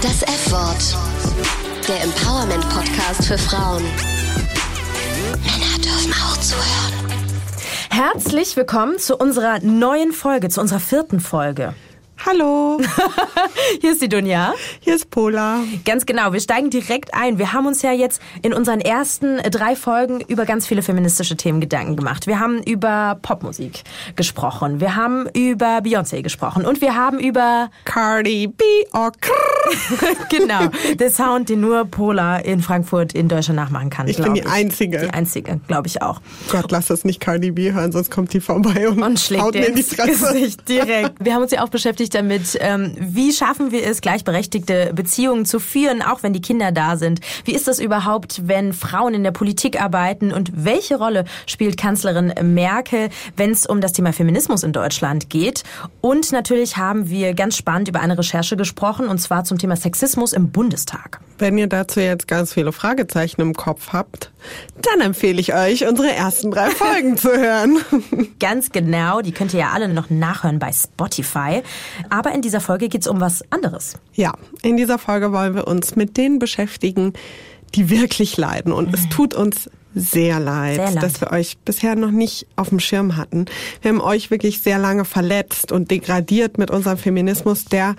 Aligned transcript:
Das 0.00 0.22
F-Wort. 0.22 0.96
Der 1.88 2.04
Empowerment-Podcast 2.04 3.26
für 3.26 3.36
Frauen. 3.36 3.82
Männer 5.42 5.76
dürfen 5.82 6.12
auch 6.12 6.36
zuhören. 6.36 7.18
Herzlich 7.90 8.56
willkommen 8.56 8.98
zu 8.98 9.16
unserer 9.16 9.58
neuen 9.58 10.12
Folge, 10.12 10.50
zu 10.50 10.60
unserer 10.60 10.78
vierten 10.78 11.18
Folge. 11.18 11.74
Hallo, 12.26 12.80
Hier 13.80 13.92
ist 13.92 14.02
die 14.02 14.08
Dunja. 14.08 14.52
hier 14.80 14.96
ist 14.96 15.08
Pola. 15.08 15.60
Ganz 15.84 16.04
genau, 16.04 16.32
wir 16.32 16.40
steigen 16.40 16.68
direkt 16.68 17.14
ein. 17.14 17.38
Wir 17.38 17.52
haben 17.52 17.66
uns 17.66 17.82
ja 17.82 17.92
jetzt 17.92 18.20
in 18.42 18.52
unseren 18.52 18.80
ersten 18.80 19.38
drei 19.50 19.76
Folgen 19.76 20.20
über 20.22 20.44
ganz 20.44 20.66
viele 20.66 20.82
feministische 20.82 21.36
Themen 21.36 21.60
Gedanken 21.60 21.96
gemacht. 21.96 22.26
Wir 22.26 22.40
haben 22.40 22.60
über 22.62 23.18
Popmusik 23.22 23.84
gesprochen, 24.16 24.80
wir 24.80 24.96
haben 24.96 25.28
über 25.32 25.78
Beyoncé 25.78 26.22
gesprochen 26.22 26.66
und 26.66 26.80
wir 26.80 26.96
haben 26.96 27.20
über, 27.20 27.70
Cardi 27.84 28.48
B 28.48 28.64
Krrr. 28.92 29.48
genau, 30.30 30.68
den 30.98 31.10
Sound, 31.10 31.48
den 31.48 31.60
nur 31.60 31.84
Pola 31.84 32.38
in 32.38 32.62
Frankfurt 32.62 33.12
in 33.12 33.28
Deutschland 33.28 33.56
nachmachen 33.56 33.90
kann. 33.90 34.08
Ich 34.08 34.16
bin 34.16 34.34
die 34.34 34.44
Einzige. 34.44 34.98
Die 34.98 35.10
Einzige, 35.10 35.60
glaube 35.68 35.86
ich 35.86 36.02
auch. 36.02 36.20
Gott, 36.50 36.70
lass 36.70 36.86
das 36.86 37.04
nicht 37.04 37.20
Cardi 37.20 37.52
B 37.52 37.72
hören, 37.72 37.92
sonst 37.92 38.10
kommt 38.10 38.32
die 38.32 38.40
vorbei 38.40 38.88
und, 38.88 39.02
und 39.02 39.20
schlägt 39.20 39.42
haut 39.42 39.54
mir 39.54 39.66
in 39.66 39.74
die 39.74 39.82
Fresse. 39.82 40.32
Gesicht 40.32 40.68
direkt. 40.68 41.12
Wir 41.24 41.34
haben 41.34 41.42
uns 41.42 41.52
ja 41.52 41.62
auch 41.62 41.68
beschäftigt 41.68 42.07
damit, 42.10 42.58
ähm, 42.60 42.94
wie 42.98 43.32
schaffen 43.32 43.72
wir 43.72 43.86
es, 43.86 44.00
gleichberechtigte 44.00 44.92
Beziehungen 44.94 45.46
zu 45.46 45.60
führen, 45.60 46.02
auch 46.02 46.22
wenn 46.22 46.32
die 46.32 46.40
Kinder 46.40 46.72
da 46.72 46.96
sind. 46.96 47.20
Wie 47.44 47.54
ist 47.54 47.68
das 47.68 47.78
überhaupt, 47.78 48.48
wenn 48.48 48.72
Frauen 48.72 49.14
in 49.14 49.24
der 49.24 49.30
Politik 49.30 49.80
arbeiten 49.80 50.32
und 50.32 50.50
welche 50.54 50.96
Rolle 50.96 51.24
spielt 51.46 51.76
Kanzlerin 51.76 52.32
Merkel, 52.42 53.10
wenn 53.36 53.50
es 53.50 53.66
um 53.66 53.80
das 53.80 53.92
Thema 53.92 54.12
Feminismus 54.12 54.62
in 54.62 54.72
Deutschland 54.72 55.30
geht? 55.30 55.64
Und 56.00 56.32
natürlich 56.32 56.76
haben 56.76 57.08
wir 57.08 57.34
ganz 57.34 57.56
spannend 57.56 57.88
über 57.88 58.00
eine 58.00 58.18
Recherche 58.18 58.56
gesprochen, 58.56 59.08
und 59.08 59.18
zwar 59.18 59.44
zum 59.44 59.58
Thema 59.58 59.76
Sexismus 59.76 60.32
im 60.32 60.50
Bundestag. 60.50 61.20
Wenn 61.38 61.56
ihr 61.56 61.68
dazu 61.68 62.00
jetzt 62.00 62.26
ganz 62.26 62.52
viele 62.52 62.72
Fragezeichen 62.72 63.40
im 63.40 63.54
Kopf 63.54 63.92
habt, 63.92 64.32
dann 64.82 65.00
empfehle 65.00 65.40
ich 65.40 65.54
euch, 65.54 65.86
unsere 65.86 66.12
ersten 66.12 66.50
drei 66.50 66.70
Folgen 66.70 67.16
zu 67.16 67.30
hören. 67.30 67.78
Ganz 68.40 68.70
genau, 68.70 69.20
die 69.20 69.32
könnt 69.32 69.52
ihr 69.54 69.60
ja 69.60 69.70
alle 69.70 69.88
noch 69.88 70.10
nachhören 70.10 70.58
bei 70.58 70.72
Spotify. 70.72 71.62
Aber 72.10 72.32
in 72.32 72.42
dieser 72.42 72.60
Folge 72.60 72.88
geht 72.88 73.02
es 73.02 73.08
um 73.08 73.20
was 73.20 73.42
anderes. 73.50 73.94
Ja, 74.14 74.32
in 74.62 74.76
dieser 74.76 74.98
Folge 74.98 75.32
wollen 75.32 75.54
wir 75.54 75.66
uns 75.66 75.96
mit 75.96 76.16
denen 76.16 76.38
beschäftigen, 76.38 77.12
die 77.74 77.90
wirklich 77.90 78.36
leiden. 78.36 78.72
Und 78.72 78.94
es 78.94 79.08
tut 79.08 79.34
uns 79.34 79.68
sehr 79.94 80.38
leid, 80.38 80.76
Sehr 80.76 80.90
leid. 80.92 81.02
dass 81.02 81.20
wir 81.20 81.32
euch 81.32 81.58
bisher 81.64 81.96
noch 81.96 82.10
nicht 82.10 82.46
auf 82.56 82.68
dem 82.68 82.78
Schirm 82.80 83.16
hatten. 83.16 83.46
Wir 83.82 83.90
haben 83.90 84.00
euch 84.00 84.30
wirklich 84.30 84.60
sehr 84.60 84.78
lange 84.78 85.04
verletzt 85.04 85.72
und 85.72 85.90
degradiert 85.90 86.58
mit 86.58 86.70
unserem 86.70 86.98
Feminismus, 86.98 87.64
der 87.64 87.96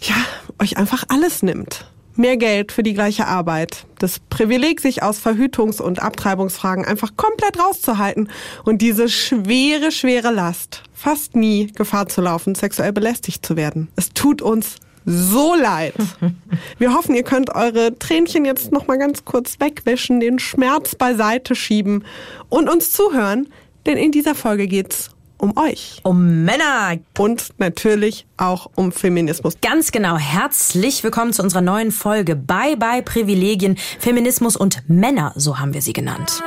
ja 0.00 0.14
euch 0.60 0.76
einfach 0.76 1.04
alles 1.08 1.42
nimmt. 1.42 1.86
Mehr 2.16 2.36
Geld 2.36 2.70
für 2.70 2.84
die 2.84 2.94
gleiche 2.94 3.26
Arbeit, 3.26 3.86
das 3.98 4.20
Privileg, 4.30 4.80
sich 4.80 5.02
aus 5.02 5.18
Verhütungs- 5.18 5.80
und 5.80 6.00
Abtreibungsfragen 6.00 6.84
einfach 6.84 7.16
komplett 7.16 7.58
rauszuhalten 7.58 8.28
und 8.64 8.82
diese 8.82 9.08
schwere, 9.08 9.90
schwere 9.90 10.30
Last, 10.30 10.82
fast 10.92 11.34
nie 11.34 11.66
Gefahr 11.68 12.08
zu 12.08 12.20
laufen, 12.20 12.54
sexuell 12.54 12.92
belästigt 12.92 13.44
zu 13.44 13.56
werden. 13.56 13.88
Es 13.96 14.10
tut 14.10 14.42
uns 14.42 14.76
so 15.04 15.54
leid. 15.54 15.94
Wir 16.78 16.94
hoffen, 16.94 17.14
ihr 17.14 17.24
könnt 17.24 17.54
eure 17.54 17.98
Tränchen 17.98 18.44
jetzt 18.44 18.72
noch 18.72 18.86
mal 18.86 18.98
ganz 18.98 19.24
kurz 19.24 19.58
wegwischen, 19.58 20.20
den 20.20 20.38
Schmerz 20.38 20.94
beiseite 20.94 21.54
schieben 21.54 22.04
und 22.48 22.68
uns 22.68 22.92
zuhören, 22.92 23.48
denn 23.86 23.98
in 23.98 24.12
dieser 24.12 24.34
Folge 24.34 24.66
geht's 24.66 25.10
um 25.44 25.58
euch 25.58 26.00
Um 26.04 26.44
Männer 26.46 26.96
und 27.18 27.52
natürlich 27.58 28.26
auch 28.38 28.70
um 28.76 28.92
Feminismus. 28.92 29.58
Ganz 29.60 29.92
genau. 29.92 30.16
Herzlich 30.16 31.04
willkommen 31.04 31.34
zu 31.34 31.42
unserer 31.42 31.60
neuen 31.60 31.92
Folge 31.92 32.34
Bye 32.34 32.78
Bye 32.78 33.02
Privilegien, 33.02 33.76
Feminismus 33.98 34.56
und 34.56 34.88
Männer, 34.88 35.34
so 35.36 35.58
haben 35.58 35.74
wir 35.74 35.82
sie 35.82 35.92
genannt. 35.92 36.42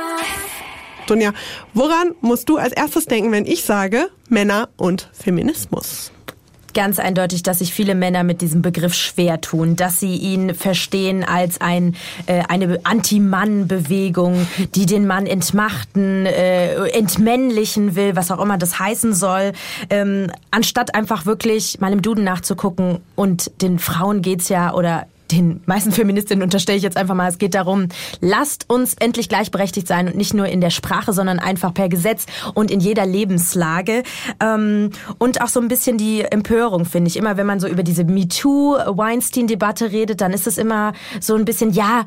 Dunja, 1.06 1.32
woran 1.74 2.16
musst 2.22 2.48
du 2.48 2.56
als 2.56 2.72
erstes 2.72 3.06
denken, 3.06 3.30
wenn 3.30 3.46
ich 3.46 3.62
sage 3.62 4.10
Männer 4.28 4.68
und 4.76 5.08
Feminismus? 5.12 6.10
Ganz 6.78 7.00
eindeutig, 7.00 7.42
dass 7.42 7.58
sich 7.58 7.74
viele 7.74 7.96
Männer 7.96 8.22
mit 8.22 8.40
diesem 8.40 8.62
Begriff 8.62 8.94
schwer 8.94 9.40
tun, 9.40 9.74
dass 9.74 9.98
sie 9.98 10.14
ihn 10.14 10.54
verstehen 10.54 11.24
als 11.24 11.60
ein, 11.60 11.96
äh, 12.26 12.44
eine 12.48 12.78
Anti-Mann-Bewegung, 12.84 14.46
die 14.76 14.86
den 14.86 15.04
Mann 15.04 15.26
entmachten, 15.26 16.24
äh, 16.24 16.86
entmännlichen 16.90 17.96
will, 17.96 18.14
was 18.14 18.30
auch 18.30 18.40
immer 18.40 18.58
das 18.58 18.78
heißen 18.78 19.12
soll, 19.12 19.54
ähm, 19.90 20.30
anstatt 20.52 20.94
einfach 20.94 21.26
wirklich 21.26 21.80
mal 21.80 21.92
im 21.92 22.00
Duden 22.00 22.22
nachzugucken 22.22 23.00
und 23.16 23.50
den 23.60 23.80
Frauen 23.80 24.22
geht's 24.22 24.48
ja 24.48 24.72
oder 24.72 25.08
den 25.30 25.60
meisten 25.66 25.92
Feministinnen 25.92 26.42
unterstelle 26.42 26.78
ich 26.78 26.82
jetzt 26.82 26.96
einfach 26.96 27.14
mal, 27.14 27.28
es 27.28 27.38
geht 27.38 27.54
darum, 27.54 27.88
lasst 28.20 28.68
uns 28.68 28.94
endlich 28.94 29.28
gleichberechtigt 29.28 29.86
sein 29.86 30.08
und 30.08 30.16
nicht 30.16 30.34
nur 30.34 30.46
in 30.46 30.60
der 30.60 30.70
Sprache, 30.70 31.12
sondern 31.12 31.38
einfach 31.38 31.74
per 31.74 31.88
Gesetz 31.88 32.26
und 32.54 32.70
in 32.70 32.80
jeder 32.80 33.06
Lebenslage. 33.06 34.02
Ähm, 34.40 34.90
und 35.18 35.40
auch 35.42 35.48
so 35.48 35.60
ein 35.60 35.68
bisschen 35.68 35.98
die 35.98 36.22
Empörung, 36.22 36.84
finde 36.84 37.08
ich. 37.08 37.16
Immer 37.16 37.36
wenn 37.36 37.46
man 37.46 37.60
so 37.60 37.68
über 37.68 37.82
diese 37.82 38.04
MeToo-Weinstein-Debatte 38.04 39.92
redet, 39.92 40.20
dann 40.20 40.32
ist 40.32 40.46
es 40.46 40.58
immer 40.58 40.92
so 41.20 41.34
ein 41.34 41.44
bisschen, 41.44 41.72
ja, 41.72 42.04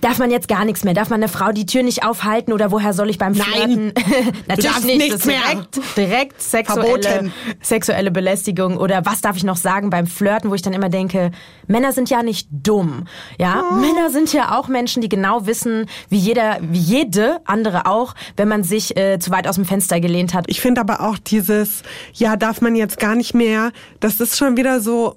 Darf 0.00 0.18
man 0.18 0.30
jetzt 0.30 0.48
gar 0.48 0.64
nichts 0.64 0.84
mehr? 0.84 0.94
Darf 0.94 1.10
man 1.10 1.22
eine 1.22 1.28
Frau 1.28 1.52
die 1.52 1.66
Tür 1.66 1.82
nicht 1.82 2.04
aufhalten 2.04 2.52
oder 2.52 2.70
woher 2.70 2.92
soll 2.92 3.10
ich 3.10 3.18
beim 3.18 3.32
Nein. 3.32 3.44
Flirten? 3.44 3.92
Natürlich 4.46 4.70
darfst 4.70 4.84
nicht. 4.84 4.98
nichts 4.98 5.24
mehr. 5.24 5.40
direkt, 5.40 5.96
direkt 5.96 6.42
sexuelle, 6.42 7.02
Verboten. 7.02 7.32
sexuelle 7.60 8.10
Belästigung 8.10 8.76
oder 8.76 9.04
was 9.06 9.20
darf 9.20 9.36
ich 9.36 9.44
noch 9.44 9.56
sagen 9.56 9.90
beim 9.90 10.06
Flirten, 10.06 10.50
wo 10.50 10.54
ich 10.54 10.62
dann 10.62 10.72
immer 10.72 10.88
denke, 10.88 11.30
Männer 11.66 11.92
sind 11.92 12.10
ja 12.10 12.22
nicht 12.22 12.48
dumm. 12.50 13.06
Ja, 13.38 13.62
Männer 13.72 14.10
sind 14.10 14.32
ja 14.32 14.58
auch 14.58 14.68
Menschen, 14.68 15.00
die 15.02 15.08
genau 15.08 15.46
wissen, 15.46 15.86
wie 16.08 16.18
jeder, 16.18 16.58
wie 16.60 16.78
jede 16.78 17.40
andere 17.44 17.86
auch, 17.86 18.14
wenn 18.36 18.48
man 18.48 18.62
sich 18.64 18.96
äh, 18.96 19.18
zu 19.18 19.30
weit 19.30 19.48
aus 19.48 19.56
dem 19.56 19.64
Fenster 19.64 20.00
gelehnt 20.00 20.34
hat. 20.34 20.44
Ich 20.48 20.60
finde 20.60 20.80
aber 20.80 21.00
auch 21.00 21.18
dieses, 21.18 21.82
ja, 22.12 22.36
darf 22.36 22.60
man 22.60 22.76
jetzt 22.76 22.98
gar 22.98 23.14
nicht 23.14 23.34
mehr, 23.34 23.72
das 24.00 24.20
ist 24.20 24.36
schon 24.36 24.56
wieder 24.56 24.80
so, 24.80 25.16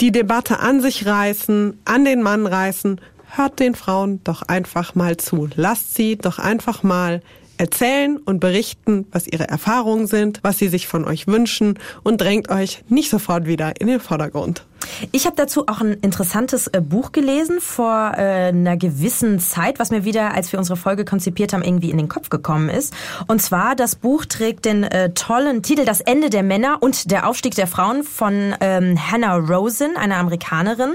die 0.00 0.12
Debatte 0.12 0.60
an 0.60 0.80
sich 0.80 1.06
reißen, 1.06 1.78
an 1.84 2.04
den 2.04 2.22
Mann 2.22 2.46
reißen. 2.46 3.00
Hört 3.32 3.60
den 3.60 3.76
Frauen 3.76 4.22
doch 4.24 4.42
einfach 4.42 4.96
mal 4.96 5.16
zu. 5.16 5.48
Lasst 5.54 5.94
sie 5.94 6.16
doch 6.16 6.40
einfach 6.40 6.82
mal 6.82 7.22
erzählen 7.58 8.16
und 8.16 8.40
berichten, 8.40 9.06
was 9.12 9.28
ihre 9.28 9.46
Erfahrungen 9.46 10.08
sind, 10.08 10.40
was 10.42 10.58
sie 10.58 10.68
sich 10.68 10.88
von 10.88 11.04
euch 11.04 11.28
wünschen 11.28 11.78
und 12.02 12.20
drängt 12.20 12.50
euch 12.50 12.82
nicht 12.88 13.08
sofort 13.08 13.46
wieder 13.46 13.80
in 13.80 13.86
den 13.86 14.00
Vordergrund. 14.00 14.64
Ich 15.12 15.26
habe 15.26 15.36
dazu 15.36 15.66
auch 15.66 15.80
ein 15.80 15.94
interessantes 15.94 16.66
äh, 16.68 16.80
Buch 16.80 17.12
gelesen 17.12 17.60
vor 17.60 18.12
äh, 18.16 18.48
einer 18.48 18.76
gewissen 18.76 19.38
Zeit, 19.40 19.78
was 19.78 19.90
mir 19.90 20.04
wieder, 20.04 20.34
als 20.34 20.52
wir 20.52 20.58
unsere 20.58 20.76
Folge 20.76 21.04
konzipiert 21.04 21.52
haben, 21.52 21.62
irgendwie 21.62 21.90
in 21.90 21.98
den 21.98 22.08
Kopf 22.08 22.30
gekommen 22.30 22.68
ist. 22.68 22.94
Und 23.26 23.42
zwar, 23.42 23.74
das 23.74 23.96
Buch 23.96 24.24
trägt 24.24 24.64
den 24.64 24.84
äh, 24.84 25.10
tollen 25.10 25.62
Titel 25.62 25.84
Das 25.84 26.00
Ende 26.00 26.30
der 26.30 26.42
Männer 26.42 26.78
und 26.80 27.10
der 27.10 27.28
Aufstieg 27.28 27.54
der 27.54 27.66
Frauen 27.66 28.04
von 28.04 28.54
ähm, 28.60 28.98
Hannah 29.10 29.36
Rosen, 29.36 29.96
einer 29.96 30.16
Amerikanerin. 30.16 30.92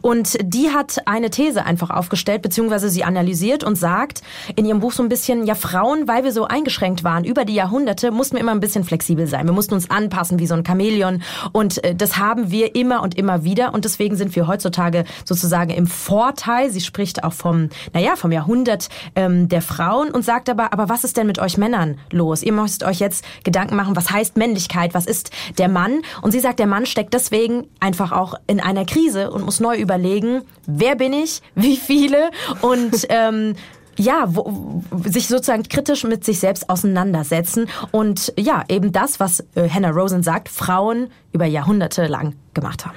Und 0.00 0.38
die 0.42 0.70
hat 0.70 1.02
eine 1.06 1.30
These 1.30 1.64
einfach 1.64 1.90
aufgestellt, 1.90 2.42
beziehungsweise 2.42 2.88
sie 2.88 3.04
analysiert 3.04 3.64
und 3.64 3.76
sagt 3.76 4.22
in 4.54 4.64
ihrem 4.64 4.80
Buch 4.80 4.92
so 4.92 5.02
ein 5.02 5.08
bisschen, 5.08 5.46
ja 5.46 5.54
Frauen, 5.54 6.08
weil 6.08 6.24
wir 6.24 6.32
so 6.32 6.44
eingeschränkt 6.44 7.04
waren 7.04 7.24
über 7.24 7.44
die 7.44 7.54
Jahrhunderte, 7.54 8.10
mussten 8.10 8.36
wir 8.36 8.40
immer 8.40 8.52
ein 8.52 8.60
bisschen 8.60 8.84
flexibel 8.84 9.26
sein. 9.26 9.46
Wir 9.46 9.52
mussten 9.52 9.74
uns 9.74 9.90
anpassen 9.90 10.38
wie 10.38 10.46
so 10.46 10.54
ein 10.54 10.64
Chamäleon. 10.64 11.22
Und 11.52 11.82
äh, 11.84 11.94
das 11.94 12.18
haben 12.18 12.50
wir 12.50 12.74
immer 12.74 13.02
und 13.02 13.16
immer 13.16 13.25
wieder. 13.44 13.74
Und 13.74 13.84
deswegen 13.84 14.16
sind 14.16 14.34
wir 14.36 14.46
heutzutage 14.46 15.04
sozusagen 15.24 15.70
im 15.70 15.86
Vorteil. 15.86 16.70
Sie 16.70 16.80
spricht 16.80 17.24
auch 17.24 17.32
vom, 17.32 17.68
naja, 17.92 18.16
vom 18.16 18.32
Jahrhundert 18.32 18.88
ähm, 19.14 19.48
der 19.48 19.62
Frauen 19.62 20.10
und 20.10 20.24
sagt 20.24 20.48
aber, 20.48 20.72
aber 20.72 20.88
was 20.88 21.04
ist 21.04 21.16
denn 21.16 21.26
mit 21.26 21.38
euch 21.38 21.58
Männern 21.58 21.98
los? 22.10 22.42
Ihr 22.42 22.52
müsst 22.52 22.84
euch 22.84 23.00
jetzt 23.00 23.24
Gedanken 23.44 23.76
machen, 23.76 23.96
was 23.96 24.10
heißt 24.10 24.36
Männlichkeit? 24.36 24.94
Was 24.94 25.06
ist 25.06 25.30
der 25.58 25.68
Mann? 25.68 26.02
Und 26.22 26.32
sie 26.32 26.40
sagt, 26.40 26.58
der 26.58 26.66
Mann 26.66 26.86
steckt 26.86 27.14
deswegen 27.14 27.66
einfach 27.80 28.12
auch 28.12 28.34
in 28.46 28.60
einer 28.60 28.84
Krise 28.84 29.30
und 29.30 29.44
muss 29.44 29.60
neu 29.60 29.76
überlegen, 29.76 30.42
wer 30.66 30.96
bin 30.96 31.12
ich? 31.12 31.42
Wie 31.54 31.76
viele? 31.76 32.30
Und 32.60 33.06
ähm, 33.08 33.54
ja, 33.98 34.24
wo, 34.28 34.82
sich 35.04 35.28
sozusagen 35.28 35.62
kritisch 35.64 36.04
mit 36.04 36.24
sich 36.24 36.40
selbst 36.40 36.68
auseinandersetzen 36.68 37.68
und 37.92 38.32
ja, 38.38 38.64
eben 38.68 38.92
das, 38.92 39.20
was 39.20 39.40
äh, 39.54 39.68
Hannah 39.68 39.90
Rosen 39.90 40.22
sagt, 40.22 40.48
Frauen 40.48 41.08
über 41.32 41.46
Jahrhunderte 41.46 42.06
lang 42.06 42.34
gemacht 42.54 42.86
haben. 42.86 42.94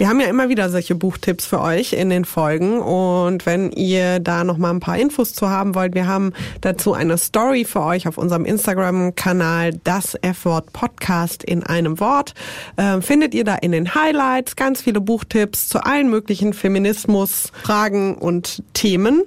Wir 0.00 0.08
haben 0.08 0.18
ja 0.18 0.28
immer 0.28 0.48
wieder 0.48 0.70
solche 0.70 0.94
Buchtipps 0.94 1.44
für 1.44 1.60
euch 1.60 1.92
in 1.92 2.08
den 2.08 2.24
Folgen 2.24 2.80
und 2.80 3.44
wenn 3.44 3.70
ihr 3.72 4.18
da 4.18 4.44
noch 4.44 4.56
mal 4.56 4.70
ein 4.70 4.80
paar 4.80 4.96
Infos 4.96 5.34
zu 5.34 5.50
haben 5.50 5.74
wollt, 5.74 5.94
wir 5.94 6.06
haben 6.06 6.32
dazu 6.62 6.94
eine 6.94 7.18
Story 7.18 7.66
für 7.66 7.82
euch 7.82 8.08
auf 8.08 8.16
unserem 8.16 8.46
Instagram-Kanal 8.46 9.78
das 9.84 10.14
F-Wort 10.22 10.72
Podcast 10.72 11.44
in 11.44 11.64
einem 11.64 12.00
Wort. 12.00 12.32
Ähm, 12.78 13.02
findet 13.02 13.34
ihr 13.34 13.44
da 13.44 13.56
in 13.56 13.72
den 13.72 13.94
Highlights 13.94 14.56
ganz 14.56 14.80
viele 14.80 15.02
Buchtipps 15.02 15.68
zu 15.68 15.84
allen 15.84 16.08
möglichen 16.08 16.54
Feminismus-Fragen 16.54 18.14
und 18.14 18.62
Themen. 18.72 19.24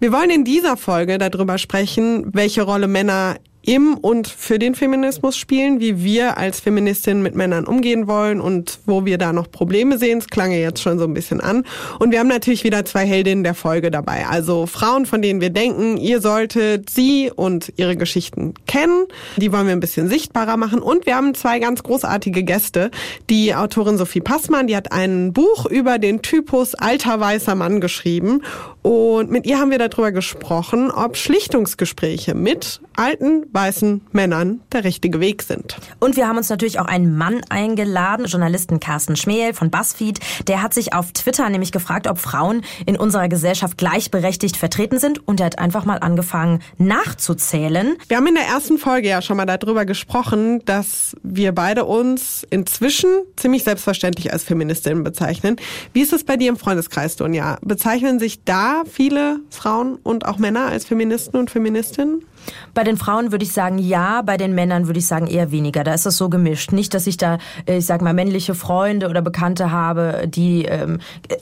Wir 0.00 0.12
wollen 0.12 0.28
in 0.28 0.44
dieser 0.44 0.76
Folge 0.76 1.16
darüber 1.16 1.56
sprechen, 1.56 2.26
welche 2.34 2.60
Rolle 2.60 2.88
Männer 2.88 3.36
im 3.66 3.94
und 3.94 4.28
für 4.28 4.58
den 4.58 4.74
Feminismus 4.74 5.36
spielen, 5.36 5.80
wie 5.80 6.02
wir 6.02 6.38
als 6.38 6.60
Feministinnen 6.60 7.22
mit 7.22 7.34
Männern 7.34 7.66
umgehen 7.66 8.06
wollen 8.06 8.40
und 8.40 8.78
wo 8.86 9.04
wir 9.04 9.18
da 9.18 9.32
noch 9.32 9.50
Probleme 9.50 9.98
sehen. 9.98 10.18
Es 10.18 10.28
klang 10.28 10.50
ja 10.50 10.58
jetzt 10.58 10.82
schon 10.82 10.98
so 10.98 11.04
ein 11.04 11.14
bisschen 11.14 11.40
an. 11.40 11.64
Und 11.98 12.12
wir 12.12 12.18
haben 12.18 12.28
natürlich 12.28 12.64
wieder 12.64 12.84
zwei 12.84 13.06
Heldinnen 13.06 13.44
der 13.44 13.54
Folge 13.54 13.90
dabei. 13.90 14.26
Also 14.26 14.66
Frauen, 14.66 15.06
von 15.06 15.22
denen 15.22 15.40
wir 15.40 15.50
denken, 15.50 15.96
ihr 15.96 16.20
solltet 16.20 16.90
sie 16.90 17.30
und 17.34 17.72
ihre 17.76 17.96
Geschichten 17.96 18.54
kennen. 18.66 19.06
Die 19.36 19.52
wollen 19.52 19.66
wir 19.66 19.72
ein 19.72 19.80
bisschen 19.80 20.08
sichtbarer 20.08 20.56
machen. 20.56 20.80
Und 20.80 21.06
wir 21.06 21.16
haben 21.16 21.34
zwei 21.34 21.58
ganz 21.58 21.82
großartige 21.82 22.42
Gäste. 22.42 22.90
Die 23.30 23.54
Autorin 23.54 23.98
Sophie 23.98 24.20
Passmann, 24.20 24.66
die 24.66 24.76
hat 24.76 24.92
ein 24.92 25.32
Buch 25.32 25.66
über 25.66 25.98
den 25.98 26.22
Typus 26.22 26.74
alter 26.74 27.20
weißer 27.20 27.54
Mann 27.54 27.80
geschrieben. 27.80 28.42
Und 28.82 29.30
mit 29.30 29.46
ihr 29.46 29.58
haben 29.58 29.70
wir 29.70 29.78
darüber 29.78 30.12
gesprochen, 30.12 30.90
ob 30.90 31.16
Schlichtungsgespräche 31.16 32.34
mit 32.34 32.80
alten 32.96 33.46
weißen 33.54 34.02
Männern 34.12 34.60
der 34.72 34.84
richtige 34.84 35.20
Weg 35.20 35.42
sind. 35.42 35.76
Und 36.00 36.16
wir 36.16 36.28
haben 36.28 36.36
uns 36.36 36.50
natürlich 36.50 36.80
auch 36.80 36.86
einen 36.86 37.16
Mann 37.16 37.40
eingeladen, 37.48 38.26
Journalisten 38.26 38.80
Carsten 38.80 39.16
Schmeel 39.16 39.54
von 39.54 39.70
BuzzFeed. 39.70 40.18
Der 40.48 40.60
hat 40.60 40.74
sich 40.74 40.92
auf 40.92 41.12
Twitter 41.12 41.48
nämlich 41.48 41.72
gefragt, 41.72 42.06
ob 42.06 42.18
Frauen 42.18 42.62
in 42.84 42.96
unserer 42.96 43.28
Gesellschaft 43.28 43.78
gleichberechtigt 43.78 44.56
vertreten 44.56 44.98
sind. 44.98 45.26
Und 45.26 45.40
er 45.40 45.46
hat 45.46 45.58
einfach 45.58 45.84
mal 45.84 45.98
angefangen 45.98 46.60
nachzuzählen. 46.78 47.96
Wir 48.08 48.16
haben 48.16 48.26
in 48.26 48.34
der 48.34 48.46
ersten 48.46 48.78
Folge 48.78 49.08
ja 49.08 49.22
schon 49.22 49.36
mal 49.36 49.46
darüber 49.46 49.84
gesprochen, 49.84 50.64
dass 50.64 51.16
wir 51.22 51.52
beide 51.52 51.84
uns 51.84 52.44
inzwischen 52.50 53.08
ziemlich 53.36 53.62
selbstverständlich 53.64 54.32
als 54.32 54.42
Feministinnen 54.42 55.04
bezeichnen. 55.04 55.56
Wie 55.92 56.02
ist 56.02 56.12
es 56.12 56.24
bei 56.24 56.36
dir 56.36 56.48
im 56.48 56.56
Freundeskreis, 56.56 57.16
Dunja? 57.16 57.58
Bezeichnen 57.62 58.18
sich 58.18 58.42
da 58.44 58.82
viele 58.90 59.40
Frauen 59.50 59.96
und 60.02 60.26
auch 60.26 60.38
Männer 60.38 60.66
als 60.66 60.84
Feministen 60.84 61.38
und 61.38 61.50
Feministinnen? 61.50 62.24
Bei 62.74 62.84
den 62.84 62.96
Frauen 62.96 63.32
würde 63.32 63.44
ich 63.44 63.52
sagen 63.52 63.78
ja, 63.78 64.22
bei 64.22 64.36
den 64.36 64.54
Männern 64.54 64.86
würde 64.86 64.98
ich 64.98 65.06
sagen 65.06 65.26
eher 65.26 65.50
weniger. 65.50 65.84
Da 65.84 65.94
ist 65.94 66.06
es 66.06 66.16
so 66.16 66.28
gemischt. 66.28 66.72
Nicht, 66.72 66.94
dass 66.94 67.06
ich 67.06 67.16
da, 67.16 67.38
äh, 67.66 67.78
ich 67.78 67.86
sag 67.86 68.02
mal, 68.02 68.14
männliche 68.14 68.54
Freunde 68.54 69.08
oder 69.08 69.22
Bekannte 69.22 69.70
habe, 69.70 70.24
die 70.26 70.64
ähm, 70.64 71.00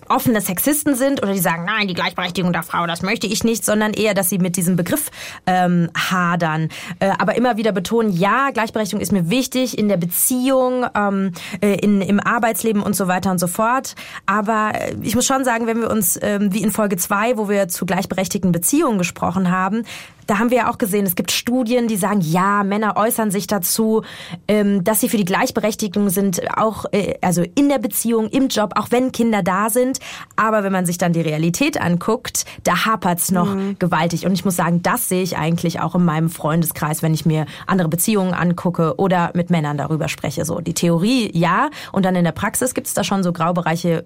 offene 0.08 0.40
Sexisten 0.40 0.94
sind 0.94 1.22
oder 1.22 1.32
die 1.32 1.38
sagen, 1.38 1.64
nein, 1.64 1.88
die 1.88 1.94
Gleichberechtigung 1.94 2.52
der 2.52 2.62
Frau, 2.62 2.86
das 2.86 3.02
möchte 3.02 3.26
ich 3.26 3.44
nicht, 3.44 3.64
sondern 3.64 3.92
eher, 3.92 4.14
dass 4.14 4.28
sie 4.28 4.38
mit 4.38 4.56
diesem 4.56 4.76
Begriff 4.76 5.10
ähm, 5.46 5.90
hadern. 5.96 6.68
Äh, 6.98 7.10
aber 7.18 7.36
immer 7.36 7.56
wieder 7.56 7.72
betonen, 7.72 8.12
ja, 8.12 8.50
Gleichberechtigung 8.50 9.00
ist 9.00 9.12
mir 9.12 9.30
wichtig 9.30 9.78
in 9.78 9.88
der 9.88 9.96
Beziehung, 9.96 10.86
ähm, 10.94 11.32
äh, 11.60 11.74
in, 11.76 12.00
im 12.00 12.20
Arbeitsleben 12.20 12.82
und 12.82 12.94
so 12.94 13.08
weiter 13.08 13.30
und 13.30 13.38
so 13.38 13.46
fort. 13.46 13.94
Aber 14.26 14.72
äh, 14.74 14.94
ich 15.02 15.14
muss 15.14 15.26
schon 15.26 15.44
sagen, 15.44 15.66
wenn 15.66 15.80
wir 15.80 15.90
uns, 15.90 16.18
ähm, 16.22 16.52
wie 16.52 16.62
in 16.62 16.70
Folge 16.70 16.96
zwei, 16.96 17.36
wo 17.36 17.48
wir 17.48 17.68
zu 17.68 17.86
gleichberechtigten 17.86 18.52
Beziehungen 18.52 18.98
gesprochen 18.98 19.50
haben, 19.50 19.84
da 20.26 20.38
haben 20.38 20.50
wir 20.50 20.58
ja 20.58 20.70
auch 20.70 20.78
gesehen, 20.92 21.06
es 21.06 21.14
gibt 21.14 21.32
Studien, 21.32 21.88
die 21.88 21.96
sagen, 21.96 22.20
ja, 22.20 22.62
Männer 22.64 22.96
äußern 22.96 23.30
sich 23.30 23.46
dazu, 23.46 24.02
ähm, 24.46 24.84
dass 24.84 25.00
sie 25.00 25.08
für 25.08 25.16
die 25.16 25.24
Gleichberechtigung 25.24 26.10
sind, 26.10 26.42
auch 26.56 26.84
äh, 26.92 27.14
also 27.22 27.42
in 27.54 27.70
der 27.70 27.78
Beziehung, 27.78 28.28
im 28.28 28.48
Job, 28.48 28.72
auch 28.76 28.90
wenn 28.90 29.10
Kinder 29.10 29.42
da 29.42 29.70
sind. 29.70 30.00
Aber 30.36 30.64
wenn 30.64 30.72
man 30.72 30.84
sich 30.84 30.98
dann 30.98 31.14
die 31.14 31.22
Realität 31.22 31.80
anguckt, 31.80 32.44
da 32.64 32.84
hapert's 32.84 33.30
noch 33.30 33.54
mhm. 33.54 33.76
gewaltig. 33.78 34.26
Und 34.26 34.34
ich 34.34 34.44
muss 34.44 34.56
sagen, 34.56 34.82
das 34.82 35.08
sehe 35.08 35.22
ich 35.22 35.38
eigentlich 35.38 35.80
auch 35.80 35.94
in 35.94 36.04
meinem 36.04 36.28
Freundeskreis, 36.28 37.02
wenn 37.02 37.14
ich 37.14 37.24
mir 37.24 37.46
andere 37.66 37.88
Beziehungen 37.88 38.34
angucke 38.34 38.96
oder 38.98 39.30
mit 39.34 39.48
Männern 39.48 39.78
darüber 39.78 40.08
spreche. 40.08 40.44
So 40.44 40.60
die 40.60 40.74
Theorie, 40.74 41.30
ja, 41.32 41.70
und 41.90 42.04
dann 42.04 42.14
in 42.16 42.24
der 42.24 42.32
Praxis 42.32 42.74
gibt's 42.74 42.92
da 42.92 43.02
schon 43.02 43.22
so 43.22 43.32
Graubereiche, 43.32 44.04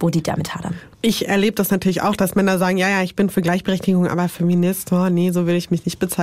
wo 0.00 0.10
die 0.10 0.22
damit 0.22 0.54
hadern. 0.54 0.74
Ich 1.00 1.28
erlebe 1.28 1.54
das 1.54 1.70
natürlich 1.70 2.02
auch, 2.02 2.16
dass 2.16 2.34
Männer 2.34 2.58
sagen, 2.58 2.76
ja, 2.76 2.88
ja, 2.88 3.02
ich 3.02 3.16
bin 3.16 3.30
für 3.30 3.40
Gleichberechtigung, 3.40 4.06
aber 4.08 4.28
Feminist, 4.28 4.92
oh 4.92 5.08
nee, 5.08 5.30
so 5.30 5.46
will 5.46 5.54
ich 5.54 5.70
mich 5.70 5.84
nicht 5.84 5.98
bezeichnen. 5.98 6.21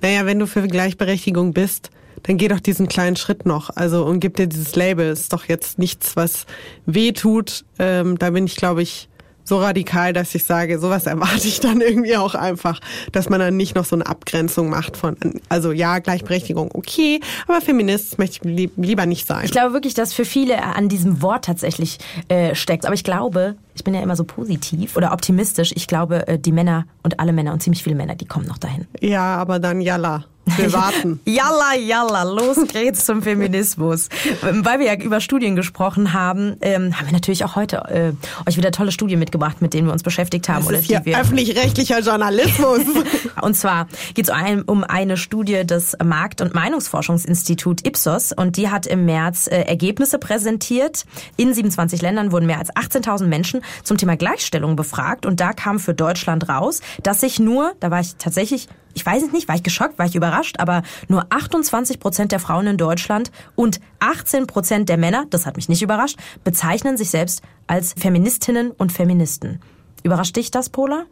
Naja, 0.00 0.26
wenn 0.26 0.38
du 0.38 0.46
für 0.46 0.66
Gleichberechtigung 0.66 1.52
bist, 1.52 1.90
dann 2.24 2.36
geh 2.36 2.48
doch 2.48 2.60
diesen 2.60 2.88
kleinen 2.88 3.16
Schritt 3.16 3.46
noch. 3.46 3.70
Also 3.76 4.04
und 4.04 4.20
gib 4.20 4.36
dir 4.36 4.46
dieses 4.46 4.74
Label. 4.76 5.10
Ist 5.10 5.32
doch 5.32 5.44
jetzt 5.44 5.78
nichts, 5.78 6.16
was 6.16 6.46
weh 6.86 7.12
tut. 7.12 7.64
Ähm, 7.78 8.18
da 8.18 8.30
bin 8.30 8.46
ich, 8.46 8.56
glaube 8.56 8.82
ich, 8.82 9.08
so 9.48 9.58
radikal, 9.58 10.12
dass 10.12 10.34
ich 10.34 10.44
sage, 10.44 10.78
sowas 10.78 11.06
erwarte 11.06 11.48
ich 11.48 11.60
dann 11.60 11.80
irgendwie 11.80 12.16
auch 12.16 12.34
einfach, 12.34 12.80
dass 13.12 13.28
man 13.28 13.40
dann 13.40 13.56
nicht 13.56 13.74
noch 13.74 13.84
so 13.84 13.96
eine 13.96 14.06
Abgrenzung 14.06 14.68
macht 14.68 14.96
von, 14.96 15.16
also 15.48 15.72
ja, 15.72 15.98
Gleichberechtigung, 15.98 16.70
okay, 16.74 17.20
aber 17.46 17.60
Feminist 17.60 18.18
möchte 18.18 18.48
ich 18.48 18.70
lieber 18.76 19.06
nicht 19.06 19.26
sein. 19.26 19.44
Ich 19.44 19.50
glaube 19.50 19.72
wirklich, 19.72 19.94
dass 19.94 20.12
für 20.12 20.24
viele 20.24 20.62
an 20.62 20.88
diesem 20.88 21.22
Wort 21.22 21.46
tatsächlich 21.46 21.98
äh, 22.28 22.54
steckt. 22.54 22.84
Aber 22.84 22.94
ich 22.94 23.04
glaube, 23.04 23.56
ich 23.74 23.84
bin 23.84 23.94
ja 23.94 24.00
immer 24.00 24.16
so 24.16 24.24
positiv 24.24 24.96
oder 24.96 25.12
optimistisch. 25.12 25.72
Ich 25.74 25.86
glaube, 25.86 26.28
äh, 26.28 26.38
die 26.38 26.52
Männer 26.52 26.86
und 27.02 27.20
alle 27.20 27.32
Männer 27.32 27.52
und 27.52 27.62
ziemlich 27.62 27.82
viele 27.82 27.96
Männer, 27.96 28.14
die 28.14 28.26
kommen 28.26 28.46
noch 28.46 28.58
dahin. 28.58 28.86
Ja, 29.00 29.36
aber 29.36 29.58
dann 29.58 29.80
Yalla. 29.80 30.24
Wir 30.56 30.72
warten. 30.72 31.20
Jalla, 31.24 31.74
jalla, 31.76 32.22
los 32.22 32.58
geht's 32.72 33.04
zum 33.04 33.22
Feminismus. 33.22 34.08
Weil 34.40 34.78
wir 34.78 34.86
ja 34.86 34.94
über 34.94 35.20
Studien 35.20 35.56
gesprochen 35.56 36.12
haben, 36.12 36.56
ähm, 36.60 36.98
haben 36.98 37.06
wir 37.06 37.12
natürlich 37.12 37.44
auch 37.44 37.56
heute 37.56 37.76
äh, 37.88 38.12
euch 38.48 38.56
wieder 38.56 38.70
tolle 38.70 38.92
Studien 38.92 39.18
mitgebracht, 39.18 39.60
mit 39.60 39.74
denen 39.74 39.86
wir 39.88 39.92
uns 39.92 40.02
beschäftigt 40.02 40.48
haben. 40.48 40.64
Das 40.66 40.80
ist 40.80 40.86
hier 40.86 41.02
öffentlich-rechtlicher 41.18 42.00
Journalismus. 42.00 42.80
und 43.42 43.54
zwar 43.54 43.88
geht's 44.14 44.30
um 44.66 44.84
eine 44.84 45.16
Studie 45.16 45.64
des 45.64 45.96
Markt- 46.04 46.40
und 46.40 46.54
Meinungsforschungsinstitut 46.54 47.86
Ipsos 47.86 48.32
und 48.32 48.56
die 48.56 48.70
hat 48.70 48.86
im 48.86 49.04
März 49.04 49.46
äh, 49.46 49.62
Ergebnisse 49.62 50.18
präsentiert. 50.18 51.04
In 51.36 51.54
27 51.54 52.02
Ländern 52.02 52.32
wurden 52.32 52.46
mehr 52.46 52.58
als 52.58 52.72
18.000 52.74 53.26
Menschen 53.26 53.62
zum 53.82 53.96
Thema 53.96 54.16
Gleichstellung 54.16 54.76
befragt 54.76 55.26
und 55.26 55.40
da 55.40 55.52
kam 55.52 55.78
für 55.78 55.94
Deutschland 55.94 56.48
raus, 56.48 56.80
dass 57.02 57.20
sich 57.20 57.38
nur, 57.38 57.72
da 57.80 57.90
war 57.90 58.00
ich 58.00 58.16
tatsächlich 58.16 58.68
ich 58.98 59.06
weiß 59.06 59.22
es 59.22 59.32
nicht, 59.32 59.46
war 59.46 59.54
ich 59.54 59.62
geschockt, 59.62 59.96
war 59.96 60.06
ich 60.06 60.16
überrascht, 60.16 60.56
aber 60.58 60.82
nur 61.06 61.26
28 61.30 62.00
Prozent 62.00 62.32
der 62.32 62.40
Frauen 62.40 62.66
in 62.66 62.76
Deutschland 62.76 63.30
und 63.54 63.78
18 64.00 64.48
Prozent 64.48 64.88
der 64.88 64.96
Männer, 64.96 65.24
das 65.30 65.46
hat 65.46 65.54
mich 65.54 65.68
nicht 65.68 65.82
überrascht, 65.82 66.18
bezeichnen 66.42 66.96
sich 66.96 67.10
selbst 67.10 67.42
als 67.68 67.92
Feministinnen 67.92 68.72
und 68.72 68.90
Feministen. 68.90 69.60
Überrascht 70.02 70.34
dich 70.34 70.50
das, 70.50 70.68
Pola? 70.68 71.04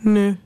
Nö. 0.00 0.36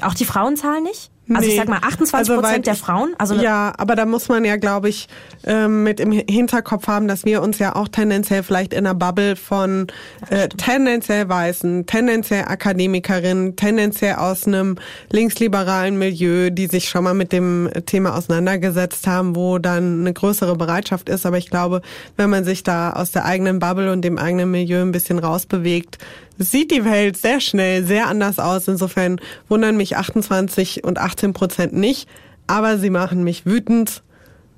Auch 0.00 0.14
die 0.14 0.24
Frauenzahl 0.24 0.80
nicht? 0.80 1.10
Also 1.28 1.40
nee. 1.40 1.54
ich 1.54 1.56
sag 1.56 1.68
mal 1.68 1.78
28 1.78 2.14
also 2.14 2.34
Prozent 2.34 2.52
also, 2.52 2.62
der 2.62 2.74
Frauen. 2.74 3.14
Also 3.18 3.34
ja, 3.34 3.72
aber 3.76 3.96
da 3.96 4.06
muss 4.06 4.28
man 4.28 4.44
ja, 4.44 4.56
glaube 4.56 4.88
ich, 4.88 5.08
ähm, 5.44 5.82
mit 5.82 5.98
im 5.98 6.12
Hinterkopf 6.12 6.86
haben, 6.86 7.08
dass 7.08 7.24
wir 7.24 7.42
uns 7.42 7.58
ja 7.58 7.74
auch 7.74 7.88
tendenziell 7.88 8.44
vielleicht 8.44 8.72
in 8.72 8.86
einer 8.86 8.94
Bubble 8.94 9.34
von 9.34 9.88
äh, 10.30 10.48
tendenziell 10.48 11.28
Weißen, 11.28 11.86
tendenziell 11.86 12.44
Akademikerinnen, 12.44 13.56
tendenziell 13.56 14.14
aus 14.16 14.46
einem 14.46 14.76
linksliberalen 15.10 15.98
Milieu, 15.98 16.50
die 16.50 16.68
sich 16.68 16.88
schon 16.88 17.04
mal 17.04 17.14
mit 17.14 17.32
dem 17.32 17.70
Thema 17.86 18.16
auseinandergesetzt 18.16 19.06
haben, 19.08 19.34
wo 19.34 19.58
dann 19.58 20.00
eine 20.00 20.12
größere 20.12 20.56
Bereitschaft 20.56 21.08
ist. 21.08 21.26
Aber 21.26 21.38
ich 21.38 21.50
glaube, 21.50 21.82
wenn 22.16 22.30
man 22.30 22.44
sich 22.44 22.62
da 22.62 22.92
aus 22.92 23.10
der 23.10 23.24
eigenen 23.24 23.58
Bubble 23.58 23.90
und 23.90 24.02
dem 24.02 24.18
eigenen 24.18 24.50
Milieu 24.50 24.80
ein 24.82 24.92
bisschen 24.92 25.18
rausbewegt, 25.18 25.98
sieht 26.38 26.70
die 26.70 26.84
Welt 26.84 27.16
sehr 27.16 27.40
schnell 27.40 27.84
sehr 27.84 28.06
anders 28.06 28.38
aus. 28.38 28.68
Insofern 28.68 29.20
wundern 29.48 29.76
mich 29.76 29.96
28 29.96 30.84
und 30.84 30.98
18 30.98 31.32
Prozent 31.32 31.72
nicht, 31.72 32.08
aber 32.46 32.78
sie 32.78 32.90
machen 32.90 33.24
mich 33.24 33.46
wütend 33.46 34.02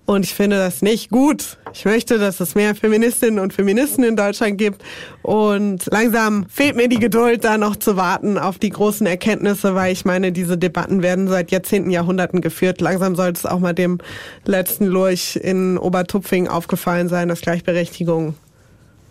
und 0.08 0.24
ich 0.24 0.32
finde 0.32 0.56
das 0.56 0.80
nicht 0.80 1.10
gut. 1.10 1.58
Ich 1.74 1.84
möchte, 1.84 2.18
dass 2.18 2.40
es 2.40 2.54
mehr 2.54 2.74
Feministinnen 2.74 3.38
und 3.38 3.52
Feministen 3.52 4.04
in 4.04 4.16
Deutschland 4.16 4.56
gibt. 4.56 4.82
Und 5.20 5.84
langsam 5.90 6.46
fehlt 6.48 6.76
mir 6.76 6.88
die 6.88 6.98
Geduld, 6.98 7.44
da 7.44 7.58
noch 7.58 7.76
zu 7.76 7.98
warten 7.98 8.38
auf 8.38 8.58
die 8.58 8.70
großen 8.70 9.06
Erkenntnisse, 9.06 9.74
weil 9.74 9.92
ich 9.92 10.06
meine, 10.06 10.32
diese 10.32 10.56
Debatten 10.56 11.02
werden 11.02 11.28
seit 11.28 11.50
Jahrzehnten, 11.50 11.90
Jahrhunderten 11.90 12.40
geführt. 12.40 12.80
Langsam 12.80 13.16
sollte 13.16 13.40
es 13.40 13.44
auch 13.44 13.58
mal 13.58 13.74
dem 13.74 13.98
letzten 14.46 14.86
Lurch 14.86 15.36
in 15.36 15.76
Obertupfing 15.76 16.48
aufgefallen 16.48 17.10
sein, 17.10 17.28
dass 17.28 17.42
Gleichberechtigung 17.42 18.34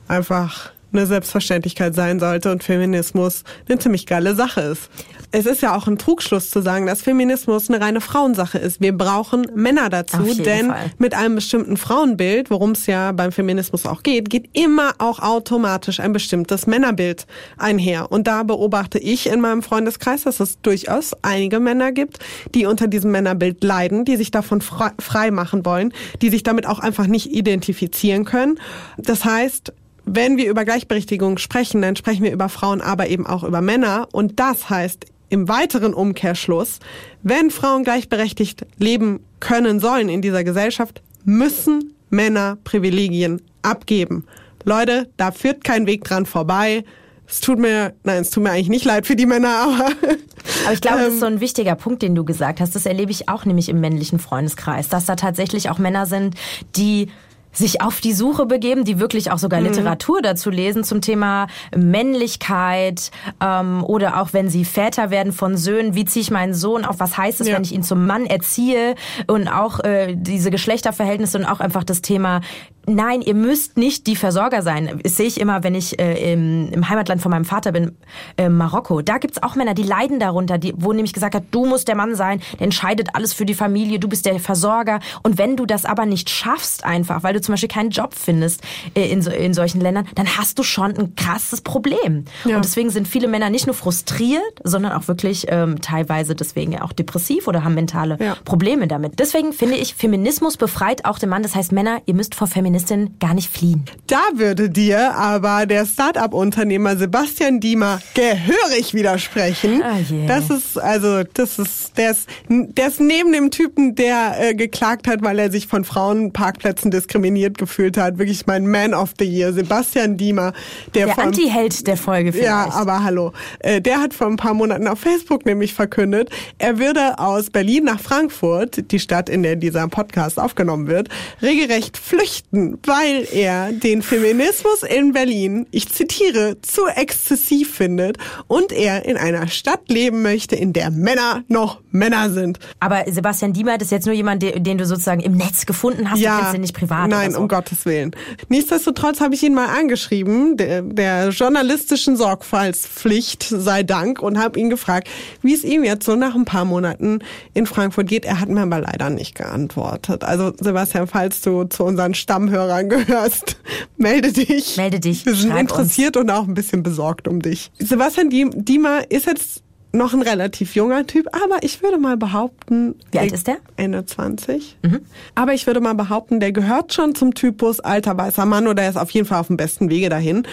einfach 0.07 0.71
eine 0.91 1.06
Selbstverständlichkeit 1.06 1.96
sein 1.96 2.20
sollte 2.20 2.51
und 2.51 2.63
Feminismus 2.63 3.44
eine 3.67 3.79
ziemlich 3.79 4.06
geile 4.06 4.36
Sache 4.36 4.62
ist. 4.62 4.89
Es 5.32 5.46
ist 5.46 5.62
ja 5.62 5.75
auch 5.75 5.88
ein 5.88 5.98
Trugschluss 5.98 6.51
zu 6.51 6.62
sagen, 6.62 6.86
dass 6.86 7.01
Feminismus 7.01 7.70
eine 7.70 7.82
reine 7.82 8.00
Frauensache 8.00 8.58
ist. 8.58 8.79
Wir 8.79 8.98
brauchen 8.98 9.46
Männer 9.53 9.89
dazu, 9.89 10.24
denn 10.24 10.67
Fall. 10.67 10.91
mit 10.98 11.13
einem 11.13 11.36
bestimmten 11.36 11.75
Frauenbild, 11.75 12.50
worum 12.50 12.72
es 12.72 12.86
ja 12.86 13.12
beim 13.12 13.34
Feminismus 13.34 13.86
auch 13.86 14.03
geht, 14.03 14.29
geht 14.29 14.50
immer 14.53 14.94
auch 15.00 15.20
automatisch 15.20 16.00
ein 16.00 16.13
bestimmtes 16.13 16.65
Männerbild 16.65 17.27
einher. 17.58 18.10
Und 18.10 18.27
da 18.27 18.44
beobachte 18.44 19.00
ich 19.00 19.27
in 19.27 19.41
meinem 19.41 19.63
Freundeskreis, 19.63 20.24
dass 20.24 20.39
es 20.39 20.62
durchaus 20.62 21.12
einige 21.24 21.60
Männer 21.60 21.91
gibt, 21.91 22.20
die 22.56 22.65
unter 22.65 22.88
diesem 22.88 23.12
Männerbild 23.12 23.62
leiden, 23.63 24.06
die 24.06 24.15
sich 24.15 24.32
davon 24.32 24.62
frei 24.62 25.32
machen 25.32 25.65
wollen, 25.65 25.94
die 26.22 26.29
sich 26.29 26.44
damit 26.44 26.65
auch 26.65 26.79
einfach 26.79 27.08
nicht 27.08 27.32
identifizieren 27.34 28.24
können. 28.24 28.60
Das 28.98 29.25
heißt, 29.25 29.74
wenn 30.07 30.37
wir 30.37 30.49
über 30.49 30.65
Gleichberechtigung 30.65 31.37
sprechen, 31.37 31.81
dann 31.81 31.95
sprechen 31.95 32.23
wir 32.23 32.31
über 32.31 32.49
Frauen, 32.49 32.81
aber 32.81 33.07
eben 33.07 33.27
auch 33.27 33.43
über 33.43 33.61
Männer. 33.61 34.07
Und 34.11 34.39
das 34.39 34.69
heißt 34.69 35.05
im 35.29 35.49
weiteren 35.49 35.93
Umkehrschluss, 35.93 36.79
wenn 37.21 37.51
Frauen 37.51 37.83
gleichberechtigt 37.83 38.65
leben 38.77 39.19
können 39.41 39.79
sollen 39.79 40.07
in 40.07 40.21
dieser 40.21 40.45
Gesellschaft, 40.45 41.01
müssen 41.25 41.93
Männer 42.09 42.57
Privilegien 42.63 43.41
abgeben. 43.61 44.25
Leute, 44.63 45.09
da 45.17 45.31
führt 45.31 45.65
kein 45.65 45.85
Weg 45.85 46.05
dran 46.05 46.25
vorbei. 46.25 46.85
Es 47.27 47.41
tut 47.41 47.59
mir, 47.59 47.93
nein, 48.03 48.21
es 48.21 48.29
tut 48.29 48.43
mir 48.43 48.51
eigentlich 48.51 48.69
nicht 48.69 48.85
leid 48.85 49.05
für 49.05 49.17
die 49.17 49.25
Männer, 49.25 49.49
aber 49.49 49.91
Aber 50.63 50.73
ich 50.73 50.81
glaube, 50.81 50.99
ähm, 50.99 51.05
das 51.05 51.13
ist 51.15 51.19
so 51.19 51.25
ein 51.25 51.39
wichtiger 51.39 51.75
Punkt, 51.75 52.01
den 52.01 52.15
du 52.15 52.23
gesagt 52.23 52.59
hast. 52.59 52.75
Das 52.75 52.85
erlebe 52.85 53.11
ich 53.11 53.29
auch 53.29 53.45
nämlich 53.45 53.69
im 53.69 53.79
männlichen 53.79 54.19
Freundeskreis, 54.19 54.89
dass 54.89 55.05
da 55.05 55.15
tatsächlich 55.15 55.69
auch 55.69 55.77
Männer 55.77 56.05
sind, 56.05 56.35
die 56.75 57.09
sich 57.51 57.82
auf 57.82 58.01
die 58.01 58.13
Suche 58.13 58.46
begeben, 58.46 58.84
die 58.84 59.00
wirklich 59.00 59.32
auch 59.32 59.39
sogar 59.39 59.60
mhm. 59.60 59.68
Literatur 59.68 60.22
dazu 60.22 60.50
lesen 60.50 60.84
zum 60.84 61.01
Thema 61.01 61.48
Männlichkeit 61.75 63.12
ähm, 63.42 63.84
oder 63.84 64.22
auch 64.22 64.34
wenn 64.34 64.50
sie 64.50 64.66
Väter 64.66 65.10
werden 65.10 65.34
von 65.34 65.58
Söhnen, 65.58 65.96
wie 65.96 66.06
ziehe 66.06 66.22
ich 66.22 66.32
meinen 66.32 66.54
Sohn 66.54 66.86
auf, 66.86 67.00
was 67.00 67.18
heißt 67.18 67.42
es, 67.42 67.48
ja. 67.48 67.56
wenn 67.56 67.63
ich 67.63 67.74
ihn 67.74 67.84
zum 67.84 68.06
Mann 68.06 68.25
erziehe 68.25 68.96
und 69.27 69.48
auch 69.48 69.80
äh, 69.80 70.16
diese 70.16 70.51
Geschlechterverhältnisse 70.51 71.38
und 71.39 71.46
auch 71.46 71.60
einfach 71.60 71.84
das 71.84 72.01
Thema 72.01 72.42
Nein, 72.89 73.22
ihr 73.22 73.36
müsst 73.36 73.75
nicht 73.75 74.08
die 74.08 74.15
Versorger 74.15 74.62
sein. 74.62 75.01
Das 75.03 75.17
sehe 75.17 75.25
ich 75.25 75.41
immer, 75.41 75.62
wenn 75.62 75.75
ich 75.75 76.00
äh, 76.00 76.32
im, 76.32 76.72
im 76.72 76.88
Heimatland 76.88 77.22
von 77.22 77.32
meinem 77.32 77.44
Vater 77.44 77.74
bin, 77.74 77.98
äh, 78.38 78.48
Marokko. 78.48 79.01
Da 79.01 79.17
gibt's 79.17 79.44
auch 79.44 79.56
Männer, 79.56 79.74
die 79.74 79.84
leiden 79.84 80.22
darunter, 80.22 80.58
die, 80.58 80.74
wo 80.77 80.94
nämlich 80.94 81.12
gesagt 81.12 81.36
hat, 81.36 81.44
du 81.51 81.65
musst 81.65 81.89
der 81.89 81.96
Mann 81.96 82.15
sein, 82.15 82.39
der 82.53 82.62
entscheidet 82.62 83.10
alles 83.13 83.34
für 83.34 83.46
die 83.46 83.56
Familie, 83.56 84.00
du 84.00 84.08
bist 84.08 84.25
der 84.25 84.39
Versorger. 84.39 85.01
Und 85.22 85.38
wenn 85.38 85.58
du 85.58 85.65
das 85.65 85.84
aber 85.84 86.06
nicht 86.06 86.29
schaffst 86.29 86.86
einfach, 86.86 87.24
weil 87.24 87.34
du 87.34 87.41
zum 87.41 87.51
Beispiel 87.51 87.67
keinen 87.67 87.89
Job 87.89 88.13
findest 88.13 88.62
äh, 88.96 89.12
in, 89.12 89.22
so, 89.22 89.32
in 89.32 89.53
solchen 89.53 89.82
Ländern, 89.82 90.08
dann 90.15 90.38
hast 90.38 90.58
du 90.58 90.63
schon 90.63 90.96
ein 90.96 91.15
krasses 91.15 91.60
Problem. 91.60 92.24
Ja. 92.46 92.56
Und 92.56 92.63
deswegen 92.63 92.89
sind 92.89 93.06
viele 93.06 93.27
Männer 93.27 93.50
nicht 93.50 93.67
nur 93.67 93.75
frustriert, 93.75 94.41
sondern 94.63 94.94
auch 94.94 95.10
wirklich 95.10 95.48
ähm, 95.50 95.82
teilweise 95.82 96.36
deswegen 96.36 96.79
auch 96.79 96.94
depressiv 96.94 97.50
oder 97.50 97.65
haben 97.65 97.75
mentale 97.75 98.17
ja. 98.22 98.38
Probleme 98.46 98.88
damit. 98.88 99.20
Deswegen 99.20 99.51
finde 99.51 99.75
ich, 99.75 99.94
Feminismus 99.94 100.56
befreit 100.56 101.03
auch 101.03 101.20
den 101.20 101.27
Mann. 101.27 101.44
Das 101.44 101.53
heißt, 101.53 101.74
Männer, 101.74 102.01
ihr 102.06 102.13
müsst 102.13 102.34
vor 102.34 102.48
Feminismus 102.48 102.76
Feministin 102.79 103.15
gar 103.19 103.34
nicht 103.34 103.51
fliehen. 103.51 103.86
Da 104.07 104.22
würde 104.36 104.69
dir 104.69 105.15
aber 105.15 105.65
der 105.65 105.86
Start-up-Unternehmer 105.86 106.96
Sebastian 106.98 107.60
Diemer 107.60 108.00
gehörig 108.13 108.93
widersprechen. 108.93 109.81
Oh 109.81 110.13
yeah. 110.13 110.27
Das 110.27 110.50
ist 110.50 110.77
also, 110.77 111.24
das 111.24 111.60
ist, 111.60 111.98
der 111.98 112.12
ist, 112.12 112.27
der 112.50 112.88
ist 112.88 113.00
neben 113.00 113.31
dem 113.34 113.51
Typen, 113.51 113.96
der 113.96 114.36
äh, 114.39 114.55
geklagt 114.55 115.07
hat, 115.07 115.22
weil 115.24 115.39
er 115.39 115.51
sich 115.51 115.67
von 115.67 115.84
Frauenparkplätzen 115.84 116.91
diskriminiert 116.91 117.57
gefühlt 117.57 117.98
hat, 117.98 118.17
wirklich 118.17 118.46
mein 118.48 118.67
Man 118.67 118.93
of 118.93 119.13
the 119.19 119.25
Year, 119.25 119.53
Sebastian 119.53 120.17
Diemer, 120.17 120.53
der, 120.93 121.07
der 121.07 121.19
Anti-Held 121.19 121.88
der 121.88 121.98
Folge 121.98 122.31
vielleicht. 122.31 122.48
Ja, 122.48 122.72
aber 122.72 123.03
hallo, 123.03 123.34
äh, 123.60 123.81
der 123.81 124.00
hat 124.00 124.13
vor 124.13 124.27
ein 124.27 124.38
paar 124.38 124.53
Monaten 124.53 124.88
auf 124.88 125.00
Facebook 125.00 125.46
nämlich 125.46 125.74
verkündet, 125.74 126.29
er 126.57 126.79
würde 126.79 127.19
aus 127.19 127.50
Berlin 127.50 127.86
nach 127.86 128.00
Frankfurt, 128.00 128.91
die 128.91 129.00
Stadt, 129.00 129.29
in 129.29 129.43
der 129.43 129.55
dieser 129.55 129.88
Podcast 129.88 130.39
aufgenommen 130.39 130.88
wird, 130.88 131.10
regelrecht 131.41 131.98
flüchten 131.98 132.66
weil 132.83 133.27
er 133.31 133.71
den 133.71 134.01
Feminismus 134.01 134.83
in 134.83 135.13
Berlin, 135.13 135.67
ich 135.71 135.89
zitiere, 135.89 136.57
zu 136.62 136.88
exzessiv 136.88 137.74
findet 137.74 138.17
und 138.47 138.71
er 138.71 139.05
in 139.05 139.17
einer 139.17 139.47
Stadt 139.47 139.89
leben 139.89 140.21
möchte, 140.21 140.55
in 140.55 140.74
der 140.74 140.91
Männer 140.91 141.43
noch 141.47 141.81
Männer 141.91 142.29
sind. 142.29 142.59
Aber 142.79 143.03
Sebastian 143.07 143.53
Diemert 143.53 143.81
ist 143.81 143.91
jetzt 143.91 144.05
nur 144.05 144.15
jemand, 144.15 144.43
den 144.43 144.77
du 144.77 144.86
sozusagen 144.86 145.21
im 145.21 145.36
Netz 145.36 145.65
gefunden 145.65 146.09
hast, 146.09 146.19
ja, 146.19 146.36
du 146.36 146.41
kennst 146.41 146.55
ihn 146.55 146.62
nicht 146.62 146.75
privat. 146.75 147.09
Nein, 147.09 147.31
so. 147.31 147.39
um 147.39 147.47
Gottes 147.47 147.86
Willen. 147.86 148.12
Nichtsdestotrotz 148.50 149.19
habe 149.19 149.36
ich 149.36 149.43
ihn 149.43 149.53
mal 149.53 149.67
angeschrieben, 149.67 150.57
der, 150.57 150.81
der 150.81 151.29
journalistischen 151.29 152.15
Sorgfaltspflicht 152.15 153.43
sei 153.43 153.83
Dank, 153.83 154.21
und 154.21 154.38
habe 154.38 154.59
ihn 154.59 154.69
gefragt, 154.69 155.07
wie 155.41 155.53
es 155.53 155.63
ihm 155.63 155.83
jetzt 155.83 156.05
so 156.05 156.15
nach 156.15 156.36
ein 156.36 156.45
paar 156.45 156.65
Monaten 156.65 157.19
in 157.53 157.65
Frankfurt 157.65 158.07
geht. 158.07 158.25
Er 158.25 158.39
hat 158.39 158.50
mir 158.50 158.62
aber 158.62 158.81
leider 158.81 159.09
nicht 159.09 159.36
geantwortet. 159.36 160.24
Also 160.24 160.53
Sebastian, 160.59 161.07
falls 161.07 161.41
du 161.41 161.63
zu 161.65 161.83
unseren 161.83 162.13
Stammhörern 162.13 162.56
Zuhörern 162.57 162.89
gehörst, 162.89 163.57
melde 163.97 164.33
dich. 164.33 164.77
Melde 164.77 164.99
dich. 164.99 165.25
Wir 165.25 165.35
sind 165.35 165.55
interessiert 165.55 166.17
uns. 166.17 166.23
und 166.23 166.31
auch 166.31 166.47
ein 166.47 166.55
bisschen 166.55 166.81
besorgt 166.81 167.27
um 167.27 167.41
dich. 167.41 167.71
Sebastian 167.77 168.29
Diemer 168.29 169.11
ist 169.11 169.27
jetzt 169.27 169.61
noch 169.93 170.13
ein 170.13 170.21
relativ 170.21 170.75
junger 170.75 171.05
Typ, 171.05 171.27
aber 171.31 171.61
ich 171.61 171.81
würde 171.83 171.97
mal 171.97 172.17
behaupten. 172.17 172.95
Wie 173.11 173.19
alt 173.19 173.31
ist 173.31 173.47
der? 173.47 173.57
Ende 173.77 174.05
20. 174.05 174.77
Mhm. 174.81 175.01
Aber 175.35 175.53
ich 175.53 175.67
würde 175.67 175.81
mal 175.81 175.93
behaupten, 175.93 176.39
der 176.39 176.51
gehört 176.51 176.93
schon 176.93 177.15
zum 177.15 177.33
Typus 177.33 177.79
alter 177.79 178.17
weißer 178.17 178.45
Mann 178.45 178.67
oder 178.67 178.83
er 178.83 178.89
ist 178.89 178.97
auf 178.97 179.11
jeden 179.11 179.27
Fall 179.27 179.39
auf 179.39 179.47
dem 179.47 179.57
besten 179.57 179.89
Wege 179.89 180.09
dahin. 180.09 180.43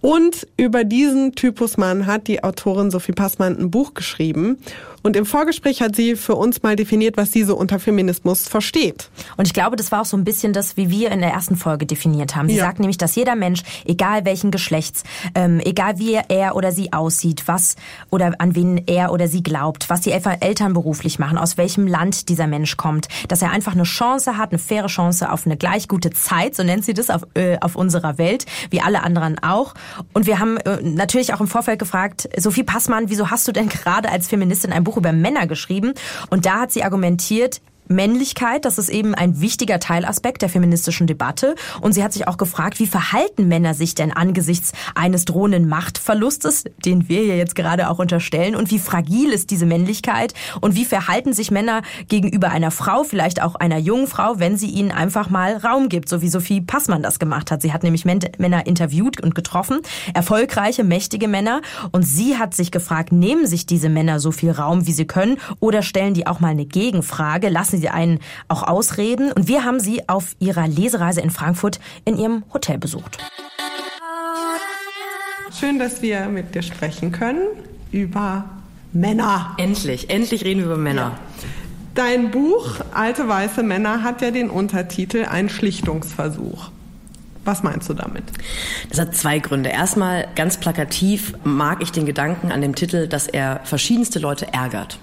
Und 0.00 0.48
über 0.56 0.82
diesen 0.82 1.32
Typus 1.36 1.76
Mann 1.76 2.06
hat 2.06 2.26
die 2.26 2.42
Autorin 2.42 2.90
Sophie 2.90 3.12
Passmann 3.12 3.56
ein 3.56 3.70
Buch 3.70 3.94
geschrieben. 3.94 4.58
Und 5.02 5.16
im 5.16 5.26
Vorgespräch 5.26 5.82
hat 5.82 5.96
sie 5.96 6.16
für 6.16 6.36
uns 6.36 6.62
mal 6.62 6.76
definiert, 6.76 7.16
was 7.16 7.32
sie 7.32 7.42
so 7.42 7.56
unter 7.56 7.78
Feminismus 7.78 8.48
versteht. 8.48 9.10
Und 9.36 9.46
ich 9.46 9.54
glaube, 9.54 9.76
das 9.76 9.92
war 9.92 10.02
auch 10.02 10.06
so 10.06 10.16
ein 10.16 10.24
bisschen 10.24 10.52
das, 10.52 10.76
wie 10.76 10.90
wir 10.90 11.10
in 11.10 11.20
der 11.20 11.30
ersten 11.30 11.56
Folge 11.56 11.86
definiert 11.86 12.36
haben. 12.36 12.48
Sie 12.48 12.56
ja. 12.56 12.64
sagt 12.64 12.78
nämlich, 12.78 12.98
dass 12.98 13.14
jeder 13.14 13.34
Mensch, 13.34 13.62
egal 13.84 14.24
welchen 14.24 14.50
Geschlechts, 14.50 15.02
ähm, 15.34 15.60
egal 15.64 15.98
wie 15.98 16.18
er 16.28 16.54
oder 16.54 16.72
sie 16.72 16.92
aussieht, 16.92 17.44
was 17.46 17.76
oder 18.10 18.32
an 18.38 18.54
wen 18.54 18.78
er 18.86 19.12
oder 19.12 19.28
sie 19.28 19.42
glaubt, 19.42 19.90
was 19.90 20.02
die 20.02 20.12
Eltern 20.12 20.72
beruflich 20.72 21.18
machen, 21.18 21.38
aus 21.38 21.56
welchem 21.56 21.86
Land 21.86 22.28
dieser 22.28 22.46
Mensch 22.46 22.76
kommt, 22.76 23.08
dass 23.28 23.42
er 23.42 23.50
einfach 23.50 23.72
eine 23.72 23.82
Chance 23.82 24.36
hat, 24.36 24.50
eine 24.50 24.58
faire 24.58 24.86
Chance 24.86 25.30
auf 25.32 25.46
eine 25.46 25.56
gleich 25.56 25.88
gute 25.88 26.10
Zeit, 26.10 26.54
so 26.54 26.62
nennt 26.62 26.84
sie 26.84 26.94
das, 26.94 27.10
auf, 27.10 27.22
äh, 27.34 27.58
auf 27.60 27.76
unserer 27.76 28.18
Welt, 28.18 28.46
wie 28.70 28.80
alle 28.80 29.02
anderen 29.02 29.42
auch. 29.42 29.74
Und 30.12 30.26
wir 30.26 30.38
haben 30.38 30.58
äh, 30.58 30.80
natürlich 30.82 31.34
auch 31.34 31.40
im 31.40 31.48
Vorfeld 31.48 31.78
gefragt, 31.78 32.28
Sophie 32.36 32.62
Passmann, 32.62 33.10
wieso 33.10 33.30
hast 33.30 33.48
du 33.48 33.52
denn 33.52 33.68
gerade 33.68 34.08
als 34.08 34.28
Feministin 34.28 34.72
ein 34.72 34.84
Buch 34.84 34.91
Buch 34.92 34.98
über 34.98 35.12
Männer 35.12 35.46
geschrieben. 35.46 35.94
Und 36.30 36.44
da 36.46 36.60
hat 36.60 36.72
sie 36.72 36.84
argumentiert, 36.84 37.60
Männlichkeit, 37.92 38.64
das 38.64 38.78
ist 38.78 38.88
eben 38.88 39.14
ein 39.14 39.40
wichtiger 39.40 39.78
Teilaspekt 39.78 40.42
der 40.42 40.48
feministischen 40.48 41.06
Debatte. 41.06 41.54
Und 41.80 41.92
sie 41.92 42.02
hat 42.02 42.12
sich 42.12 42.26
auch 42.28 42.36
gefragt, 42.36 42.78
wie 42.78 42.86
verhalten 42.86 43.48
Männer 43.48 43.74
sich 43.74 43.94
denn 43.94 44.12
angesichts 44.12 44.72
eines 44.94 45.24
drohenden 45.24 45.68
Machtverlustes, 45.68 46.64
den 46.84 47.08
wir 47.08 47.20
hier 47.22 47.36
jetzt 47.36 47.54
gerade 47.54 47.88
auch 47.88 47.98
unterstellen, 47.98 48.56
und 48.56 48.70
wie 48.70 48.78
fragil 48.78 49.30
ist 49.30 49.50
diese 49.50 49.66
Männlichkeit? 49.66 50.34
Und 50.60 50.74
wie 50.74 50.84
verhalten 50.84 51.32
sich 51.32 51.50
Männer 51.50 51.82
gegenüber 52.08 52.50
einer 52.50 52.70
Frau, 52.70 53.04
vielleicht 53.04 53.42
auch 53.42 53.54
einer 53.54 53.78
jungen 53.78 54.06
Frau, 54.06 54.38
wenn 54.38 54.56
sie 54.56 54.68
ihnen 54.68 54.90
einfach 54.90 55.30
mal 55.30 55.56
Raum 55.56 55.88
gibt, 55.88 56.08
so 56.08 56.22
wie 56.22 56.28
Sophie 56.28 56.60
Passmann 56.60 57.02
das 57.02 57.18
gemacht 57.18 57.50
hat. 57.50 57.62
Sie 57.62 57.72
hat 57.72 57.82
nämlich 57.82 58.04
Männer 58.04 58.66
interviewt 58.66 59.20
und 59.22 59.34
getroffen, 59.34 59.80
erfolgreiche, 60.14 60.84
mächtige 60.84 61.28
Männer, 61.28 61.60
und 61.90 62.02
sie 62.02 62.38
hat 62.38 62.54
sich 62.54 62.70
gefragt, 62.70 63.12
nehmen 63.12 63.46
sich 63.46 63.66
diese 63.66 63.88
Männer 63.88 64.20
so 64.20 64.32
viel 64.32 64.50
Raum, 64.50 64.86
wie 64.86 64.92
sie 64.92 65.06
können, 65.06 65.38
oder 65.60 65.82
stellen 65.82 66.14
die 66.14 66.26
auch 66.26 66.40
mal 66.40 66.48
eine 66.48 66.66
Gegenfrage, 66.66 67.48
lassen 67.48 67.78
sie 67.82 67.90
einen 67.90 68.20
auch 68.48 68.62
ausreden. 68.62 69.30
Und 69.32 69.46
wir 69.48 69.64
haben 69.64 69.78
sie 69.78 70.08
auf 70.08 70.34
ihrer 70.38 70.66
Lesereise 70.66 71.20
in 71.20 71.28
Frankfurt 71.28 71.78
in 72.06 72.16
ihrem 72.16 72.44
Hotel 72.54 72.78
besucht. 72.78 73.18
Schön, 75.58 75.78
dass 75.78 76.00
wir 76.00 76.26
mit 76.26 76.54
dir 76.54 76.62
sprechen 76.62 77.12
können 77.12 77.42
über 77.90 78.46
Männer. 78.92 79.54
Endlich, 79.58 80.08
endlich 80.08 80.44
reden 80.44 80.60
wir 80.60 80.66
über 80.66 80.76
Männer. 80.78 81.18
Dein 81.94 82.30
Buch 82.30 82.76
Alte 82.94 83.28
weiße 83.28 83.62
Männer 83.62 84.02
hat 84.02 84.22
ja 84.22 84.30
den 84.30 84.48
Untertitel 84.48 85.26
Ein 85.26 85.50
Schlichtungsversuch. 85.50 86.70
Was 87.44 87.62
meinst 87.62 87.88
du 87.88 87.94
damit? 87.94 88.24
Das 88.88 89.00
hat 89.00 89.14
zwei 89.14 89.40
Gründe. 89.40 89.68
Erstmal 89.70 90.28
ganz 90.36 90.58
plakativ 90.58 91.34
mag 91.44 91.82
ich 91.82 91.90
den 91.92 92.06
Gedanken 92.06 92.52
an 92.52 92.60
dem 92.62 92.74
Titel, 92.74 93.08
dass 93.08 93.26
er 93.26 93.60
verschiedenste 93.64 94.20
Leute 94.20 94.52
ärgert. 94.52 94.98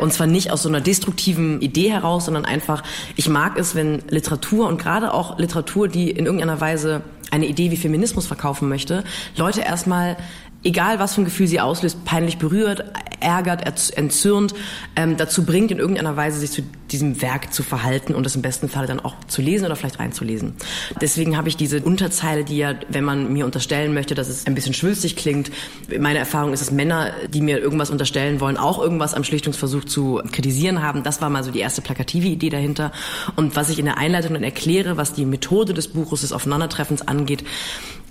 Und 0.00 0.12
zwar 0.12 0.26
nicht 0.26 0.50
aus 0.50 0.62
so 0.62 0.68
einer 0.68 0.80
destruktiven 0.80 1.60
Idee 1.60 1.90
heraus, 1.90 2.26
sondern 2.26 2.44
einfach, 2.44 2.82
ich 3.16 3.28
mag 3.28 3.58
es, 3.58 3.74
wenn 3.74 4.02
Literatur 4.08 4.68
und 4.68 4.80
gerade 4.80 5.12
auch 5.12 5.38
Literatur, 5.38 5.88
die 5.88 6.10
in 6.10 6.26
irgendeiner 6.26 6.60
Weise 6.60 7.02
eine 7.30 7.46
Idee 7.46 7.70
wie 7.70 7.76
Feminismus 7.76 8.26
verkaufen 8.26 8.68
möchte, 8.68 9.04
Leute 9.36 9.60
erstmal 9.60 10.16
egal 10.64 10.98
was 10.98 11.14
für 11.14 11.22
ein 11.22 11.24
Gefühl 11.24 11.46
sie 11.46 11.60
auslöst, 11.60 12.04
peinlich 12.04 12.38
berührt, 12.38 12.84
ärgert, 13.20 13.96
entzürnt, 13.96 14.54
ähm, 14.96 15.16
dazu 15.16 15.44
bringt, 15.44 15.70
in 15.70 15.78
irgendeiner 15.78 16.16
Weise 16.16 16.38
sich 16.38 16.50
zu 16.50 16.62
diesem 16.90 17.20
Werk 17.22 17.52
zu 17.52 17.62
verhalten 17.62 18.14
und 18.14 18.26
es 18.26 18.36
im 18.36 18.42
besten 18.42 18.68
Fall 18.68 18.86
dann 18.86 19.00
auch 19.00 19.14
zu 19.26 19.42
lesen 19.42 19.64
oder 19.64 19.74
vielleicht 19.74 19.98
reinzulesen. 19.98 20.54
Deswegen 21.00 21.36
habe 21.36 21.48
ich 21.48 21.56
diese 21.56 21.82
Unterzeile, 21.82 22.44
die 22.44 22.58
ja, 22.58 22.74
wenn 22.88 23.04
man 23.04 23.32
mir 23.32 23.46
unterstellen 23.46 23.94
möchte, 23.94 24.14
dass 24.14 24.28
es 24.28 24.46
ein 24.46 24.54
bisschen 24.54 24.74
schwülstig 24.74 25.16
klingt, 25.16 25.50
meine 25.98 26.18
Erfahrung 26.18 26.52
ist, 26.52 26.60
dass 26.60 26.70
Männer, 26.70 27.12
die 27.28 27.40
mir 27.40 27.58
irgendwas 27.58 27.90
unterstellen 27.90 28.40
wollen, 28.40 28.56
auch 28.56 28.80
irgendwas 28.80 29.14
am 29.14 29.24
Schlichtungsversuch 29.24 29.84
zu 29.84 30.20
kritisieren 30.30 30.82
haben. 30.82 31.02
Das 31.02 31.20
war 31.20 31.30
mal 31.30 31.42
so 31.42 31.50
die 31.50 31.60
erste 31.60 31.82
plakative 31.82 32.28
Idee 32.28 32.50
dahinter. 32.50 32.92
Und 33.34 33.56
was 33.56 33.70
ich 33.70 33.78
in 33.78 33.86
der 33.86 33.98
Einleitung 33.98 34.34
dann 34.34 34.44
erkläre, 34.44 34.96
was 34.96 35.14
die 35.14 35.24
Methode 35.24 35.74
des 35.74 35.88
Buches, 35.88 36.20
des 36.20 36.32
Aufeinandertreffens 36.32 37.02
angeht, 37.02 37.44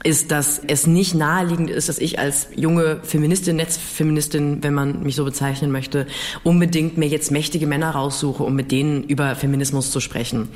ist, 0.04 0.32
dass 0.32 0.62
es 0.68 0.86
nicht 0.86 1.16
naheliegend 1.16 1.70
ist, 1.70 1.88
dass 1.88 1.98
ich 1.98 2.20
als 2.20 2.48
junge 2.56 3.00
Feministin, 3.04 3.56
Netzfeministin, 3.56 4.62
wenn 4.62 4.74
man 4.74 5.02
mich 5.04 5.16
so 5.16 5.24
bezeichnen 5.24 5.72
möchte, 5.72 6.08
unbedingt 6.44 6.98
mir 6.98 7.08
jetzt 7.08 7.32
mächtige 7.32 7.68
Männer 7.68 7.92
raussuche, 7.92 8.44
um 8.44 8.54
mit 8.54 8.72
denen 8.72 9.04
über 9.04 9.36
Feminismus 9.36 9.92
zu 9.92 10.02
sprechen. 10.02 10.50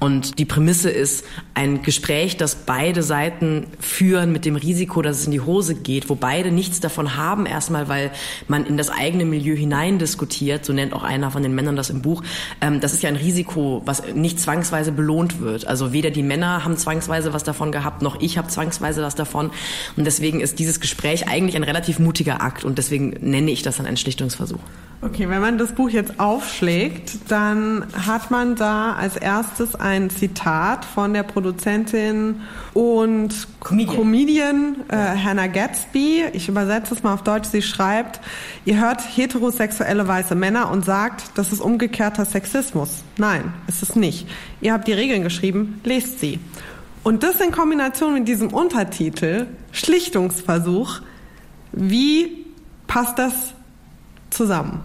Und 0.00 0.38
die 0.38 0.46
Prämisse 0.46 0.90
ist 0.90 1.24
ein 1.52 1.82
Gespräch, 1.82 2.38
das 2.38 2.54
beide 2.54 3.02
Seiten 3.02 3.66
führen 3.78 4.32
mit 4.32 4.46
dem 4.46 4.56
Risiko, 4.56 5.02
dass 5.02 5.18
es 5.18 5.26
in 5.26 5.32
die 5.32 5.40
Hose 5.40 5.74
geht, 5.74 6.08
wo 6.08 6.14
beide 6.14 6.50
nichts 6.50 6.80
davon 6.80 7.16
haben, 7.16 7.44
erstmal, 7.44 7.88
weil 7.88 8.10
man 8.48 8.64
in 8.64 8.78
das 8.78 8.88
eigene 8.88 9.26
Milieu 9.26 9.54
hinein 9.54 9.98
diskutiert, 9.98 10.64
so 10.64 10.72
nennt 10.72 10.94
auch 10.94 11.02
einer 11.02 11.30
von 11.30 11.42
den 11.42 11.54
Männern 11.54 11.76
das 11.76 11.90
im 11.90 12.00
Buch. 12.00 12.22
Ähm, 12.62 12.80
das 12.80 12.94
ist 12.94 13.02
ja 13.02 13.10
ein 13.10 13.16
Risiko, 13.16 13.82
was 13.84 14.02
nicht 14.14 14.40
zwangsweise 14.40 14.92
belohnt 14.92 15.40
wird. 15.40 15.66
Also 15.66 15.92
weder 15.92 16.10
die 16.10 16.22
Männer 16.22 16.64
haben 16.64 16.78
zwangsweise 16.78 17.34
was 17.34 17.44
davon 17.44 17.70
gehabt, 17.70 18.00
noch 18.00 18.20
ich 18.20 18.38
habe 18.38 18.48
zwangsweise 18.48 18.93
ansatzweise 18.94 19.02
was 19.02 19.14
davon. 19.14 19.50
Und 19.96 20.04
deswegen 20.04 20.40
ist 20.40 20.58
dieses 20.58 20.80
Gespräch 20.80 21.28
eigentlich 21.28 21.56
ein 21.56 21.64
relativ 21.64 21.98
mutiger 21.98 22.40
Akt 22.40 22.64
und 22.64 22.78
deswegen 22.78 23.16
nenne 23.20 23.50
ich 23.50 23.62
das 23.62 23.76
dann 23.76 23.86
einen 23.86 23.96
Schlichtungsversuch. 23.96 24.60
Okay, 25.02 25.28
wenn 25.28 25.42
man 25.42 25.58
das 25.58 25.72
Buch 25.72 25.90
jetzt 25.90 26.18
aufschlägt, 26.18 27.30
dann 27.30 27.84
hat 28.06 28.30
man 28.30 28.56
da 28.56 28.94
als 28.94 29.16
erstes 29.16 29.74
ein 29.74 30.08
Zitat 30.08 30.86
von 30.86 31.12
der 31.12 31.24
Produzentin 31.24 32.40
und 32.72 33.34
Comedian, 33.60 33.96
Comedian 33.96 34.76
äh, 34.88 34.96
Hannah 34.96 35.48
Gatsby. 35.48 36.24
Ich 36.32 36.48
übersetze 36.48 36.94
es 36.94 37.02
mal 37.02 37.12
auf 37.12 37.22
Deutsch. 37.22 37.50
Sie 37.50 37.60
schreibt, 37.60 38.20
ihr 38.64 38.80
hört 38.80 39.02
heterosexuelle 39.02 40.08
weiße 40.08 40.34
Männer 40.34 40.70
und 40.70 40.86
sagt, 40.86 41.32
das 41.34 41.52
ist 41.52 41.60
umgekehrter 41.60 42.24
Sexismus. 42.24 43.02
Nein, 43.18 43.52
ist 43.66 43.82
es 43.82 43.96
nicht. 43.96 44.26
Ihr 44.62 44.72
habt 44.72 44.88
die 44.88 44.94
Regeln 44.94 45.22
geschrieben, 45.22 45.82
lest 45.84 46.18
sie. 46.18 46.38
Und 47.04 47.22
das 47.22 47.38
in 47.40 47.52
Kombination 47.52 48.14
mit 48.14 48.26
diesem 48.26 48.48
Untertitel, 48.48 49.46
Schlichtungsversuch, 49.72 51.00
wie 51.72 52.46
passt 52.86 53.18
das 53.18 53.34
zusammen? 54.30 54.82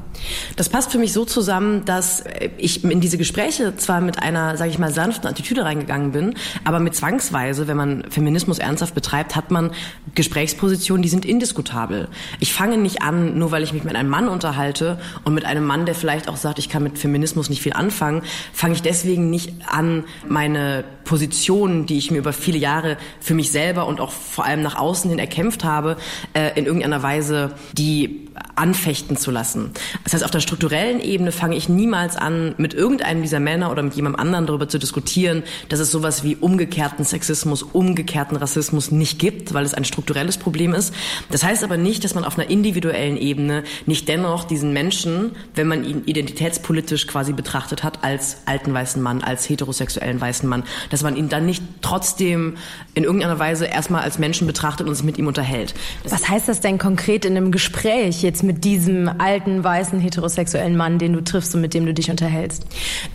Das 0.57 0.67
passt 0.69 0.91
für 0.91 0.97
mich 0.97 1.13
so 1.13 1.23
zusammen, 1.23 1.85
dass 1.85 2.23
ich 2.57 2.83
in 2.83 2.99
diese 2.99 3.17
Gespräche 3.17 3.75
zwar 3.77 4.01
mit 4.01 4.21
einer, 4.21 4.57
sage 4.57 4.69
ich 4.69 4.77
mal, 4.77 4.91
sanften 4.91 5.29
Attitüde 5.29 5.63
reingegangen 5.63 6.11
bin, 6.11 6.35
aber 6.65 6.79
mit 6.79 6.93
zwangsweise, 6.93 7.67
wenn 7.67 7.77
man 7.77 8.03
Feminismus 8.09 8.59
ernsthaft 8.59 8.93
betreibt, 8.95 9.35
hat 9.37 9.49
man 9.49 9.71
Gesprächspositionen, 10.13 11.01
die 11.01 11.09
sind 11.09 11.25
indiskutabel. 11.25 12.09
Ich 12.39 12.53
fange 12.53 12.77
nicht 12.77 13.01
an, 13.01 13.37
nur 13.37 13.51
weil 13.51 13.63
ich 13.63 13.73
mich 13.73 13.85
mit 13.85 13.95
einem 13.95 14.09
Mann 14.09 14.27
unterhalte 14.27 14.99
und 15.23 15.33
mit 15.33 15.45
einem 15.45 15.65
Mann, 15.65 15.85
der 15.85 15.95
vielleicht 15.95 16.27
auch 16.27 16.37
sagt, 16.37 16.59
ich 16.59 16.69
kann 16.69 16.83
mit 16.83 16.99
Feminismus 16.99 17.49
nicht 17.49 17.61
viel 17.61 17.73
anfangen, 17.73 18.23
fange 18.53 18.73
ich 18.73 18.81
deswegen 18.81 19.29
nicht 19.29 19.53
an, 19.69 20.03
meine 20.27 20.83
Positionen, 21.09 21.87
die 21.87 21.97
ich 21.97 22.11
mir 22.11 22.19
über 22.19 22.33
viele 22.33 22.59
Jahre 22.59 22.95
für 23.19 23.33
mich 23.33 23.51
selber 23.51 23.87
und 23.87 23.99
auch 23.99 24.11
vor 24.11 24.45
allem 24.45 24.61
nach 24.61 24.77
außen 24.77 25.09
hin 25.09 25.17
erkämpft 25.17 25.63
habe, 25.63 25.97
äh, 26.33 26.51
in 26.55 26.67
irgendeiner 26.67 27.01
Weise 27.01 27.55
die 27.73 28.29
anfechten 28.55 29.17
zu 29.17 29.31
lassen. 29.31 29.71
Das 30.03 30.13
heißt, 30.13 30.23
auf 30.23 30.31
der 30.31 30.39
strukturellen 30.39 30.99
Ebene 30.99 31.31
fange 31.31 31.55
ich 31.55 31.69
niemals 31.69 32.15
an, 32.15 32.53
mit 32.57 32.73
irgendeinem 32.73 33.21
dieser 33.21 33.39
Männer 33.39 33.71
oder 33.71 33.81
mit 33.81 33.95
jemandem 33.95 34.19
anderen 34.19 34.45
darüber 34.45 34.67
zu 34.67 34.77
diskutieren, 34.77 35.43
dass 35.69 35.79
es 35.79 35.91
sowas 35.91 36.23
wie 36.23 36.35
umgekehrten 36.35 37.05
Sexismus, 37.05 37.63
umgekehrten 37.63 38.37
Rassismus 38.37 38.91
nicht 38.91 39.17
gibt, 39.17 39.53
weil 39.53 39.65
es 39.65 39.73
ein 39.73 39.85
strukturelles 39.85 40.37
Problem 40.37 40.73
ist. 40.73 40.93
Das 41.31 41.43
heißt 41.43 41.63
aber 41.63 41.77
nicht, 41.77 42.03
dass 42.03 42.15
man 42.15 42.25
auf 42.25 42.37
einer 42.37 42.49
individuellen 42.49 43.17
Ebene 43.17 43.63
nicht 43.85 44.07
dennoch 44.07 44.43
diesen 44.43 44.73
Menschen, 44.73 45.31
wenn 45.55 45.67
man 45.67 45.83
ihn 45.83 46.03
identitätspolitisch 46.05 47.07
quasi 47.07 47.33
betrachtet 47.33 47.83
hat, 47.83 48.03
als 48.03 48.37
alten 48.45 48.73
weißen 48.73 49.01
Mann, 49.01 49.23
als 49.23 49.49
heterosexuellen 49.49 50.19
weißen 50.19 50.47
Mann, 50.47 50.63
dass 50.89 50.98
man 51.03 51.15
ihn 51.15 51.29
dann 51.29 51.45
nicht 51.45 51.63
trotzdem 51.81 52.57
in 52.93 53.03
irgendeiner 53.03 53.39
Weise 53.39 53.65
erstmal 53.65 54.03
als 54.03 54.19
Menschen 54.19 54.47
betrachtet 54.47 54.87
und 54.87 54.95
sich 54.95 55.05
mit 55.05 55.17
ihm 55.17 55.27
unterhält. 55.27 55.73
Das 56.03 56.11
Was 56.11 56.29
heißt 56.29 56.47
das 56.47 56.61
denn 56.61 56.77
konkret 56.77 57.25
in 57.25 57.35
einem 57.35 57.51
Gespräch 57.51 58.21
jetzt 58.21 58.43
mit 58.43 58.63
diesem 58.63 59.09
alten 59.19 59.63
weißen 59.63 59.99
heterosexuellen 59.99 60.75
Mann, 60.75 60.99
den 60.99 61.13
du 61.13 61.23
triffst 61.23 61.55
und 61.55 61.61
mit 61.61 61.73
dem 61.73 61.85
du 61.85 61.93
dich 61.93 62.09
unterhältst? 62.09 62.65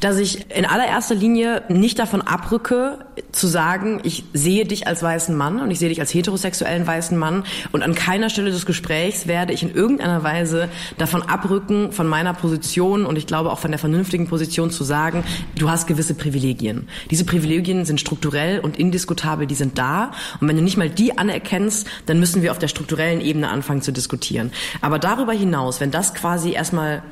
Dass 0.01 0.19
ich 0.19 0.51
in 0.51 0.67
allererster 0.67 1.15
Linie 1.15 1.63
nicht 1.69 1.99
davon 1.99 2.23
abrücke, 2.23 2.99
zu 3.33 3.47
sagen, 3.47 4.01
ich 4.03 4.25
sehe 4.33 4.65
dich 4.65 4.87
als 4.87 5.03
weißen 5.03 5.35
Mann 5.35 5.61
und 5.61 5.71
ich 5.71 5.79
sehe 5.79 5.89
dich 5.89 6.01
als 6.01 6.13
heterosexuellen 6.13 6.87
weißen 6.87 7.17
Mann 7.17 7.45
und 7.73 7.83
an 7.83 7.95
keiner 7.95 8.29
Stelle 8.29 8.51
des 8.51 8.67
Gesprächs 8.67 9.27
werde 9.27 9.53
ich 9.53 9.63
in 9.63 9.75
irgendeiner 9.75 10.23
Weise 10.23 10.69
davon 10.99 11.23
abrücken, 11.23 11.93
von 11.93 12.07
meiner 12.07 12.35
Position 12.35 13.07
und 13.07 13.17
ich 13.17 13.27
glaube 13.27 13.51
auch 13.51 13.59
von 13.59 13.71
der 13.71 13.79
vernünftigen 13.79 14.27
Position 14.29 14.71
zu 14.71 14.85
sagen, 14.85 15.25
du 15.57 15.71
hast 15.71 15.87
gewisse 15.87 16.15
Privilegien. 16.15 16.89
Diese 17.11 17.25
Privilegien 17.25 17.85
sind 17.85 18.01
strukturell 18.01 18.61
und 18.61 18.79
indiskutabel, 18.79 19.47
die 19.47 19.55
sind 19.55 19.79
da 19.79 20.11
und 20.41 20.49
wenn 20.49 20.57
du 20.57 20.63
nicht 20.63 20.77
mal 20.77 20.91
die 20.91 21.17
anerkennst, 21.17 21.87
dann 22.07 22.21
müssen 22.21 22.43
wir 22.43 22.51
auf 22.51 22.59
der 22.59 22.69
strukturellen 22.69 23.21
Ebene 23.21 23.49
anfangen 23.49 23.83
zu 23.83 23.93
diskutieren. 23.93 24.53
Aber 24.81 24.99
darüber 24.99 25.33
hinaus, 25.33 25.81
wenn 25.81 25.91
das 25.91 26.15
quasi 26.15 26.53
erst 26.53 26.65
erstmal 26.75 27.03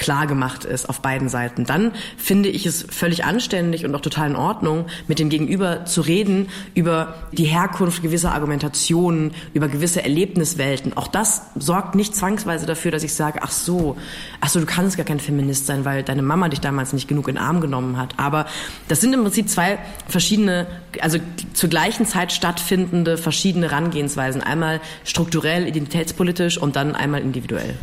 klar 0.00 0.26
gemacht 0.26 0.64
ist 0.64 0.88
auf 0.88 1.00
beiden 1.00 1.28
Seiten, 1.28 1.66
dann 1.66 1.92
finde 2.16 2.48
ich 2.48 2.64
es 2.64 2.86
völlig 2.88 3.24
anständig 3.24 3.84
und 3.84 3.94
auch 3.94 4.00
total 4.00 4.30
in 4.30 4.36
Ordnung, 4.36 4.86
mit 5.08 5.18
dem 5.18 5.28
Gegenüber 5.28 5.84
zu 5.84 6.00
reden 6.00 6.48
über 6.74 7.14
die 7.32 7.44
Herkunft 7.44 8.02
gewisser 8.02 8.32
Argumentationen, 8.32 9.32
über 9.52 9.68
gewisse 9.68 10.02
Erlebniswelten. 10.02 10.96
Auch 10.96 11.06
das 11.06 11.42
sorgt 11.54 11.94
nicht 11.94 12.16
zwangsweise 12.16 12.66
dafür, 12.66 12.90
dass 12.90 13.02
ich 13.02 13.12
sage, 13.12 13.40
ach 13.42 13.50
so, 13.50 13.96
ach 14.40 14.48
so, 14.48 14.58
du 14.58 14.66
kannst 14.66 14.96
gar 14.96 15.04
kein 15.04 15.20
Feminist 15.20 15.66
sein, 15.66 15.84
weil 15.84 16.02
deine 16.02 16.22
Mama 16.22 16.48
dich 16.48 16.60
damals 16.60 16.94
nicht 16.94 17.06
genug 17.06 17.28
in 17.28 17.34
den 17.34 17.44
Arm 17.44 17.60
genommen 17.60 17.98
hat. 17.98 18.14
Aber 18.16 18.46
das 18.88 19.02
sind 19.02 19.12
im 19.12 19.22
Prinzip 19.22 19.50
zwei 19.50 19.78
verschiedene, 20.08 20.66
also 21.00 21.18
zur 21.52 21.68
gleichen 21.68 22.06
Zeit 22.06 22.32
stattfindende 22.32 23.18
verschiedene 23.18 23.70
Herangehensweisen. 23.70 24.42
Einmal 24.42 24.80
strukturell, 25.04 25.66
identitätspolitisch 25.66 26.56
und 26.56 26.76
dann 26.76 26.94
einmal 26.94 27.20
individuell 27.20 27.74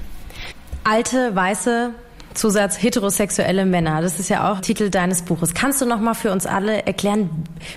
alte, 0.88 1.36
weiße, 1.36 1.91
Zusatz 2.34 2.82
heterosexuelle 2.82 3.65
Männer. 3.65 4.02
Das 4.02 4.19
ist 4.19 4.30
ja 4.30 4.52
auch 4.52 4.62
Titel 4.62 4.89
deines 4.89 5.23
Buches. 5.23 5.54
Kannst 5.54 5.82
du 5.82 5.86
noch 5.86 6.00
mal 6.00 6.13
für 6.13 6.32
uns 6.32 6.45
alle 6.45 6.86
erklären, 6.86 7.30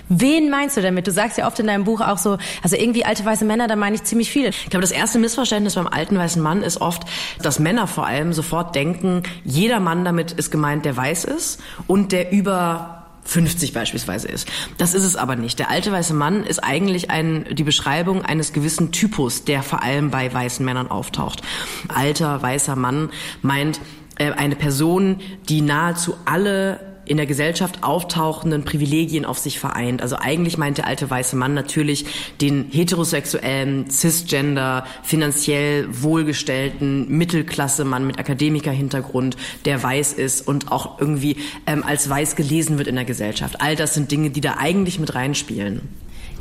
wen 0.07 0.49
meinst 0.49 0.77
du 0.77 0.81
damit? 0.81 1.07
Du 1.07 1.11
sagst 1.11 1.37
ja 1.37 1.47
oft 1.47 1.59
in 1.59 1.67
deinem 1.67 1.83
Buch 1.83 1.99
auch 1.99 2.19
so, 2.19 2.37
also 2.61 2.75
irgendwie 2.75 3.03
alte 3.03 3.25
weiße 3.25 3.43
Männer, 3.43 3.67
da 3.67 3.75
meine 3.75 3.95
ich 3.95 4.03
ziemlich 4.03 4.29
viele. 4.29 4.49
Ich 4.49 4.69
glaube, 4.69 4.81
das 4.81 4.91
erste 4.91 5.19
Missverständnis 5.19 5.75
beim 5.75 5.87
alten 5.87 6.17
weißen 6.17 6.41
Mann 6.41 6.61
ist 6.61 6.79
oft, 6.79 7.03
dass 7.41 7.59
Männer 7.59 7.87
vor 7.87 8.05
allem 8.05 8.33
sofort 8.33 8.75
denken, 8.75 9.23
jeder 9.43 9.79
Mann 9.79 10.05
damit 10.05 10.31
ist 10.33 10.51
gemeint, 10.51 10.85
der 10.85 10.95
weiß 10.95 11.25
ist 11.25 11.59
und 11.87 12.11
der 12.11 12.31
über 12.31 13.00
50 13.23 13.73
beispielsweise 13.73 14.27
ist. 14.27 14.47
Das 14.77 14.93
ist 14.93 15.03
es 15.03 15.15
aber 15.15 15.35
nicht. 15.35 15.59
Der 15.59 15.69
alte 15.69 15.91
weiße 15.91 16.13
Mann 16.13 16.43
ist 16.43 16.59
eigentlich 16.63 17.09
ein, 17.09 17.45
die 17.51 17.63
Beschreibung 17.63 18.23
eines 18.23 18.53
gewissen 18.53 18.91
Typus, 18.91 19.45
der 19.45 19.63
vor 19.63 19.83
allem 19.83 20.11
bei 20.11 20.33
weißen 20.33 20.65
Männern 20.65 20.89
auftaucht. 20.89 21.41
Alter 21.87 22.41
weißer 22.41 22.75
Mann 22.75 23.09
meint 23.41 23.79
äh, 24.17 24.31
eine 24.31 24.55
Person, 24.55 25.19
die 25.49 25.61
nahezu 25.61 26.15
alle 26.25 26.90
in 27.11 27.17
der 27.17 27.25
Gesellschaft 27.25 27.83
auftauchenden 27.83 28.63
Privilegien 28.63 29.25
auf 29.25 29.37
sich 29.37 29.59
vereint. 29.59 30.01
Also 30.01 30.15
eigentlich 30.15 30.57
meint 30.57 30.77
der 30.77 30.87
alte 30.87 31.09
weiße 31.09 31.35
Mann 31.35 31.53
natürlich 31.53 32.05
den 32.39 32.69
heterosexuellen, 32.71 33.89
cisgender, 33.89 34.85
finanziell 35.03 35.87
wohlgestellten 35.91 37.09
Mittelklasse-Mann 37.09 38.07
mit 38.07 38.17
Akademikerhintergrund, 38.17 39.35
der 39.65 39.83
weiß 39.83 40.13
ist 40.13 40.47
und 40.47 40.71
auch 40.71 41.01
irgendwie 41.01 41.35
ähm, 41.67 41.83
als 41.83 42.09
weiß 42.09 42.37
gelesen 42.37 42.77
wird 42.77 42.87
in 42.87 42.95
der 42.95 43.03
Gesellschaft. 43.03 43.59
All 43.59 43.75
das 43.75 43.93
sind 43.93 44.09
Dinge, 44.09 44.29
die 44.29 44.39
da 44.39 44.55
eigentlich 44.57 44.97
mit 44.97 45.13
reinspielen. 45.13 45.89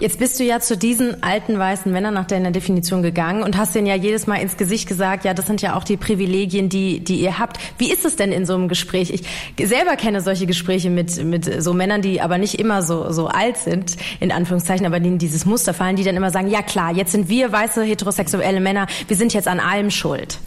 Jetzt 0.01 0.19
bist 0.19 0.41
du 0.41 0.45
ja 0.45 0.61
zu 0.61 0.79
diesen 0.79 1.23
alten 1.23 1.59
weißen 1.59 1.93
Männern 1.93 2.15
nach 2.15 2.27
deiner 2.27 2.53
Definition 2.53 3.03
gegangen 3.03 3.43
und 3.43 3.59
hast 3.59 3.75
denen 3.75 3.87
ja 3.87 3.95
jedes 3.95 4.27
Mal 4.27 4.37
ins 4.37 4.57
Gesicht 4.57 4.89
gesagt, 4.89 5.27
ja, 5.27 5.35
das 5.35 5.47
sind 5.47 5.61
ja 5.61 5.77
auch 5.77 5.85
die 5.85 5.99
Privilegien, 5.99 6.71
die, 6.71 7.01
die 7.01 7.17
ihr 7.21 7.39
habt. 7.39 7.59
Wie 7.77 7.93
ist 7.93 8.07
es 8.07 8.17
denn 8.17 8.33
in 8.33 8.47
so 8.47 8.55
einem 8.55 8.69
Gespräch? 8.69 9.11
Ich 9.11 9.69
selber 9.69 9.97
kenne 9.97 10.23
solche 10.23 10.47
Gespräche 10.47 10.89
mit, 10.89 11.23
mit 11.23 11.63
so 11.63 11.75
Männern, 11.75 12.01
die 12.01 12.23
aber 12.23 12.39
nicht 12.39 12.59
immer 12.59 12.83
so, 12.83 13.13
so 13.13 13.27
alt 13.27 13.59
sind, 13.59 13.99
in 14.21 14.33
Anführungszeichen, 14.33 14.87
aber 14.87 15.01
denen 15.01 15.19
dieses 15.19 15.45
Muster 15.45 15.75
fallen, 15.75 15.97
die 15.97 16.05
dann 16.05 16.17
immer 16.17 16.31
sagen, 16.31 16.49
ja 16.49 16.63
klar, 16.63 16.93
jetzt 16.95 17.13
sind 17.13 17.29
wir 17.29 17.53
weiße 17.53 17.83
heterosexuelle 17.83 18.61
Männer, 18.61 18.87
wir 19.07 19.17
sind 19.19 19.35
jetzt 19.35 19.49
an 19.49 19.61
allem 19.61 19.91
schuld 19.91 20.39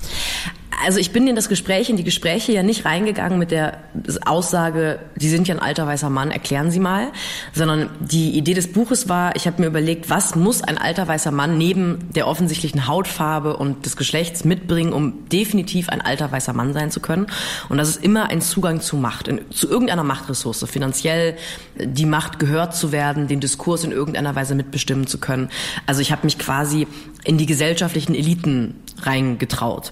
also 0.83 0.99
ich 0.99 1.11
bin 1.11 1.27
in 1.27 1.35
das 1.35 1.49
Gespräch, 1.49 1.89
in 1.89 1.97
die 1.97 2.03
Gespräche 2.03 2.51
ja 2.51 2.63
nicht 2.63 2.85
reingegangen 2.85 3.39
mit 3.39 3.51
der 3.51 3.79
Aussage, 4.25 4.99
Sie 5.17 5.29
sind 5.29 5.47
ja 5.47 5.55
ein 5.55 5.61
alter 5.61 5.87
weißer 5.87 6.09
Mann, 6.09 6.31
erklären 6.31 6.71
Sie 6.71 6.79
mal, 6.79 7.11
sondern 7.53 7.89
die 7.99 8.37
Idee 8.37 8.53
des 8.53 8.71
Buches 8.71 9.09
war, 9.09 9.35
ich 9.35 9.47
habe 9.47 9.61
mir 9.61 9.67
überlegt, 9.67 10.09
was 10.09 10.35
muss 10.35 10.61
ein 10.61 10.77
alter 10.77 11.07
weißer 11.07 11.31
Mann 11.31 11.57
neben 11.57 12.11
der 12.13 12.27
offensichtlichen 12.27 12.87
Hautfarbe 12.87 13.57
und 13.57 13.85
des 13.85 13.95
Geschlechts 13.95 14.45
mitbringen, 14.45 14.93
um 14.93 15.29
definitiv 15.29 15.89
ein 15.89 16.01
alter 16.01 16.31
weißer 16.31 16.53
Mann 16.53 16.73
sein 16.73 16.91
zu 16.91 16.99
können. 16.99 17.27
Und 17.69 17.77
das 17.77 17.89
ist 17.89 18.03
immer 18.03 18.29
ein 18.29 18.41
Zugang 18.41 18.81
zu 18.81 18.97
Macht, 18.97 19.27
in, 19.27 19.41
zu 19.51 19.69
irgendeiner 19.69 20.03
Machtressource, 20.03 20.65
finanziell 20.67 21.35
die 21.77 22.05
Macht 22.05 22.39
gehört 22.39 22.75
zu 22.75 22.91
werden, 22.91 23.27
den 23.27 23.39
Diskurs 23.39 23.83
in 23.83 23.91
irgendeiner 23.91 24.35
Weise 24.35 24.55
mitbestimmen 24.55 25.07
zu 25.07 25.17
können. 25.17 25.49
Also 25.85 26.01
ich 26.01 26.11
habe 26.11 26.21
mich 26.23 26.37
quasi 26.37 26.87
in 27.25 27.37
die 27.37 27.45
gesellschaftlichen 27.45 28.15
Eliten 28.15 28.75
reingetraut. 29.01 29.91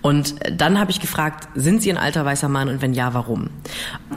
Und 0.00 0.34
dann 0.50 0.78
habe 0.78 0.90
ich 0.90 1.00
gefragt, 1.00 1.48
sind 1.54 1.82
Sie 1.82 1.90
ein 1.90 1.98
alter 1.98 2.24
weißer 2.24 2.48
Mann 2.48 2.68
und 2.68 2.82
wenn 2.82 2.92
ja, 2.92 3.14
warum? 3.14 3.50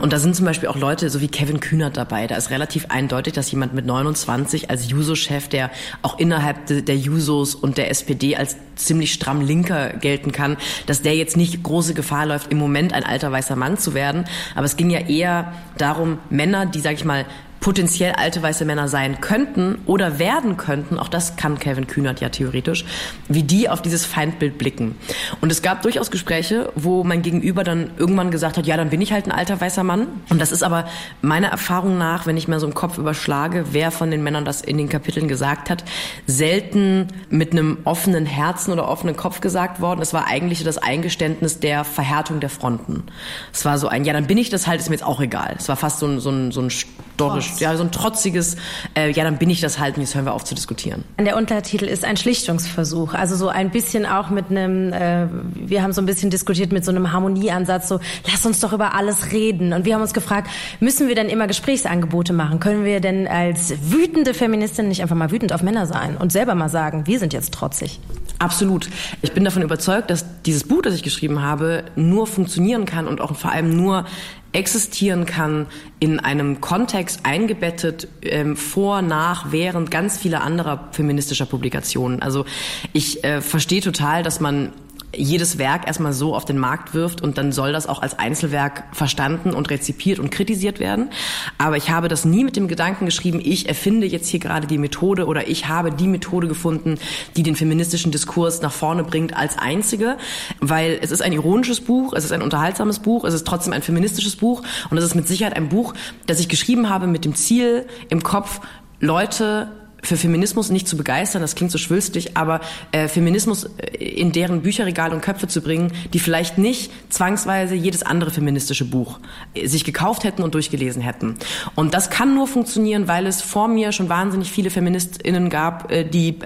Und 0.00 0.12
da 0.12 0.18
sind 0.18 0.34
zum 0.34 0.44
Beispiel 0.44 0.68
auch 0.68 0.76
Leute 0.76 1.08
so 1.10 1.20
wie 1.20 1.28
Kevin 1.28 1.60
Kühnert 1.60 1.96
dabei. 1.96 2.26
Da 2.26 2.36
ist 2.36 2.50
relativ 2.50 2.86
eindeutig, 2.86 3.34
dass 3.34 3.50
jemand 3.50 3.74
mit 3.74 3.86
29 3.86 4.70
als 4.70 4.90
Juso-Chef, 4.90 5.48
der 5.48 5.70
auch 6.02 6.18
innerhalb 6.18 6.66
der 6.66 6.96
Jusos 6.96 7.54
und 7.54 7.78
der 7.78 7.90
SPD 7.90 8.36
als 8.36 8.56
ziemlich 8.74 9.12
stramm 9.12 9.40
Linker 9.40 9.90
gelten 9.94 10.32
kann, 10.32 10.56
dass 10.86 11.02
der 11.02 11.16
jetzt 11.16 11.36
nicht 11.36 11.62
große 11.62 11.94
Gefahr 11.94 12.26
läuft, 12.26 12.50
im 12.50 12.58
Moment 12.58 12.92
ein 12.92 13.04
alter 13.04 13.32
weißer 13.32 13.56
Mann 13.56 13.78
zu 13.78 13.94
werden. 13.94 14.24
Aber 14.54 14.66
es 14.66 14.76
ging 14.76 14.90
ja 14.90 15.00
eher 15.00 15.52
darum, 15.78 16.18
Männer, 16.30 16.66
die, 16.66 16.80
sag 16.80 16.94
ich 16.94 17.04
mal, 17.04 17.26
potenziell 17.60 18.12
alte 18.12 18.42
weiße 18.42 18.64
Männer 18.64 18.88
sein 18.88 19.20
könnten 19.20 19.78
oder 19.86 20.18
werden 20.18 20.56
könnten, 20.56 20.98
auch 20.98 21.08
das 21.08 21.36
kann 21.36 21.58
Kevin 21.58 21.86
Kühnert 21.86 22.20
ja 22.20 22.28
theoretisch, 22.28 22.84
wie 23.28 23.42
die 23.42 23.68
auf 23.68 23.82
dieses 23.82 24.06
Feindbild 24.06 24.58
blicken. 24.58 24.96
Und 25.40 25.50
es 25.50 25.62
gab 25.62 25.82
durchaus 25.82 26.10
Gespräche, 26.10 26.70
wo 26.76 27.04
mein 27.04 27.22
Gegenüber 27.22 27.64
dann 27.64 27.90
irgendwann 27.96 28.30
gesagt 28.30 28.56
hat, 28.56 28.66
ja, 28.66 28.76
dann 28.76 28.90
bin 28.90 29.00
ich 29.00 29.12
halt 29.12 29.26
ein 29.26 29.32
alter 29.32 29.60
weißer 29.60 29.84
Mann. 29.84 30.06
Und 30.28 30.40
das 30.40 30.52
ist 30.52 30.62
aber 30.62 30.86
meiner 31.22 31.48
Erfahrung 31.48 31.98
nach, 31.98 32.26
wenn 32.26 32.36
ich 32.36 32.48
mir 32.48 32.60
so 32.60 32.66
im 32.66 32.74
Kopf 32.74 32.98
überschlage, 32.98 33.66
wer 33.72 33.90
von 33.90 34.10
den 34.10 34.22
Männern 34.22 34.44
das 34.44 34.60
in 34.60 34.78
den 34.78 34.88
Kapiteln 34.88 35.28
gesagt 35.28 35.70
hat, 35.70 35.84
selten 36.26 37.08
mit 37.30 37.52
einem 37.52 37.78
offenen 37.84 38.26
Herzen 38.26 38.72
oder 38.72 38.88
offenen 38.88 39.16
Kopf 39.16 39.40
gesagt 39.40 39.80
worden. 39.80 40.02
Es 40.02 40.12
war 40.12 40.26
eigentlich 40.26 40.62
das 40.62 40.78
Eingeständnis 40.78 41.58
der 41.60 41.84
Verhärtung 41.84 42.40
der 42.40 42.50
Fronten. 42.50 43.04
Es 43.52 43.64
war 43.64 43.78
so 43.78 43.88
ein, 43.88 44.04
ja, 44.04 44.12
dann 44.12 44.26
bin 44.26 44.38
ich 44.38 44.50
das 44.50 44.66
halt, 44.66 44.80
ist 44.80 44.88
mir 44.88 44.96
jetzt 44.96 45.04
auch 45.04 45.20
egal. 45.20 45.56
Es 45.58 45.68
war 45.68 45.76
fast 45.76 45.98
so 45.98 46.06
ein, 46.06 46.20
so 46.20 46.30
ein, 46.30 46.52
so 46.52 46.60
ein 46.60 46.70
storrisch, 47.16 47.52
ja, 47.58 47.74
so 47.76 47.82
ein 47.82 47.90
trotziges, 47.90 48.56
äh, 48.94 49.10
ja, 49.10 49.24
dann 49.24 49.38
bin 49.38 49.48
ich 49.48 49.60
das 49.60 49.78
halt 49.78 49.96
und 49.96 50.02
jetzt 50.02 50.14
hören 50.14 50.26
wir 50.26 50.34
auf 50.34 50.44
zu 50.44 50.54
diskutieren. 50.54 51.02
Der 51.18 51.36
Untertitel 51.36 51.86
ist 51.86 52.04
ein 52.04 52.16
Schlichtungsversuch, 52.16 53.14
also 53.14 53.36
so 53.36 53.48
ein 53.48 53.70
bisschen 53.70 54.04
auch 54.04 54.28
mit 54.28 54.50
einem, 54.50 54.92
äh, 54.92 55.26
wir 55.54 55.82
haben 55.82 55.92
so 55.92 56.02
ein 56.02 56.06
bisschen 56.06 56.30
diskutiert 56.30 56.72
mit 56.72 56.84
so 56.84 56.90
einem 56.90 57.12
Harmonieansatz, 57.12 57.88
so 57.88 58.00
lass 58.30 58.44
uns 58.44 58.60
doch 58.60 58.72
über 58.72 58.94
alles 58.94 59.32
reden. 59.32 59.72
Und 59.72 59.86
wir 59.86 59.94
haben 59.94 60.02
uns 60.02 60.12
gefragt, 60.12 60.50
müssen 60.80 61.08
wir 61.08 61.14
denn 61.14 61.28
immer 61.28 61.46
Gesprächsangebote 61.46 62.32
machen? 62.32 62.60
Können 62.60 62.84
wir 62.84 63.00
denn 63.00 63.26
als 63.26 63.72
wütende 63.80 64.34
Feministin 64.34 64.88
nicht 64.88 65.00
einfach 65.02 65.16
mal 65.16 65.30
wütend 65.30 65.52
auf 65.52 65.62
Männer 65.62 65.86
sein 65.86 66.16
und 66.16 66.32
selber 66.32 66.54
mal 66.54 66.68
sagen, 66.68 67.06
wir 67.06 67.18
sind 67.18 67.32
jetzt 67.32 67.54
trotzig? 67.54 67.98
Absolut. 68.38 68.88
Ich 69.22 69.32
bin 69.32 69.44
davon 69.44 69.62
überzeugt, 69.62 70.10
dass 70.10 70.42
dieses 70.42 70.64
Buch, 70.64 70.82
das 70.82 70.94
ich 70.94 71.02
geschrieben 71.02 71.40
habe, 71.40 71.84
nur 71.96 72.26
funktionieren 72.26 72.84
kann 72.84 73.06
und 73.06 73.20
auch 73.20 73.34
vor 73.34 73.50
allem 73.50 73.74
nur 73.74 74.04
existieren 74.52 75.26
kann 75.26 75.66
in 76.00 76.20
einem 76.20 76.60
Kontext 76.60 77.20
eingebettet 77.24 78.08
ähm, 78.22 78.56
vor, 78.56 79.02
nach, 79.02 79.52
während 79.52 79.90
ganz 79.90 80.18
vieler 80.18 80.42
anderer 80.42 80.88
feministischer 80.92 81.46
Publikationen. 81.46 82.22
Also 82.22 82.46
ich 82.92 83.22
äh, 83.24 83.40
verstehe 83.40 83.80
total, 83.80 84.22
dass 84.22 84.40
man 84.40 84.72
jedes 85.16 85.58
Werk 85.58 85.86
erstmal 85.86 86.12
so 86.12 86.34
auf 86.34 86.44
den 86.44 86.58
Markt 86.58 86.94
wirft 86.94 87.22
und 87.22 87.38
dann 87.38 87.52
soll 87.52 87.72
das 87.72 87.86
auch 87.86 88.02
als 88.02 88.18
Einzelwerk 88.18 88.84
verstanden 88.92 89.52
und 89.52 89.70
rezipiert 89.70 90.18
und 90.18 90.30
kritisiert 90.30 90.80
werden. 90.80 91.10
Aber 91.58 91.76
ich 91.76 91.90
habe 91.90 92.08
das 92.08 92.24
nie 92.24 92.44
mit 92.44 92.56
dem 92.56 92.68
Gedanken 92.68 93.06
geschrieben, 93.06 93.40
ich 93.42 93.68
erfinde 93.68 94.06
jetzt 94.06 94.28
hier 94.28 94.40
gerade 94.40 94.66
die 94.66 94.78
Methode 94.78 95.26
oder 95.26 95.48
ich 95.48 95.68
habe 95.68 95.90
die 95.90 96.08
Methode 96.08 96.48
gefunden, 96.48 96.98
die 97.36 97.42
den 97.42 97.56
feministischen 97.56 98.12
Diskurs 98.12 98.62
nach 98.62 98.72
vorne 98.72 99.04
bringt 99.04 99.36
als 99.36 99.58
einzige, 99.58 100.16
weil 100.60 100.98
es 101.00 101.10
ist 101.10 101.22
ein 101.22 101.32
ironisches 101.32 101.80
Buch, 101.80 102.12
es 102.14 102.24
ist 102.24 102.32
ein 102.32 102.42
unterhaltsames 102.42 102.98
Buch, 102.98 103.24
es 103.24 103.34
ist 103.34 103.46
trotzdem 103.46 103.72
ein 103.72 103.82
feministisches 103.82 104.36
Buch 104.36 104.62
und 104.90 104.98
es 104.98 105.04
ist 105.04 105.14
mit 105.14 105.28
Sicherheit 105.28 105.56
ein 105.56 105.68
Buch, 105.68 105.94
das 106.26 106.40
ich 106.40 106.48
geschrieben 106.48 106.88
habe 106.88 107.06
mit 107.06 107.24
dem 107.24 107.34
Ziel 107.34 107.86
im 108.08 108.22
Kopf, 108.22 108.60
Leute 109.00 109.68
für 110.06 110.16
Feminismus 110.16 110.70
nicht 110.70 110.88
zu 110.88 110.96
begeistern, 110.96 111.42
das 111.42 111.54
klingt 111.54 111.72
so 111.72 111.78
schwülstig, 111.78 112.36
aber 112.36 112.60
äh, 112.92 113.08
Feminismus 113.08 113.64
äh, 113.64 114.04
in 114.04 114.32
deren 114.32 114.62
Bücherregal 114.62 115.12
und 115.12 115.20
Köpfe 115.20 115.48
zu 115.48 115.60
bringen, 115.60 115.92
die 116.12 116.18
vielleicht 116.18 116.58
nicht 116.58 116.90
zwangsweise 117.08 117.74
jedes 117.74 118.02
andere 118.02 118.30
feministische 118.30 118.84
Buch 118.84 119.18
äh, 119.54 119.66
sich 119.66 119.84
gekauft 119.84 120.24
hätten 120.24 120.42
und 120.42 120.54
durchgelesen 120.54 121.02
hätten. 121.02 121.36
Und 121.74 121.94
das 121.94 122.10
kann 122.10 122.34
nur 122.34 122.46
funktionieren, 122.46 123.08
weil 123.08 123.26
es 123.26 123.42
vor 123.42 123.68
mir 123.68 123.92
schon 123.92 124.08
wahnsinnig 124.08 124.50
viele 124.50 124.70
Feministinnen 124.70 125.50
gab, 125.50 125.90
äh, 125.90 126.04
die 126.04 126.38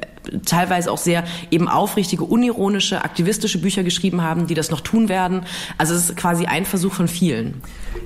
teilweise 0.45 0.91
auch 0.91 0.99
sehr 0.99 1.25
eben 1.51 1.69
aufrichtige, 1.69 2.25
unironische, 2.25 3.05
aktivistische 3.05 3.61
Bücher 3.61 3.83
geschrieben 3.83 4.23
haben, 4.23 4.47
die 4.47 4.55
das 4.55 4.71
noch 4.71 4.81
tun 4.81 5.09
werden. 5.09 5.43
Also 5.79 5.95
es 5.95 6.11
ist 6.11 6.17
quasi 6.17 6.47
ein 6.47 6.65
Versuch 6.65 6.93
von 6.93 7.09
vielen. 7.09 7.63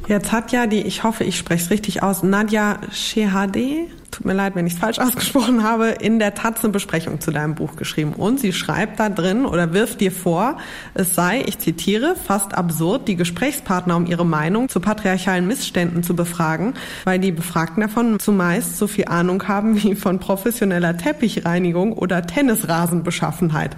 Jetzt 0.09 0.33
hat 0.33 0.53
ja 0.53 0.66
die, 0.66 0.83
ich 0.83 1.03
hoffe, 1.03 1.24
ich 1.24 1.38
spreche 1.38 1.64
es 1.64 1.70
richtig 1.70 2.03
aus, 2.03 2.22
Nadja 2.22 2.79
Shehadeh, 2.92 3.88
tut 4.14 4.24
mir 4.24 4.33
leid, 4.33 4.55
wenn 4.55 4.66
ich 4.66 4.74
es 4.74 4.79
falsch 4.79 4.98
ausgesprochen 5.00 5.62
habe, 5.62 5.88
in 5.88 6.18
der 6.18 6.35
Taz 6.35 6.62
eine 6.62 6.72
Besprechung 6.72 7.20
zu 7.20 7.31
deinem 7.31 7.55
Buch 7.55 7.77
geschrieben. 7.77 8.12
Und 8.12 8.40
sie 8.40 8.53
schreibt 8.53 9.00
da 9.00 9.09
drin 9.09 9.44
oder 9.44 9.72
wirft 9.72 10.00
dir 10.00 10.12
vor, 10.12 10.59
es 10.94 11.14
sei, 11.14 11.42
ich 11.46 11.59
zitiere, 11.59 12.14
fast 12.16 12.55
absurd, 12.55 13.09
die 13.09 13.16
Gesprächspartner 13.16 13.96
um 13.96 14.07
ihre 14.07 14.24
Meinung 14.24 14.68
zu 14.68 14.81
patriarchalen 14.81 15.46
Missständen 15.46 16.03
zu 16.03 16.14
befragen, 16.14 16.74
weil 17.05 17.18
die 17.18 17.33
Befragten 17.33 17.81
davon 17.81 18.18
zumeist 18.20 18.79
so 18.79 18.87
viel 18.87 19.07
Ahnung 19.07 19.46
haben 19.48 19.83
wie 19.83 19.94
von 19.94 20.18
professioneller 20.18 20.96
Teppichreinigung 20.96 21.92
oder 22.05 22.25
Tennisrasenbeschaffenheit. 22.27 23.77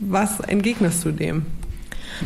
Was 0.00 0.40
entgegnest 0.40 1.04
du 1.04 1.12
dem? 1.12 1.46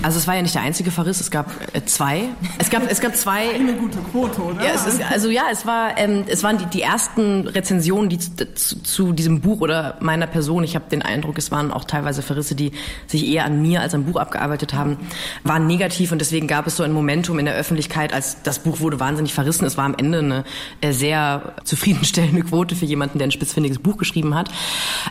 Also 0.02 0.18
es 0.18 0.26
war 0.26 0.34
ja 0.34 0.42
nicht 0.42 0.54
der 0.54 0.62
einzige 0.62 0.90
Verriss, 0.90 1.20
es 1.20 1.30
gab 1.30 1.50
äh, 1.74 1.84
zwei. 1.84 2.24
Es 2.58 2.70
gab, 2.70 2.90
es 2.90 3.00
gab 3.00 3.16
zwei. 3.16 3.50
Eine 3.54 3.74
gute 3.74 3.98
Quote, 3.98 4.40
oder? 4.40 4.62
Ja, 4.62 4.70
es 4.74 4.86
ist, 4.86 5.02
also 5.10 5.28
ja, 5.28 5.44
es 5.50 5.66
war, 5.66 5.98
ähm, 5.98 6.24
es 6.26 6.42
waren 6.42 6.58
die, 6.58 6.66
die 6.66 6.82
ersten 6.82 7.46
Rezensionen, 7.46 8.08
die 8.08 8.18
zu, 8.18 8.82
zu 8.82 9.12
diesem 9.12 9.40
Buch 9.40 9.60
oder 9.60 9.96
meiner 10.00 10.26
Person. 10.26 10.64
Ich 10.64 10.74
habe 10.74 10.88
den 10.90 11.02
Eindruck, 11.02 11.38
es 11.38 11.50
waren 11.50 11.72
auch 11.72 11.84
teilweise 11.84 12.22
Verrisse, 12.22 12.54
die 12.54 12.72
sich 13.06 13.26
eher 13.26 13.44
an 13.44 13.60
mir 13.60 13.80
als 13.80 13.94
am 13.94 14.04
Buch 14.04 14.16
abgearbeitet 14.16 14.74
haben, 14.74 14.96
waren 15.44 15.66
negativ 15.66 16.12
und 16.12 16.20
deswegen 16.20 16.46
gab 16.46 16.66
es 16.66 16.76
so 16.76 16.82
ein 16.82 16.92
Momentum 16.92 17.38
in 17.38 17.44
der 17.44 17.54
Öffentlichkeit, 17.54 18.12
als 18.12 18.42
das 18.42 18.60
Buch 18.60 18.80
wurde 18.80 19.00
wahnsinnig 19.00 19.34
verrissen. 19.34 19.64
Es 19.64 19.76
war 19.76 19.84
am 19.84 19.94
Ende 19.94 20.18
eine 20.18 20.44
äh, 20.80 20.92
sehr 20.92 21.54
zufriedenstellende 21.64 22.42
Quote 22.42 22.76
für 22.76 22.86
jemanden, 22.86 23.18
der 23.18 23.28
ein 23.28 23.32
spitzfindiges 23.32 23.78
Buch 23.78 23.96
geschrieben 23.96 24.34
hat. 24.34 24.48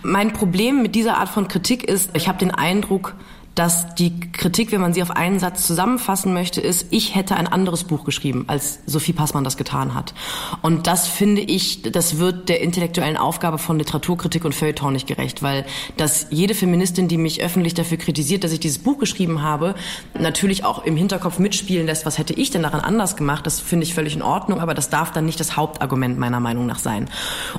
Mein 0.04 0.34
Problem 0.34 0.82
mit 0.82 0.96
dieser 0.96 1.18
Art 1.18 1.30
von 1.30 1.48
Kritik 1.48 1.84
ist, 1.84 2.10
ich 2.14 2.28
habe 2.28 2.38
den 2.38 2.52
Eindruck, 2.52 3.16
dass 3.56 3.96
die 3.96 4.32
Kritik, 4.32 4.72
wenn 4.72 4.82
man 4.82 4.94
sie 4.94 5.02
auf 5.02 5.12
einen 5.12 5.40
Satz 5.40 5.68
zusammenfassen 5.68 6.34
möchte, 6.34 6.62
ist, 6.62 6.88
ich 6.90 7.16
hätte 7.16 7.36
ein 7.36 7.48
anderes 7.48 7.84
Buch 7.84 8.06
geschrieben, 8.06 8.46
als 8.48 8.80
Sophie 8.86 9.14
Passmann 9.14 9.44
das 9.44 9.58
getan 9.58 9.94
hat. 9.94 10.14
Und 10.62 10.88
das 10.88 11.08
finde 11.08 11.42
ich, 11.42 11.82
das 11.82 12.18
wird 12.18 12.48
der 12.48 12.62
intellektuellen 12.62 13.18
Aufgabe 13.18 13.58
von 13.58 13.78
Literaturkritik 13.78 14.46
und 14.46 14.56
Feuilleton 14.56 14.94
nicht 14.94 15.08
gerecht, 15.08 15.44
weil 15.44 15.66
dass 15.98 16.28
jede 16.30 16.56
Feministin, 16.56 17.08
die 17.08 17.18
mich 17.18 17.44
öffentlich 17.44 17.74
dafür 17.74 17.98
kritisiert, 17.98 18.44
dass 18.44 18.54
ich 18.54 18.60
dieses 18.60 18.80
Buch 18.80 18.98
geschrieben 19.00 19.42
habe, 19.42 19.76
natürlich 20.18 20.64
auch 20.64 20.86
im 20.86 20.96
Hinterkopf 20.96 21.38
mitspielen 21.38 21.86
lässt, 21.86 22.06
was 22.06 22.18
hätte 22.18 22.34
ich 22.34 22.52
denn 22.52 22.64
daran 22.64 22.80
anders 22.80 23.16
gemacht, 23.18 23.46
das 23.46 23.60
finde 23.60 23.86
ich 23.86 23.94
völlig 23.94 24.16
in 24.16 24.22
Ordnung, 24.22 24.62
aber 24.62 24.74
das 24.74 24.90
darf 24.90 25.12
dann 25.12 25.26
nicht 25.26 25.40
das 25.40 25.58
Hauptargument 25.58 26.18
meiner 26.18 26.40
Meinung 26.40 26.66
nach 26.68 26.80
sein. 26.80 27.10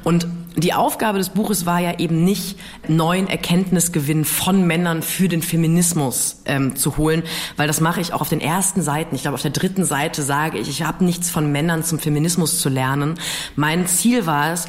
Und 0.05 0.27
die 0.57 0.75
Aufgabe 0.75 1.19
des 1.19 1.31
Buches 1.31 1.67
war 1.67 1.81
ja 1.81 1.99
eben 1.99 2.25
nicht, 2.25 2.59
neuen 2.89 3.29
Erkenntnisgewinn 3.29 4.25
von 4.25 4.67
Männern 4.67 5.03
für 5.03 5.29
den 5.29 5.43
Feminismus 5.43 6.43
ähm, 6.45 6.77
zu 6.77 6.97
holen, 6.97 7.23
weil 7.57 7.67
das 7.67 7.81
mache 7.81 8.01
ich 8.01 8.13
auch 8.13 8.21
auf 8.21 8.29
den 8.29 8.41
ersten 8.41 8.83
Seiten. 8.83 9.15
Ich 9.15 9.23
glaube, 9.23 9.35
auf 9.35 9.43
der 9.43 9.51
dritten 9.51 9.85
Seite 9.85 10.23
sage 10.23 10.59
ich, 10.59 10.69
ich 10.69 10.83
habe 10.83 11.05
nichts 11.05 11.31
von 11.31 11.51
Männern 11.53 11.85
zum 11.85 11.99
Feminismus 11.99 12.61
zu 12.61 12.69
lernen. 12.69 13.15
Mein 13.57 13.87
Ziel 13.87 14.27
war 14.27 14.53
es, 14.53 14.67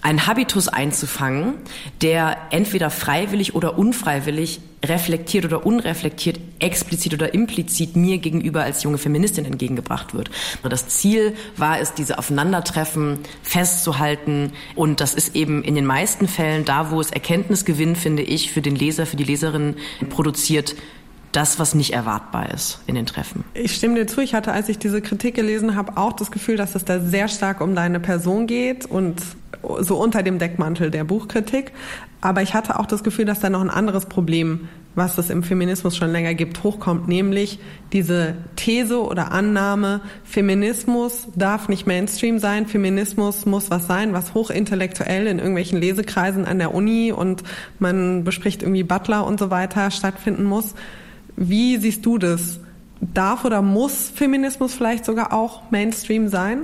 einen 0.00 0.26
Habitus 0.26 0.68
einzufangen, 0.68 1.54
der 2.02 2.36
entweder 2.50 2.90
freiwillig 2.90 3.54
oder 3.54 3.78
unfreiwillig 3.78 4.60
reflektiert 4.84 5.44
oder 5.44 5.66
unreflektiert, 5.66 6.38
explizit 6.60 7.14
oder 7.14 7.34
implizit 7.34 7.96
mir 7.96 8.18
gegenüber 8.18 8.62
als 8.62 8.82
junge 8.82 8.98
Feministin 8.98 9.44
entgegengebracht 9.44 10.14
wird. 10.14 10.30
Das 10.62 10.88
Ziel 10.88 11.34
war 11.56 11.80
es, 11.80 11.94
diese 11.94 12.18
Aufeinandertreffen 12.18 13.18
festzuhalten 13.42 14.52
und 14.74 15.00
das 15.00 15.14
ist 15.14 15.34
eben 15.34 15.64
in 15.64 15.74
den 15.74 15.86
meisten 15.86 16.28
Fällen 16.28 16.64
da, 16.64 16.90
wo 16.90 17.00
es 17.00 17.10
Erkenntnisgewinn, 17.10 17.96
finde 17.96 18.22
ich, 18.22 18.52
für 18.52 18.62
den 18.62 18.76
Leser, 18.76 19.06
für 19.06 19.16
die 19.16 19.24
Leserin 19.24 19.76
produziert, 20.10 20.76
das, 21.32 21.58
was 21.58 21.74
nicht 21.74 21.92
erwartbar 21.92 22.52
ist 22.52 22.80
in 22.86 22.94
den 22.94 23.06
Treffen. 23.06 23.44
Ich 23.54 23.74
stimme 23.74 23.96
dir 23.96 24.06
zu. 24.06 24.20
Ich 24.20 24.34
hatte, 24.34 24.52
als 24.52 24.68
ich 24.68 24.78
diese 24.78 25.02
Kritik 25.02 25.34
gelesen 25.34 25.76
habe, 25.76 25.96
auch 25.96 26.12
das 26.12 26.30
Gefühl, 26.30 26.56
dass 26.56 26.74
es 26.74 26.84
da 26.84 27.00
sehr 27.00 27.28
stark 27.28 27.60
um 27.60 27.74
deine 27.74 28.00
Person 28.00 28.46
geht 28.46 28.86
und 28.86 29.20
so 29.80 29.96
unter 29.96 30.22
dem 30.22 30.38
Deckmantel 30.38 30.90
der 30.90 31.04
Buchkritik. 31.04 31.72
Aber 32.20 32.42
ich 32.42 32.54
hatte 32.54 32.78
auch 32.78 32.86
das 32.86 33.04
Gefühl, 33.04 33.24
dass 33.24 33.40
da 33.40 33.48
noch 33.48 33.60
ein 33.60 33.70
anderes 33.70 34.06
Problem, 34.06 34.68
was 34.94 35.16
es 35.18 35.30
im 35.30 35.44
Feminismus 35.44 35.96
schon 35.96 36.10
länger 36.10 36.34
gibt, 36.34 36.64
hochkommt, 36.64 37.06
nämlich 37.06 37.60
diese 37.92 38.34
These 38.56 39.00
oder 39.00 39.30
Annahme, 39.30 40.00
Feminismus 40.24 41.28
darf 41.36 41.68
nicht 41.68 41.86
Mainstream 41.86 42.40
sein, 42.40 42.66
Feminismus 42.66 43.46
muss 43.46 43.70
was 43.70 43.86
sein, 43.86 44.12
was 44.12 44.34
hochintellektuell 44.34 45.28
in 45.28 45.38
irgendwelchen 45.38 45.80
Lesekreisen 45.80 46.44
an 46.44 46.58
der 46.58 46.74
Uni 46.74 47.12
und 47.12 47.44
man 47.78 48.24
bespricht 48.24 48.62
irgendwie 48.62 48.82
Butler 48.82 49.24
und 49.24 49.38
so 49.38 49.50
weiter 49.50 49.92
stattfinden 49.92 50.44
muss. 50.44 50.74
Wie 51.36 51.76
siehst 51.76 52.04
du 52.04 52.18
das? 52.18 52.58
Darf 53.00 53.44
oder 53.44 53.62
muss 53.62 54.10
Feminismus 54.12 54.74
vielleicht 54.74 55.04
sogar 55.04 55.32
auch 55.32 55.70
Mainstream 55.70 56.26
sein? 56.26 56.62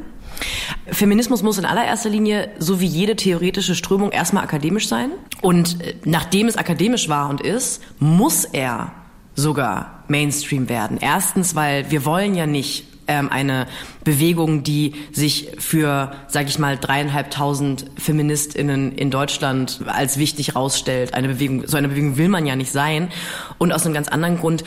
Feminismus 0.87 1.43
muss 1.43 1.59
in 1.59 1.65
allererster 1.65 2.11
Linie, 2.11 2.51
so 2.59 2.81
wie 2.81 2.87
jede 2.87 3.17
theoretische 3.17 3.75
Strömung, 3.75 4.11
erstmal 4.11 4.45
akademisch 4.45 4.89
sein. 4.89 5.11
Und 5.41 5.81
äh, 5.81 5.95
nachdem 6.05 6.49
es 6.49 6.57
akademisch 6.57 7.09
war 7.09 7.29
und 7.31 7.41
ist, 7.41 7.83
muss 7.99 8.45
er 8.45 8.93
sogar 9.35 10.05
Mainstream 10.09 10.69
werden. 10.69 10.99
Erstens, 11.01 11.55
weil 11.55 11.91
wir 11.91 12.05
wollen 12.05 12.35
ja 12.35 12.47
nicht 12.47 12.85
ähm, 13.07 13.31
eine 13.31 13.67
Bewegung, 14.03 14.63
die 14.63 14.95
sich 15.13 15.49
für, 15.59 16.13
sage 16.29 16.49
ich 16.49 16.59
mal, 16.59 16.79
dreieinhalbtausend 16.79 17.87
Feministinnen 17.97 18.93
in 18.93 19.11
Deutschland 19.11 19.81
als 19.87 20.19
wichtig 20.19 20.55
rausstellt. 20.55 21.15
Eine 21.15 21.29
Bewegung, 21.29 21.67
so 21.67 21.77
eine 21.77 21.89
Bewegung 21.89 22.17
will 22.17 22.29
man 22.29 22.47
ja 22.47 22.57
nicht 22.57 22.73
sein. 22.73 23.11
Und 23.59 23.73
aus 23.73 23.85
einem 23.85 23.95
ganz 23.95 24.09
anderen 24.09 24.39
Grund, 24.39 24.65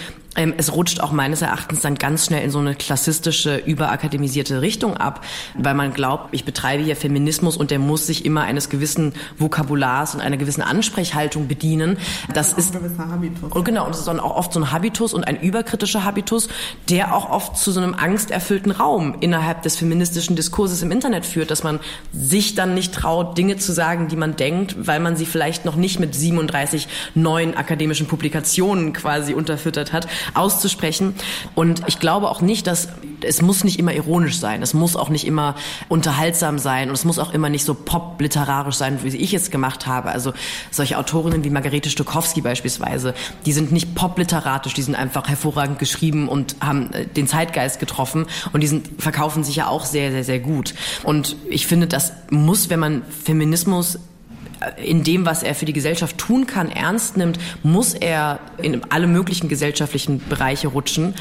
es 0.57 0.73
rutscht 0.73 1.01
auch 1.01 1.11
meines 1.11 1.41
Erachtens 1.41 1.81
dann 1.81 1.95
ganz 1.95 2.25
schnell 2.25 2.43
in 2.43 2.51
so 2.51 2.59
eine 2.59 2.75
klassistische, 2.75 3.57
überakademisierte 3.57 4.61
Richtung 4.61 4.95
ab, 4.95 5.25
weil 5.55 5.73
man 5.73 5.93
glaubt, 5.93 6.29
ich 6.31 6.45
betreibe 6.45 6.83
hier 6.83 6.95
Feminismus 6.95 7.57
und 7.57 7.71
der 7.71 7.79
muss 7.79 8.05
sich 8.05 8.23
immer 8.23 8.43
eines 8.43 8.69
gewissen 8.69 9.13
Vokabulars 9.37 10.13
und 10.13 10.21
einer 10.21 10.37
gewissen 10.37 10.61
Ansprechhaltung 10.61 11.47
bedienen. 11.47 11.97
Das 12.33 12.53
ist. 12.53 12.75
Und 12.75 13.65
genau, 13.65 13.85
und 13.85 13.91
das 13.91 13.99
ist 13.99 14.07
dann 14.07 14.19
auch 14.19 14.35
oft 14.35 14.53
so 14.53 14.59
ein 14.59 14.71
Habitus 14.71 15.13
und 15.13 15.27
ein 15.27 15.39
überkritischer 15.39 16.03
Habitus, 16.03 16.49
der 16.89 17.15
auch 17.15 17.29
oft 17.29 17.57
zu 17.57 17.71
so 17.71 17.81
einem 17.81 17.95
angsterfüllten 17.95 18.71
Raum 18.71 19.15
innerhalb 19.19 19.63
des 19.63 19.75
feministischen 19.75 20.35
Diskurses 20.35 20.81
im 20.83 20.91
Internet 20.91 21.25
führt, 21.25 21.49
dass 21.49 21.63
man 21.63 21.79
sich 22.13 22.55
dann 22.55 22.75
nicht 22.75 22.93
traut, 22.93 23.37
Dinge 23.37 23.57
zu 23.57 23.73
sagen, 23.73 24.07
die 24.07 24.15
man 24.15 24.35
denkt, 24.35 24.75
weil 24.87 24.99
man 24.99 25.15
sie 25.15 25.25
vielleicht 25.25 25.65
noch 25.65 25.75
nicht 25.75 25.99
mit 25.99 26.13
37 26.13 26.87
neuen 27.15 27.55
akademischen 27.57 28.07
Publikationen 28.07 28.93
quasi 28.93 29.33
unterfüttert 29.33 29.93
hat, 29.93 30.07
auszusprechen. 30.33 31.15
Und 31.55 31.83
ich 31.87 31.99
glaube 31.99 32.29
auch 32.29 32.41
nicht, 32.41 32.67
dass 32.67 32.89
es 33.21 33.41
muss 33.41 33.63
nicht 33.63 33.79
immer 33.79 33.93
ironisch 33.93 34.37
sein, 34.37 34.61
es 34.61 34.73
muss 34.73 34.95
auch 34.95 35.09
nicht 35.09 35.25
immer 35.25 35.55
unterhaltsam 35.89 36.59
sein 36.59 36.89
und 36.89 36.95
es 36.95 37.05
muss 37.05 37.19
auch 37.19 37.33
immer 37.33 37.49
nicht 37.49 37.65
so 37.65 37.73
pop-literarisch 37.73 38.75
sein, 38.75 38.99
wie 39.03 39.15
ich 39.15 39.33
es 39.33 39.49
gemacht 39.49 39.87
habe. 39.87 40.09
Also 40.09 40.33
solche 40.71 40.97
Autorinnen 40.97 41.43
wie 41.43 41.49
Margarete 41.49 41.89
Stokowski 41.89 42.41
beispielsweise, 42.41 43.13
die 43.45 43.53
sind 43.53 43.71
nicht 43.71 43.95
pop-literarisch, 43.95 44.73
die 44.73 44.81
sind 44.81 44.95
einfach 44.95 45.27
hervorragend 45.27 45.79
geschrieben 45.79 46.27
und 46.27 46.55
haben 46.61 46.91
äh, 46.93 47.05
den 47.05 47.27
Zeitgeist 47.27 47.79
getroffen 47.79 48.25
und 48.53 48.61
die 48.61 48.67
sind, 48.67 49.01
verkaufen 49.01 49.43
sich 49.43 49.55
ja 49.55 49.67
auch 49.67 49.85
sehr, 49.85 50.11
sehr, 50.11 50.23
sehr 50.23 50.39
gut. 50.39 50.73
Und 51.03 51.35
ich 51.49 51.67
finde, 51.67 51.87
das 51.87 52.13
muss, 52.29 52.69
wenn 52.69 52.79
man 52.79 53.03
Feminismus 53.05 53.99
in 54.83 55.03
dem, 55.03 55.25
was 55.25 55.43
er 55.43 55.55
für 55.55 55.65
die 55.65 55.73
Gesellschaft 55.73 56.17
tun 56.17 56.47
kann, 56.47 56.71
ernst 56.71 57.17
nimmt, 57.17 57.39
muss 57.63 57.93
er 57.93 58.39
in 58.57 58.81
alle 58.89 59.07
möglichen 59.07 59.49
gesellschaftlichen 59.49 60.19
Bereiche 60.27 60.69
rutschen. 60.69 61.13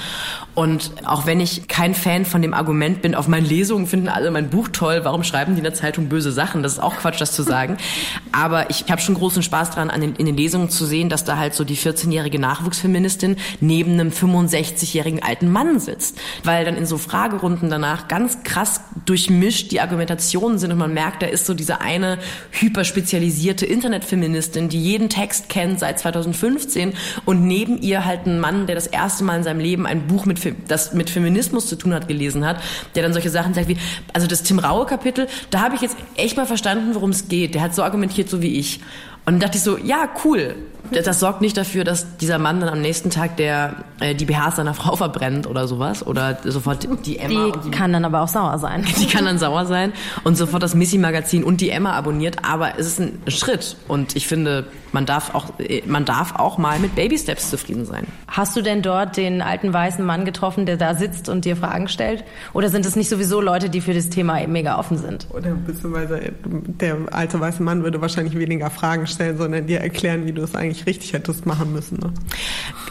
Und 0.54 0.92
auch 1.04 1.26
wenn 1.26 1.40
ich 1.40 1.68
kein 1.68 1.94
Fan 1.94 2.24
von 2.24 2.40
dem 2.40 2.54
Argument 2.54 3.02
bin, 3.02 3.14
auf 3.14 3.28
meinen 3.28 3.44
Lesungen 3.44 3.86
finden 3.86 4.08
alle 4.08 4.30
mein 4.30 4.48
Buch 4.48 4.68
toll, 4.72 5.00
warum 5.02 5.22
schreiben 5.22 5.52
die 5.54 5.58
in 5.58 5.64
der 5.64 5.74
Zeitung 5.74 6.08
böse 6.08 6.32
Sachen? 6.32 6.62
Das 6.62 6.72
ist 6.72 6.78
auch 6.78 6.96
Quatsch, 6.96 7.20
das 7.20 7.32
zu 7.32 7.42
sagen. 7.42 7.76
Aber 8.32 8.70
ich 8.70 8.84
habe 8.90 9.00
schon 9.00 9.14
großen 9.14 9.42
Spaß 9.42 9.70
dran, 9.70 9.90
an 9.90 10.00
den, 10.00 10.16
in 10.16 10.24
den 10.24 10.36
Lesungen 10.36 10.70
zu 10.70 10.86
sehen, 10.86 11.10
dass 11.10 11.24
da 11.24 11.36
halt 11.36 11.54
so 11.54 11.64
die 11.64 11.76
14-jährige 11.76 12.38
Nachwuchsfeministin 12.38 13.36
neben 13.60 13.92
einem 13.92 14.10
65-jährigen 14.10 15.22
alten 15.22 15.50
Mann 15.50 15.78
sitzt. 15.78 16.18
Weil 16.42 16.64
dann 16.64 16.76
in 16.76 16.86
so 16.86 16.96
Fragerunden 16.96 17.68
danach 17.68 18.08
ganz 18.08 18.42
krass 18.42 18.80
durchmischt 19.04 19.72
die 19.72 19.80
Argumentationen 19.80 20.58
sind 20.58 20.72
und 20.72 20.78
man 20.78 20.94
merkt, 20.94 21.22
da 21.22 21.26
ist 21.26 21.44
so 21.44 21.52
diese 21.52 21.80
eine 21.82 22.18
hyperspezialisierte 22.50 23.25
spezialisierte 23.26 23.66
Internetfeministin, 23.66 24.68
die 24.68 24.80
jeden 24.80 25.08
Text 25.08 25.48
kennt 25.48 25.80
seit 25.80 25.98
2015 25.98 26.92
und 27.24 27.44
neben 27.44 27.80
ihr 27.82 28.04
halt 28.04 28.26
ein 28.26 28.38
Mann, 28.38 28.66
der 28.66 28.76
das 28.76 28.86
erste 28.86 29.24
Mal 29.24 29.38
in 29.38 29.42
seinem 29.42 29.60
Leben 29.60 29.86
ein 29.86 30.06
Buch 30.06 30.26
mit, 30.26 30.40
das 30.68 30.92
mit 30.94 31.10
Feminismus 31.10 31.68
zu 31.68 31.76
tun 31.76 31.92
hat, 31.92 32.06
gelesen 32.06 32.46
hat, 32.46 32.62
der 32.94 33.02
dann 33.02 33.12
solche 33.12 33.30
Sachen 33.30 33.54
sagt 33.54 33.68
wie, 33.68 33.78
also 34.12 34.26
das 34.28 34.44
Tim 34.44 34.58
Raue 34.58 34.86
Kapitel, 34.86 35.26
da 35.50 35.60
habe 35.60 35.74
ich 35.74 35.80
jetzt 35.80 35.96
echt 36.16 36.36
mal 36.36 36.46
verstanden, 36.46 36.94
worum 36.94 37.10
es 37.10 37.28
geht. 37.28 37.54
Der 37.54 37.62
hat 37.62 37.74
so 37.74 37.82
argumentiert, 37.82 38.28
so 38.28 38.42
wie 38.42 38.58
ich. 38.58 38.80
Und 39.24 39.34
dann 39.34 39.40
dachte 39.40 39.58
ich 39.58 39.64
so, 39.64 39.76
ja, 39.76 40.08
cool 40.24 40.54
das 40.90 41.20
sorgt 41.20 41.40
nicht 41.40 41.56
dafür, 41.56 41.84
dass 41.84 42.16
dieser 42.18 42.38
Mann 42.38 42.60
dann 42.60 42.68
am 42.68 42.80
nächsten 42.80 43.10
Tag 43.10 43.36
der 43.36 43.76
äh, 44.00 44.14
die 44.14 44.24
BHs 44.24 44.56
seiner 44.56 44.74
Frau 44.74 44.96
verbrennt 44.96 45.46
oder 45.46 45.66
sowas 45.68 46.06
oder 46.06 46.38
sofort 46.44 46.86
die 47.04 47.18
Emma. 47.18 47.52
Die, 47.52 47.60
die 47.60 47.70
kann 47.70 47.92
dann 47.92 48.04
aber 48.04 48.22
auch 48.22 48.28
sauer 48.28 48.58
sein. 48.58 48.84
Die 49.00 49.06
kann 49.06 49.24
dann 49.24 49.38
sauer 49.38 49.66
sein 49.66 49.92
und 50.24 50.36
sofort 50.36 50.62
das 50.62 50.74
Missy 50.74 50.98
Magazin 50.98 51.44
und 51.44 51.60
die 51.60 51.70
Emma 51.70 51.92
abonniert. 51.92 52.44
Aber 52.44 52.78
es 52.78 52.86
ist 52.86 53.00
ein 53.00 53.18
Schritt 53.28 53.76
und 53.88 54.16
ich 54.16 54.26
finde, 54.26 54.66
man 54.92 55.06
darf 55.06 55.34
auch 55.34 55.46
man 55.86 56.04
darf 56.04 56.34
auch 56.36 56.58
mal 56.58 56.78
mit 56.78 56.94
Baby 56.94 57.18
Steps 57.18 57.50
zufrieden 57.50 57.84
sein. 57.84 58.06
Hast 58.26 58.56
du 58.56 58.62
denn 58.62 58.82
dort 58.82 59.16
den 59.16 59.42
alten 59.42 59.72
weißen 59.72 60.04
Mann 60.04 60.24
getroffen, 60.24 60.66
der 60.66 60.76
da 60.76 60.94
sitzt 60.94 61.28
und 61.28 61.44
dir 61.44 61.56
Fragen 61.56 61.88
stellt? 61.88 62.24
Oder 62.52 62.68
sind 62.68 62.84
es 62.86 62.96
nicht 62.96 63.08
sowieso 63.08 63.40
Leute, 63.40 63.70
die 63.70 63.80
für 63.80 63.94
das 63.94 64.08
Thema 64.08 64.42
eben 64.42 64.52
mega 64.52 64.78
offen 64.78 64.98
sind? 64.98 65.26
Oder 65.30 65.50
beziehungsweise 65.50 66.32
der 66.44 66.96
alte 67.12 67.40
weiße 67.40 67.62
Mann 67.62 67.82
würde 67.82 68.00
wahrscheinlich 68.00 68.38
weniger 68.38 68.70
Fragen 68.70 69.06
stellen, 69.06 69.38
sondern 69.38 69.66
dir 69.66 69.80
erklären, 69.80 70.26
wie 70.26 70.32
du 70.32 70.42
es 70.42 70.54
eigentlich 70.54 70.75
eigentlich 70.76 70.86
richtig 70.86 71.12
hättest 71.12 71.46
machen 71.46 71.72
müssen. 71.72 71.98
Ne? 71.98 72.12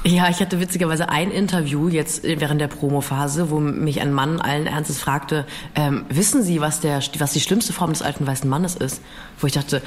Ja, 0.04 0.30
ich 0.30 0.39
hatte 0.39 0.60
witzigerweise 0.60 1.10
ein 1.10 1.32
Interview 1.32 1.88
jetzt 1.88 2.24
während 2.24 2.62
der 2.62 2.67
Promophase, 2.67 3.50
wo 3.50 3.60
mich 3.60 4.02
ein 4.02 4.13
Mann 4.13 4.39
allen 4.39 4.67
Ernstes 4.67 5.00
fragte, 5.00 5.45
ähm, 5.76 6.06
wissen 6.10 6.43
Sie, 6.43 6.62
was, 6.62 6.80
der, 6.80 7.02
was 7.19 7.34
die 7.34 7.39
schlimmste 7.39 7.74
Form 7.74 7.91
des 7.91 8.02
alten 8.02 8.26
weißen 8.26 8.50
Mannes 8.50 8.76
ist? 8.76 9.02
Wo 9.39 9.48
ich 9.48 9.54
dachte, 9.54 9.82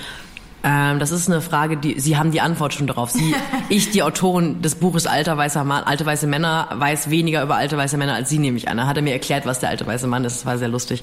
ähm, 0.65 0.99
das 0.99 1.13
ist 1.13 1.31
eine 1.31 1.41
Frage, 1.41 1.77
die 1.77 2.01
Sie 2.01 2.17
haben 2.17 2.33
die 2.33 2.41
Antwort 2.41 2.75
schon 2.75 2.87
darauf. 2.87 3.11
Sie, 3.11 3.35
ich, 3.69 3.91
die 3.91 4.03
Autorin 4.03 4.61
des 4.61 4.75
Buches 4.75 5.07
Alter 5.07 5.37
weißer 5.37 5.63
Mann, 5.63 5.85
alte 5.85 6.05
weiße 6.05 6.27
Männer, 6.27 6.69
weiß 6.73 7.11
weniger 7.11 7.43
über 7.43 7.57
alte 7.57 7.77
weiße 7.77 7.97
Männer 7.97 8.15
als 8.15 8.29
Sie 8.29 8.39
nehme 8.39 8.57
ich 8.57 8.69
an. 8.69 8.77
Da 8.77 8.87
hat 8.87 8.97
er 8.97 9.03
mir 9.03 9.13
erklärt, 9.13 9.47
was 9.47 9.61
der 9.61 9.69
alte 9.69 9.87
weiße 9.87 10.09
Mann 10.09 10.25
ist. 10.25 10.39
Das 10.39 10.47
war 10.47 10.59
sehr 10.59 10.69
lustig. 10.69 11.03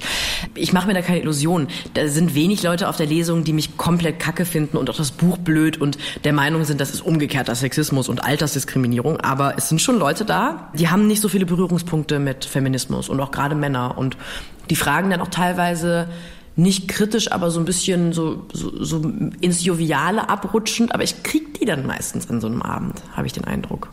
Ich 0.54 0.72
mache 0.72 0.86
mir 0.86 0.94
da 0.94 1.00
keine 1.00 1.20
Illusionen. 1.20 1.68
Da 1.94 2.06
sind 2.08 2.34
wenig 2.34 2.62
Leute 2.62 2.88
auf 2.88 2.96
der 2.96 3.06
Lesung, 3.06 3.44
die 3.44 3.54
mich 3.54 3.78
komplett 3.78 4.18
kacke 4.18 4.44
finden 4.44 4.76
und 4.76 4.90
auch 4.90 4.96
das 4.96 5.10
Buch 5.10 5.38
blöd 5.38 5.80
und 5.80 5.96
der 6.24 6.34
Meinung 6.34 6.64
sind, 6.64 6.80
das 6.80 6.90
ist 6.90 7.00
umgekehrter 7.00 7.54
Sexismus 7.54 8.08
und 8.08 8.22
Altersdiskriminierung. 8.24 9.20
Aber 9.20 9.54
es 9.56 9.70
sind 9.70 9.80
schon 9.80 9.98
Leute 9.98 10.26
da, 10.26 10.70
die 10.74 10.88
haben 10.88 11.06
nicht 11.06 11.22
so 11.22 11.28
viele 11.28 11.46
Berührungspunkte 11.46 12.18
mit 12.18 12.44
Feminismus 12.44 13.08
und 13.08 13.20
auch 13.20 13.30
gerade 13.30 13.54
Männer 13.54 13.96
und 13.96 14.16
die 14.68 14.76
fragen 14.76 15.10
dann 15.10 15.20
auch 15.20 15.28
teilweise 15.28 16.08
nicht 16.56 16.88
kritisch, 16.88 17.30
aber 17.30 17.50
so 17.50 17.60
ein 17.60 17.66
bisschen 17.66 18.12
so, 18.12 18.46
so, 18.52 18.82
so 18.82 19.12
ins 19.40 19.64
Joviale 19.64 20.28
abrutschend. 20.28 20.94
Aber 20.94 21.04
ich 21.04 21.22
krieg 21.22 21.58
die 21.58 21.66
dann 21.66 21.86
meistens 21.86 22.28
an 22.30 22.40
so 22.40 22.46
einem 22.46 22.62
Abend, 22.62 23.02
habe 23.14 23.26
ich 23.26 23.32
den 23.32 23.44
Eindruck. 23.44 23.90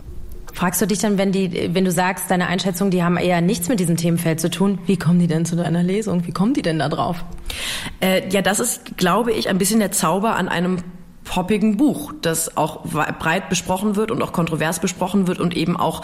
Fragst 0.54 0.82
du 0.82 0.86
dich 0.86 0.99
dann, 0.99 1.17
wenn 1.17 1.32
die, 1.32 1.71
wenn 1.73 1.84
du 1.84 1.91
sagst, 1.91 2.30
deine 2.30 2.47
Einschätzung, 2.47 2.91
die 2.91 3.04
haben 3.04 3.17
eher 3.17 3.41
nichts 3.41 3.69
mit 3.69 3.80
diesem 3.80 3.97
Themenfeld 3.97 4.39
zu 4.39 4.49
tun, 4.49 4.78
wie 4.86 4.97
kommen 4.97 5.19
die 5.19 5.28
denn 5.28 5.45
zu 5.45 5.56
deiner 5.56 5.82
Lesung? 5.82 6.28
Wie 6.28 6.32
kommen 6.32 6.54
die 6.54 6.62
denn 6.62 6.80
da 6.80 6.89
drauf? 6.89 7.26
Äh, 7.99 8.30
ja, 8.30 8.41
das 8.41 8.60
ist, 8.60 8.97
glaube 8.97 9.32
ich, 9.32 9.49
ein 9.49 9.58
bisschen 9.58 9.80
der 9.80 9.91
Zauber 9.91 10.36
an 10.36 10.47
einem 10.47 10.78
poppigen 11.23 11.78
Buch, 11.78 12.13
das 12.21 12.56
auch 12.56 12.84
breit 12.84 13.49
besprochen 13.49 13.95
wird 13.95 14.12
und 14.12 14.21
auch 14.21 14.32
kontrovers 14.32 14.80
besprochen 14.80 15.28
wird 15.28 15.39
und 15.39 15.56
eben 15.56 15.76
auch 15.76 16.04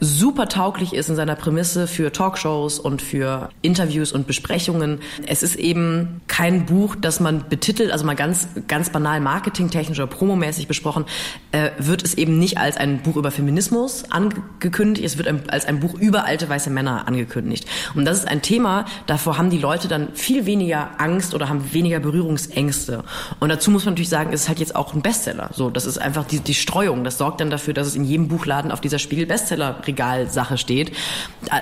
super 0.00 0.48
tauglich 0.48 0.94
ist 0.94 1.08
in 1.08 1.16
seiner 1.16 1.36
Prämisse 1.36 1.86
für 1.86 2.12
Talkshows 2.12 2.78
und 2.78 3.02
für 3.02 3.50
Interviews 3.62 4.12
und 4.12 4.26
Besprechungen. 4.26 5.00
Es 5.26 5.42
ist 5.42 5.56
eben 5.56 6.20
kein 6.28 6.66
Buch, 6.66 6.96
das 6.96 7.20
man 7.20 7.48
betitelt, 7.48 7.90
also 7.90 8.04
mal 8.04 8.14
ganz, 8.14 8.48
ganz 8.68 8.90
banal 8.90 9.20
marketingtechnisch 9.20 9.98
oder 9.98 10.06
promomäßig 10.06 10.68
besprochen, 10.68 11.04
äh, 11.52 11.70
wird 11.78 12.02
es 12.02 12.14
eben 12.14 12.38
nicht 12.38 12.58
als 12.58 12.76
ein 12.76 13.02
Buch 13.02 13.16
über 13.16 13.30
Feminismus 13.30 14.04
angekündigt, 14.10 15.04
es 15.04 15.18
wird 15.18 15.28
ein, 15.28 15.48
als 15.48 15.66
ein 15.66 15.80
Buch 15.80 15.94
über 15.94 16.24
alte 16.24 16.48
weiße 16.48 16.70
Männer 16.70 17.06
angekündigt. 17.08 17.66
Und 17.94 18.04
das 18.04 18.18
ist 18.18 18.28
ein 18.28 18.42
Thema, 18.42 18.84
davor 19.06 19.38
haben 19.38 19.50
die 19.50 19.58
Leute 19.58 19.88
dann 19.88 20.14
viel 20.14 20.46
weniger 20.46 20.90
Angst 20.98 21.34
oder 21.34 21.48
haben 21.48 21.72
weniger 21.72 22.00
Berührungsängste. 22.00 23.04
Und 23.40 23.48
dazu 23.48 23.70
muss 23.70 23.84
man 23.84 23.94
natürlich 23.94 24.08
sagen, 24.08 24.32
es 24.32 24.42
ist 24.42 24.48
halt 24.48 24.60
jetzt 24.60 24.76
auch 24.76 24.94
ein 24.94 25.02
Bestseller. 25.02 25.50
So, 25.52 25.70
das 25.70 25.86
ist 25.86 25.98
einfach 25.98 26.24
die, 26.24 26.40
die 26.40 26.54
Streuung. 26.54 27.04
Das 27.04 27.18
sorgt 27.18 27.40
dann 27.40 27.50
dafür, 27.50 27.74
dass 27.74 27.86
es 27.86 27.96
in 27.96 28.04
jedem 28.04 28.28
Buchladen 28.28 28.70
auf 28.70 28.80
dieser 28.80 28.98
Spiegel 28.98 29.26
Bestseller 29.26 29.74
Regalsache 29.88 30.56
steht. 30.58 30.92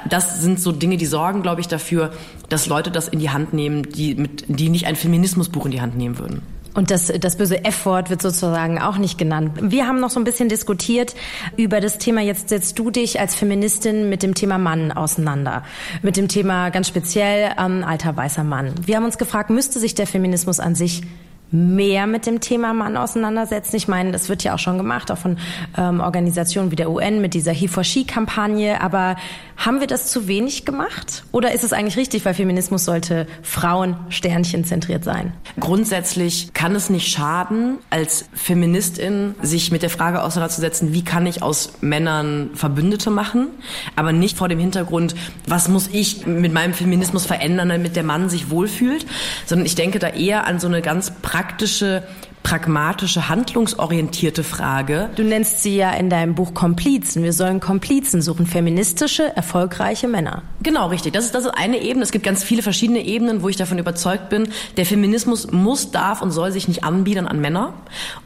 Das 0.09 0.41
sind 0.43 0.61
so 0.61 0.73
Dinge, 0.73 0.99
die 0.99 1.07
sorgen, 1.07 1.43
glaube 1.43 1.63
ich, 1.63 1.69
dafür, 1.69 2.13
dass 2.51 2.67
Leute 2.67 2.91
das 2.91 3.09
in 3.09 3.19
die 3.19 3.31
Hand 3.31 3.55
nehmen, 3.55 3.91
die, 3.91 4.15
mit, 4.15 4.45
die 4.49 4.69
nicht 4.69 4.87
ein 4.87 4.97
Feminismusbuch 4.97 5.65
in 5.65 5.71
die 5.71 5.81
Hand 5.81 5.97
nehmen 5.97 6.19
würden. 6.19 6.43
Und 6.77 6.91
das, 6.91 7.07
das 7.07 7.37
böse 7.37 7.65
F-Wort 7.65 8.11
wird 8.11 8.21
sozusagen 8.21 8.79
auch 8.79 8.99
nicht 8.99 9.17
genannt. 9.17 9.53
Wir 9.63 9.87
haben 9.87 9.99
noch 9.99 10.11
so 10.11 10.21
ein 10.21 10.25
bisschen 10.25 10.51
diskutiert 10.51 11.15
über 11.57 11.81
das 11.81 11.97
Thema, 11.97 12.21
jetzt 12.21 12.51
setzt 12.51 12.79
du 12.79 12.91
dich 12.91 13.19
als 13.19 13.35
Feministin 13.35 14.11
mit 14.11 14.23
dem 14.23 14.35
Thema 14.35 14.59
Mann 14.59 14.93
auseinander. 14.93 15.65
Mit 16.03 16.19
dem 16.19 16.29
Thema 16.29 16.69
ganz 16.69 16.89
speziell 16.89 17.53
ähm, 17.59 17.83
alter 17.83 18.15
weißer 18.15 18.45
Mann. 18.45 18.75
Wir 18.85 18.97
haben 18.97 19.07
uns 19.07 19.17
gefragt, 19.17 19.49
müsste 19.49 19.81
sich 19.81 19.95
der 19.95 20.07
Feminismus 20.07 20.61
an 20.61 20.75
sich 20.75 21.03
mehr 21.51 22.07
mit 22.07 22.27
dem 22.27 22.41
Thema 22.41 22.73
Mann 22.75 22.97
auseinandersetzen. 22.97 23.77
Ich 23.77 23.89
meine, 23.89 24.13
das 24.13 24.29
wird 24.29 24.43
ja 24.43 24.55
auch 24.55 24.59
schon 24.59 24.79
gemacht, 24.79 25.11
auch 25.11 25.19
von 25.19 25.39
ähm, 25.77 26.01
Organisationen 26.01 26.71
wie 26.71 26.77
der 26.77 26.91
UN 26.91 27.21
mit 27.21 27.35
dieser 27.35 27.53
He 27.53 27.69
for 27.69 27.85
She-Kampagne. 27.85 28.81
Aber 28.81 29.17
haben 29.57 29.81
wir 29.81 29.87
das 29.87 30.11
zu 30.11 30.29
wenig 30.29 30.65
gemacht? 30.65 31.25
Oder 31.33 31.53
ist 31.53 31.65
es 31.65 31.73
eigentlich 31.73 31.97
richtig, 31.97 32.25
weil 32.25 32.35
Feminismus 32.35 32.85
sollte 32.85 33.27
Frauen 33.43 33.97
Sternchen 34.09 34.65
zentriert 34.65 35.05
sein? 35.05 35.33
Grundsätzlich 35.59 36.53
kann 36.53 36.75
es 36.75 36.91
nicht 36.91 37.09
schaden, 37.09 37.79
als 37.91 38.27
Feministin 38.35 39.35
sich 39.41 39.71
mit 39.71 39.83
der 39.83 39.91
Frage 39.91 40.23
auseinanderzusetzen, 40.23 40.93
wie 40.93 41.05
kann 41.05 41.27
ich 41.27 41.43
aus 41.43 41.75
Männern 41.81 42.51
Verbündete 42.55 43.11
machen, 43.11 43.49
aber 43.95 44.13
nicht 44.13 44.37
vor 44.37 44.49
dem 44.49 44.59
Hintergrund, 44.59 45.15
was 45.47 45.69
muss 45.69 45.89
ich 45.93 46.27
mit 46.27 46.53
meinem 46.53 46.75
Feminismus 46.75 47.25
verändern, 47.25 47.69
damit 47.69 47.97
der 47.97 48.05
Mann 48.05 48.29
sich 48.29 48.51
wohlfühlt, 48.51 49.07
sondern 49.47 49.67
ich 49.67 49.75
denke 49.75 49.99
da 49.99 50.09
eher 50.09 50.47
an 50.47 50.61
so 50.61 50.67
eine 50.67 50.83
ganz 50.83 51.11
praktische 51.37 52.03
pragmatische, 52.47 53.29
handlungsorientierte 53.29 54.45
Frage. 54.45 55.11
Du 55.17 55.25
nennst 55.25 55.65
sie 55.65 55.75
ja 55.75 55.91
in 55.91 56.09
deinem 56.09 56.37
Buch 56.37 56.55
Komplizen. 56.55 57.25
Wir 57.25 57.33
sollen 57.33 57.59
Komplizen 57.59 58.23
suchen, 58.23 58.47
feministische, 58.47 59.35
erfolgreiche 59.35 60.07
Männer. 60.07 60.43
Genau, 60.63 60.87
richtig. 60.87 61.13
Das 61.13 61.25
ist, 61.25 61.35
das 61.35 61.45
ist 61.45 61.51
eine 61.51 61.83
Ebene. 61.83 62.05
Es 62.05 62.13
gibt 62.13 62.25
ganz 62.25 62.45
viele 62.45 62.63
verschiedene 62.63 63.05
Ebenen, 63.05 63.43
wo 63.43 63.49
ich 63.49 63.57
davon 63.57 63.81
überzeugt 63.81 64.29
bin, 64.29 64.49
der 64.77 64.87
Feminismus 64.87 65.51
muss, 65.51 65.91
darf 65.91 66.23
und 66.23 66.31
soll 66.31 66.53
sich 66.53 66.69
nicht 66.69 66.85
anbiedern 66.85 67.27
an 67.27 67.41
Männer. 67.41 67.75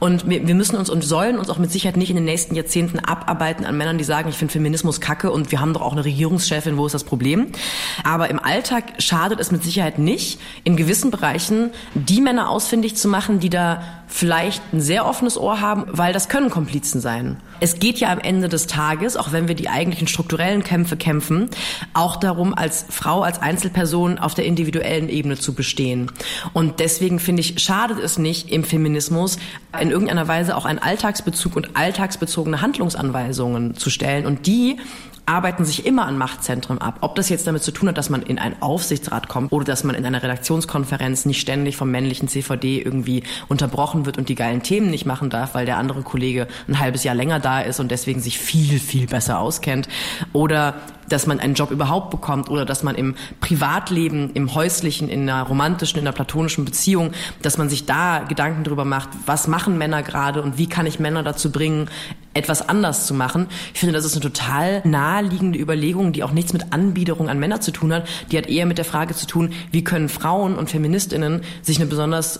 Und 0.00 0.28
wir, 0.28 0.46
wir 0.46 0.54
müssen 0.54 0.76
uns 0.76 0.90
und 0.90 1.02
sollen 1.02 1.38
uns 1.38 1.48
auch 1.48 1.56
mit 1.56 1.72
Sicherheit 1.72 1.96
nicht 1.96 2.11
in 2.11 2.16
den 2.16 2.26
nächsten 2.26 2.54
Jahrzehnten 2.54 2.98
abarbeiten 2.98 3.64
an 3.64 3.78
Männern, 3.78 3.96
die 3.96 4.04
sagen, 4.04 4.28
ich 4.28 4.37
finde 4.37 4.52
Feminismus 4.52 5.00
kacke 5.00 5.30
und 5.30 5.50
wir 5.50 5.62
haben 5.62 5.72
doch 5.72 5.80
auch 5.80 5.92
eine 5.92 6.04
Regierungschefin, 6.04 6.76
wo 6.76 6.85
ist 6.85 6.92
das 6.92 7.04
Problem? 7.04 7.46
Aber 8.04 8.28
im 8.28 8.38
Alltag 8.38 8.85
schadet 8.98 9.40
es 9.40 9.50
mit 9.50 9.64
Sicherheit 9.64 9.98
nicht, 9.98 10.38
in 10.64 10.76
gewissen 10.76 11.11
Bereichen 11.11 11.70
die 11.94 12.20
Männer 12.20 12.50
ausfindig 12.50 12.96
zu 12.96 13.09
machen, 13.09 13.40
die 13.40 13.48
da 13.48 13.83
vielleicht 14.11 14.61
ein 14.73 14.81
sehr 14.81 15.07
offenes 15.07 15.38
Ohr 15.38 15.61
haben, 15.61 15.85
weil 15.87 16.12
das 16.12 16.29
können 16.29 16.51
Komplizen 16.51 17.01
sein. 17.01 17.37
Es 17.61 17.79
geht 17.79 17.99
ja 17.99 18.11
am 18.11 18.18
Ende 18.18 18.49
des 18.49 18.66
Tages, 18.66 19.16
auch 19.16 19.33
wenn 19.33 19.46
wir 19.46 19.55
die 19.55 19.68
eigentlichen 19.68 20.09
strukturellen 20.09 20.64
Kämpfe 20.64 20.96
kämpfen, 20.96 21.49
auch 21.94 22.16
darum, 22.16 22.53
als 22.53 22.87
Frau, 22.90 23.23
als 23.23 23.40
Einzelperson 23.40 24.18
auf 24.18 24.35
der 24.35 24.46
individuellen 24.46 25.09
Ebene 25.09 25.38
zu 25.38 25.55
bestehen. 25.55 26.11
Und 26.53 26.81
deswegen 26.81 27.18
finde 27.18 27.40
ich, 27.40 27.62
schadet 27.62 27.99
es 27.99 28.18
nicht 28.18 28.51
im 28.51 28.64
Feminismus 28.64 29.38
in 29.81 29.90
irgendeiner 29.90 30.27
Weise 30.27 30.57
auch 30.57 30.64
einen 30.64 30.81
Alltagsbezug 30.81 31.55
und 31.55 31.77
alltagsbezogene 31.77 32.61
Handlungsanweisungen 32.61 33.77
zu 33.77 33.90
stellen 33.90 34.27
und 34.27 34.46
die 34.46 34.79
arbeiten 35.26 35.64
sich 35.64 35.87
immer 35.87 36.06
an 36.06 36.18
Machtzentren 36.18 36.78
ab. 36.78 36.98
Ob 37.00 37.14
das 37.14 37.28
jetzt 37.28 37.46
damit 37.46 37.62
zu 37.62 37.72
tun 37.72 37.88
hat, 37.88 37.98
dass 37.98 38.11
man 38.11 38.22
in 38.22 38.38
einen 38.38 38.61
Aufsichtsrat 38.61 39.28
kommt 39.28 39.52
oder 39.52 39.64
dass 39.64 39.85
man 39.85 39.94
in 39.94 40.04
einer 40.04 40.22
Redaktionskonferenz 40.22 41.24
nicht 41.24 41.40
ständig 41.40 41.76
vom 41.76 41.90
männlichen 41.90 42.28
CVD 42.28 42.80
irgendwie 42.80 43.22
unterbrochen 43.48 44.06
wird 44.06 44.18
und 44.18 44.28
die 44.28 44.35
geilen 44.35 44.62
Themen 44.62 44.90
nicht 44.90 45.06
machen 45.06 45.30
darf, 45.30 45.54
weil 45.54 45.66
der 45.66 45.76
andere 45.76 46.02
Kollege 46.02 46.46
ein 46.68 46.78
halbes 46.78 47.04
Jahr 47.04 47.14
länger 47.14 47.40
da 47.40 47.61
ist 47.61 47.80
und 47.80 47.90
deswegen 47.90 48.20
sich 48.20 48.38
viel, 48.38 48.78
viel 48.78 49.06
besser 49.06 49.38
auskennt. 49.38 49.88
Oder 50.33 50.74
dass 51.11 51.27
man 51.27 51.38
einen 51.38 51.55
Job 51.55 51.70
überhaupt 51.70 52.11
bekommt 52.11 52.49
oder 52.49 52.64
dass 52.64 52.83
man 52.83 52.94
im 52.94 53.14
Privatleben, 53.40 54.31
im 54.33 54.55
häuslichen, 54.55 55.09
in 55.09 55.29
einer 55.29 55.42
romantischen, 55.42 55.99
in 55.99 56.07
einer 56.07 56.14
platonischen 56.14 56.64
Beziehung, 56.64 57.12
dass 57.42 57.59
man 57.59 57.68
sich 57.68 57.85
da 57.85 58.20
Gedanken 58.20 58.64
darüber 58.64 58.85
macht, 58.85 59.11
was 59.27 59.46
machen 59.46 59.77
Männer 59.77 60.03
gerade 60.03 60.42
und 60.42 60.57
wie 60.57 60.68
kann 60.68 60.87
ich 60.87 60.99
Männer 60.99 61.23
dazu 61.23 61.53
bringen, 61.53 61.88
etwas 62.33 62.68
anders 62.68 63.07
zu 63.07 63.14
machen. 63.14 63.49
Ich 63.75 63.81
finde, 63.81 63.92
das 63.92 64.05
ist 64.05 64.12
eine 64.12 64.23
total 64.23 64.83
naheliegende 64.85 65.59
Überlegung, 65.59 66.12
die 66.12 66.23
auch 66.23 66.31
nichts 66.31 66.53
mit 66.53 66.73
Anbiederung 66.73 67.29
an 67.29 67.38
Männer 67.38 67.61
zu 67.61 67.73
tun 67.73 67.92
hat. 67.92 68.07
Die 68.31 68.38
hat 68.38 68.49
eher 68.49 68.66
mit 68.66 68.79
der 68.79 68.85
Frage 68.85 69.14
zu 69.14 69.27
tun, 69.27 69.53
wie 69.73 69.83
können 69.83 70.09
Frauen 70.09 70.57
und 70.57 70.70
Feministinnen 70.70 71.42
sich 71.62 71.79
eine 71.79 71.87
besonders 71.87 72.38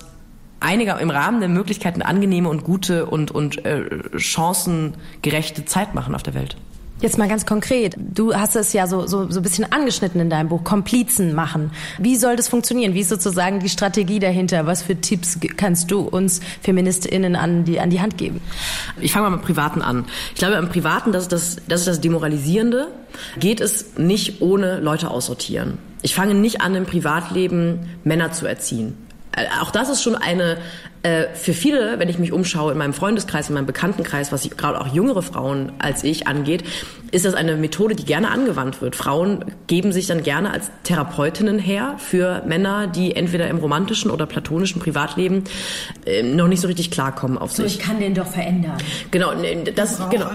einiger 0.61 1.00
im 1.00 1.11
Rahmen 1.11 1.40
der 1.40 1.48
Möglichkeiten 1.48 2.02
angenehme 2.02 2.48
und 2.48 2.64
gute 2.64 3.06
und, 3.06 3.30
und 3.30 3.64
äh, 3.64 3.85
chancengerechte 4.16 5.64
Zeit 5.64 5.94
machen 5.94 6.14
auf 6.14 6.22
der 6.22 6.35
Welt. 6.35 6.56
Jetzt 7.00 7.16
mal 7.16 7.28
ganz 7.28 7.46
konkret. 7.46 7.96
Du 7.96 8.34
hast 8.34 8.56
es 8.56 8.74
ja 8.74 8.86
so, 8.86 9.06
so, 9.06 9.30
so 9.30 9.40
ein 9.40 9.42
bisschen 9.42 9.72
angeschnitten 9.72 10.20
in 10.20 10.28
deinem 10.28 10.50
Buch. 10.50 10.64
Komplizen 10.64 11.34
machen. 11.34 11.70
Wie 11.98 12.16
soll 12.16 12.36
das 12.36 12.48
funktionieren? 12.48 12.92
Wie 12.92 13.00
ist 13.00 13.08
sozusagen 13.08 13.60
die 13.60 13.70
Strategie 13.70 14.18
dahinter? 14.18 14.66
Was 14.66 14.82
für 14.82 15.00
Tipps 15.00 15.38
kannst 15.56 15.90
du 15.90 16.00
uns 16.00 16.40
FeministInnen 16.60 17.36
an 17.36 17.64
die, 17.64 17.80
an 17.80 17.88
die 17.88 18.02
Hand 18.02 18.18
geben? 18.18 18.42
Ich 19.00 19.12
fange 19.12 19.30
mal 19.30 19.36
mit 19.36 19.46
Privaten 19.46 19.80
an. 19.80 20.04
Ich 20.34 20.38
glaube, 20.38 20.56
im 20.56 20.68
Privaten, 20.68 21.10
das 21.12 21.24
ist 21.24 21.32
das, 21.32 21.56
das 21.66 21.80
ist 21.80 21.88
das 21.88 22.00
Demoralisierende, 22.02 22.88
geht 23.38 23.62
es 23.62 23.96
nicht 23.96 24.42
ohne 24.42 24.80
Leute 24.80 25.10
aussortieren. 25.10 25.78
Ich 26.02 26.14
fange 26.14 26.34
nicht 26.34 26.60
an, 26.60 26.74
im 26.74 26.84
Privatleben 26.84 27.90
Männer 28.04 28.32
zu 28.32 28.46
erziehen. 28.46 28.96
Äh, 29.32 29.46
auch 29.62 29.70
das 29.70 29.88
ist 29.88 30.02
schon 30.02 30.16
eine, 30.16 30.58
äh, 31.02 31.34
für 31.34 31.54
viele, 31.54 31.98
wenn 31.98 32.08
ich 32.08 32.18
mich 32.18 32.32
umschaue 32.32 32.72
in 32.72 32.78
meinem 32.78 32.92
Freundeskreis, 32.92 33.48
in 33.48 33.54
meinem 33.54 33.66
Bekanntenkreis, 33.66 34.32
was 34.32 34.48
gerade 34.50 34.80
auch 34.80 34.92
jüngere 34.92 35.22
Frauen 35.22 35.72
als 35.78 36.04
ich 36.04 36.26
angeht, 36.26 36.64
ist 37.10 37.24
das 37.24 37.34
eine 37.34 37.56
Methode, 37.56 37.94
die 37.94 38.04
gerne 38.04 38.30
angewandt 38.30 38.82
wird. 38.82 38.96
Frauen 38.96 39.44
geben 39.66 39.92
sich 39.92 40.06
dann 40.06 40.22
gerne 40.22 40.50
als 40.52 40.70
Therapeutinnen 40.84 41.58
her 41.58 41.94
für 41.98 42.42
Männer, 42.46 42.86
die 42.86 43.16
entweder 43.16 43.48
im 43.48 43.58
romantischen 43.58 44.10
oder 44.10 44.26
platonischen 44.26 44.80
Privatleben 44.80 45.44
äh, 46.06 46.22
noch 46.22 46.48
nicht 46.48 46.60
so 46.60 46.68
richtig 46.68 46.90
klarkommen 46.90 47.38
auf 47.38 47.52
sich. 47.52 47.58
So, 47.58 47.64
ich 47.64 47.78
kann 47.78 47.98
den 47.98 48.14
doch 48.14 48.26
verändern. 48.26 48.76
Genau, 49.10 49.32
das 49.74 49.98
genau, 50.10 50.30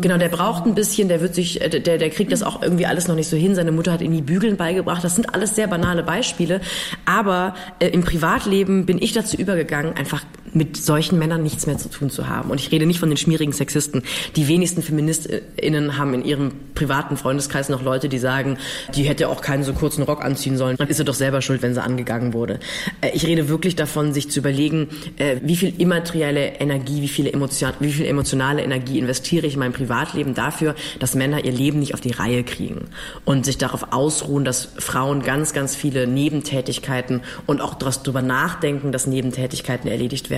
genau, 0.00 0.18
der 0.18 0.28
braucht 0.28 0.66
ein 0.66 0.74
bisschen, 0.74 1.08
der 1.08 1.20
wird 1.20 1.34
sich, 1.34 1.60
äh, 1.60 1.68
der, 1.68 1.98
der 1.98 2.10
kriegt 2.10 2.32
das 2.32 2.42
auch 2.42 2.62
irgendwie 2.62 2.86
alles 2.86 3.08
noch 3.08 3.14
nicht 3.14 3.28
so 3.28 3.36
hin. 3.36 3.54
Seine 3.54 3.72
Mutter 3.72 3.92
hat 3.92 4.00
ihm 4.00 4.12
die 4.12 4.22
Bügeln 4.22 4.56
beigebracht. 4.56 5.04
Das 5.04 5.14
sind 5.14 5.34
alles 5.34 5.54
sehr 5.54 5.66
banale 5.66 6.02
Beispiele, 6.02 6.60
aber 7.04 7.54
äh, 7.78 7.88
im 7.88 8.02
Privatleben 8.02 8.86
bin 8.86 9.00
ich 9.00 9.12
dazu 9.12 9.36
übergegangen, 9.36 9.97
einfach 9.98 10.24
mit 10.54 10.76
solchen 10.76 11.18
Männern 11.18 11.42
nichts 11.42 11.66
mehr 11.66 11.78
zu 11.78 11.88
tun 11.88 12.10
zu 12.10 12.28
haben. 12.28 12.50
Und 12.50 12.60
ich 12.60 12.70
rede 12.70 12.86
nicht 12.86 13.00
von 13.00 13.08
den 13.08 13.16
schmierigen 13.16 13.52
Sexisten. 13.52 14.02
Die 14.36 14.48
wenigsten 14.48 14.82
FeministInnen 14.82 15.96
haben 15.96 16.14
in 16.14 16.24
ihrem 16.24 16.52
privaten 16.74 17.16
Freundeskreis 17.16 17.68
noch 17.68 17.82
Leute, 17.82 18.08
die 18.08 18.18
sagen, 18.18 18.58
die 18.94 19.04
hätte 19.04 19.28
auch 19.28 19.40
keinen 19.40 19.64
so 19.64 19.72
kurzen 19.72 20.02
Rock 20.02 20.24
anziehen 20.24 20.56
sollen. 20.56 20.76
Dann 20.76 20.88
ist 20.88 20.98
sie 20.98 21.04
doch 21.04 21.14
selber 21.14 21.42
schuld, 21.42 21.62
wenn 21.62 21.74
sie 21.74 21.82
angegangen 21.82 22.32
wurde. 22.32 22.60
Äh, 23.00 23.10
ich 23.14 23.26
rede 23.26 23.48
wirklich 23.48 23.76
davon, 23.76 24.12
sich 24.12 24.30
zu 24.30 24.40
überlegen, 24.40 24.88
äh, 25.16 25.36
wie 25.42 25.56
viel 25.56 25.74
immaterielle 25.78 26.60
Energie, 26.60 27.02
wie, 27.02 27.08
viele 27.08 27.32
Emotion, 27.32 27.72
wie 27.80 27.92
viel 27.92 28.06
emotionale 28.06 28.62
Energie 28.62 28.98
investiere 28.98 29.46
ich 29.46 29.54
in 29.54 29.60
mein 29.60 29.72
Privatleben 29.72 30.34
dafür, 30.34 30.74
dass 30.98 31.14
Männer 31.14 31.44
ihr 31.44 31.52
Leben 31.52 31.80
nicht 31.80 31.94
auf 31.94 32.00
die 32.00 32.12
Reihe 32.12 32.44
kriegen 32.44 32.88
und 33.24 33.44
sich 33.44 33.58
darauf 33.58 33.92
ausruhen, 33.92 34.44
dass 34.44 34.68
Frauen 34.78 35.22
ganz, 35.22 35.52
ganz 35.52 35.74
viele 35.74 36.06
Nebentätigkeiten 36.06 37.22
und 37.46 37.60
auch 37.60 37.74
darüber 37.74 38.22
nachdenken, 38.22 38.92
dass 38.92 39.06
Nebentätigkeiten 39.06 39.88
erledigt 39.90 40.30
werden, 40.30 40.37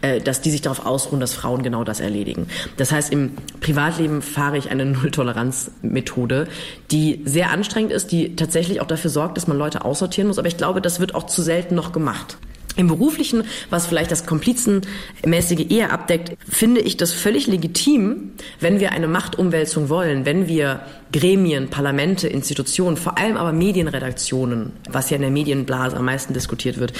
äh, 0.00 0.20
dass 0.20 0.40
die 0.40 0.50
sich 0.50 0.62
darauf 0.62 0.86
ausruhen, 0.86 1.20
dass 1.20 1.34
Frauen 1.34 1.62
genau 1.62 1.84
das 1.84 2.00
erledigen. 2.00 2.48
Das 2.76 2.92
heißt, 2.92 3.12
im 3.12 3.32
Privatleben 3.60 4.22
fahre 4.22 4.58
ich 4.58 4.70
eine 4.70 4.84
Nulltoleranz-Methode, 4.84 6.48
die 6.90 7.20
sehr 7.24 7.50
anstrengend 7.50 7.92
ist, 7.92 8.12
die 8.12 8.36
tatsächlich 8.36 8.80
auch 8.80 8.86
dafür 8.86 9.10
sorgt, 9.10 9.36
dass 9.36 9.46
man 9.46 9.58
Leute 9.58 9.84
aussortieren 9.84 10.28
muss. 10.28 10.38
Aber 10.38 10.48
ich 10.48 10.56
glaube, 10.56 10.80
das 10.80 11.00
wird 11.00 11.14
auch 11.14 11.26
zu 11.26 11.42
selten 11.42 11.74
noch 11.74 11.92
gemacht. 11.92 12.38
Im 12.76 12.88
Beruflichen, 12.88 13.44
was 13.70 13.86
vielleicht 13.86 14.10
das 14.10 14.26
Komplizenmäßige 14.26 15.66
eher 15.70 15.92
abdeckt, 15.92 16.36
finde 16.48 16.80
ich 16.80 16.96
das 16.96 17.12
völlig 17.12 17.46
legitim, 17.46 18.32
wenn 18.58 18.80
wir 18.80 18.90
eine 18.90 19.06
Machtumwälzung 19.06 19.88
wollen, 19.88 20.26
wenn 20.26 20.48
wir 20.48 20.80
Gremien, 21.12 21.70
Parlamente, 21.70 22.26
Institutionen, 22.26 22.96
vor 22.96 23.16
allem 23.16 23.36
aber 23.36 23.52
Medienredaktionen, 23.52 24.72
was 24.90 25.10
ja 25.10 25.16
in 25.16 25.22
der 25.22 25.30
Medienblase 25.30 25.96
am 25.96 26.04
meisten 26.06 26.34
diskutiert 26.34 26.78
wird, 26.78 26.92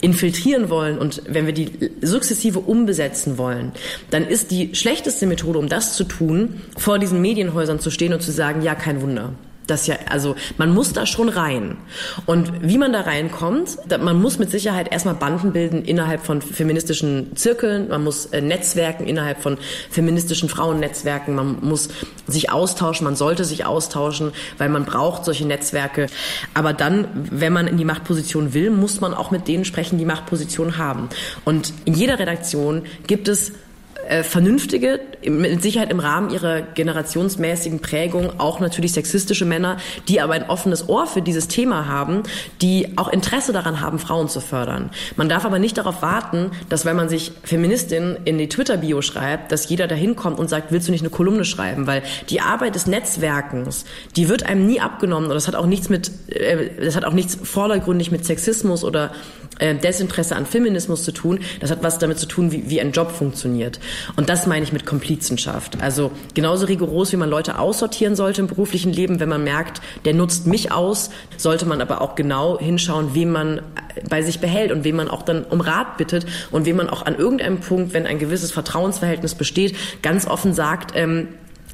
infiltrieren 0.00 0.70
wollen 0.70 0.96
und 0.96 1.22
wenn 1.28 1.44
wir 1.44 1.52
die 1.52 1.70
sukzessive 2.00 2.60
umbesetzen 2.60 3.36
wollen, 3.36 3.72
dann 4.10 4.26
ist 4.26 4.50
die 4.50 4.74
schlechteste 4.74 5.26
Methode, 5.26 5.58
um 5.58 5.68
das 5.68 5.96
zu 5.96 6.04
tun, 6.04 6.62
vor 6.78 6.98
diesen 6.98 7.20
Medienhäusern 7.20 7.78
zu 7.78 7.90
stehen 7.90 8.14
und 8.14 8.22
zu 8.22 8.32
sagen, 8.32 8.62
ja, 8.62 8.74
kein 8.74 9.02
Wunder 9.02 9.34
das 9.70 9.86
ja, 9.86 9.96
also 10.08 10.36
man 10.58 10.74
muss 10.74 10.92
da 10.92 11.06
schon 11.06 11.28
rein. 11.28 11.76
Und 12.26 12.52
wie 12.62 12.78
man 12.78 12.92
da 12.92 13.02
reinkommt, 13.02 13.78
man 14.00 14.20
muss 14.20 14.38
mit 14.38 14.50
Sicherheit 14.50 14.92
erstmal 14.92 15.14
Banden 15.14 15.52
bilden 15.52 15.84
innerhalb 15.84 16.24
von 16.24 16.42
feministischen 16.42 17.36
Zirkeln, 17.36 17.88
man 17.88 18.04
muss 18.04 18.26
äh, 18.26 18.40
Netzwerken 18.40 19.06
innerhalb 19.06 19.40
von 19.42 19.58
feministischen 19.90 20.48
Frauennetzwerken, 20.48 21.34
man 21.34 21.58
muss 21.60 21.88
sich 22.26 22.50
austauschen, 22.50 23.04
man 23.04 23.16
sollte 23.16 23.44
sich 23.44 23.64
austauschen, 23.64 24.32
weil 24.58 24.68
man 24.68 24.84
braucht 24.84 25.24
solche 25.24 25.46
Netzwerke. 25.46 26.06
Aber 26.54 26.72
dann, 26.72 27.08
wenn 27.14 27.52
man 27.52 27.66
in 27.66 27.76
die 27.76 27.84
Machtposition 27.84 28.54
will, 28.54 28.70
muss 28.70 29.00
man 29.00 29.14
auch 29.14 29.30
mit 29.30 29.48
denen 29.48 29.64
sprechen, 29.64 29.98
die 29.98 30.04
Machtposition 30.04 30.78
haben. 30.78 31.08
Und 31.44 31.72
in 31.84 31.94
jeder 31.94 32.18
Redaktion 32.18 32.82
gibt 33.06 33.28
es 33.28 33.52
äh, 34.10 34.24
vernünftige, 34.24 35.00
mit 35.24 35.62
Sicherheit 35.62 35.90
im 35.90 36.00
Rahmen 36.00 36.30
ihrer 36.30 36.62
generationsmäßigen 36.62 37.80
Prägung 37.80 38.40
auch 38.40 38.58
natürlich 38.58 38.92
sexistische 38.92 39.44
Männer, 39.44 39.76
die 40.08 40.20
aber 40.20 40.34
ein 40.34 40.48
offenes 40.48 40.88
Ohr 40.88 41.06
für 41.06 41.22
dieses 41.22 41.46
Thema 41.46 41.86
haben, 41.86 42.22
die 42.60 42.88
auch 42.96 43.08
Interesse 43.08 43.52
daran 43.52 43.80
haben, 43.80 43.98
Frauen 43.98 44.28
zu 44.28 44.40
fördern. 44.40 44.90
Man 45.16 45.28
darf 45.28 45.44
aber 45.44 45.58
nicht 45.58 45.78
darauf 45.78 46.02
warten, 46.02 46.50
dass 46.68 46.84
wenn 46.84 46.96
man 46.96 47.08
sich 47.08 47.32
Feministin 47.44 48.16
in 48.24 48.38
die 48.38 48.48
Twitter-Bio 48.48 49.00
schreibt, 49.02 49.52
dass 49.52 49.68
jeder 49.68 49.86
dahin 49.86 50.16
kommt 50.16 50.38
und 50.38 50.48
sagt, 50.48 50.72
willst 50.72 50.88
du 50.88 50.92
nicht 50.92 51.02
eine 51.02 51.10
Kolumne 51.10 51.44
schreiben? 51.44 51.86
Weil 51.86 52.02
die 52.30 52.40
Arbeit 52.40 52.74
des 52.74 52.86
Netzwerkens, 52.86 53.84
die 54.16 54.28
wird 54.28 54.44
einem 54.44 54.66
nie 54.66 54.80
abgenommen 54.80 55.28
und 55.28 55.34
das 55.34 55.46
hat 55.46 55.54
auch 55.54 55.66
nichts 55.66 55.88
mit, 55.88 56.10
äh, 56.30 56.70
das 56.84 56.96
hat 56.96 57.04
auch 57.04 57.12
nichts 57.12 57.38
vordergründig 57.40 58.10
mit 58.10 58.24
Sexismus 58.24 58.82
oder 58.82 59.12
äh, 59.60 59.74
Desinteresse 59.74 60.36
an 60.36 60.46
Feminismus 60.46 61.04
zu 61.04 61.12
tun. 61.12 61.40
Das 61.60 61.70
hat 61.70 61.82
was 61.82 61.98
damit 61.98 62.18
zu 62.18 62.26
tun, 62.26 62.52
wie, 62.52 62.68
wie 62.68 62.80
ein 62.80 62.92
Job 62.92 63.12
funktioniert. 63.12 63.80
Und 64.16 64.28
das 64.28 64.46
meine 64.46 64.64
ich 64.64 64.72
mit 64.72 64.86
Komplizenschaft. 64.86 65.80
Also 65.80 66.10
genauso 66.34 66.66
rigoros, 66.66 67.12
wie 67.12 67.16
man 67.16 67.30
Leute 67.30 67.58
aussortieren 67.58 68.16
sollte 68.16 68.40
im 68.40 68.46
beruflichen 68.46 68.92
Leben, 68.92 69.20
wenn 69.20 69.28
man 69.28 69.44
merkt, 69.44 69.80
der 70.04 70.14
nutzt 70.14 70.46
mich 70.46 70.72
aus, 70.72 71.10
sollte 71.36 71.66
man 71.66 71.80
aber 71.80 72.00
auch 72.00 72.14
genau 72.14 72.58
hinschauen, 72.58 73.14
wem 73.14 73.30
man 73.30 73.62
bei 74.08 74.22
sich 74.22 74.40
behält 74.40 74.72
und 74.72 74.84
wem 74.84 74.96
man 74.96 75.08
auch 75.08 75.22
dann 75.22 75.44
um 75.44 75.60
Rat 75.60 75.96
bittet 75.96 76.26
und 76.50 76.66
wem 76.66 76.76
man 76.76 76.88
auch 76.88 77.06
an 77.06 77.16
irgendeinem 77.16 77.60
Punkt, 77.60 77.92
wenn 77.94 78.06
ein 78.06 78.18
gewisses 78.18 78.52
Vertrauensverhältnis 78.52 79.34
besteht, 79.34 79.76
ganz 80.02 80.26
offen 80.26 80.54
sagt, 80.54 80.92
ähm, 80.94 81.28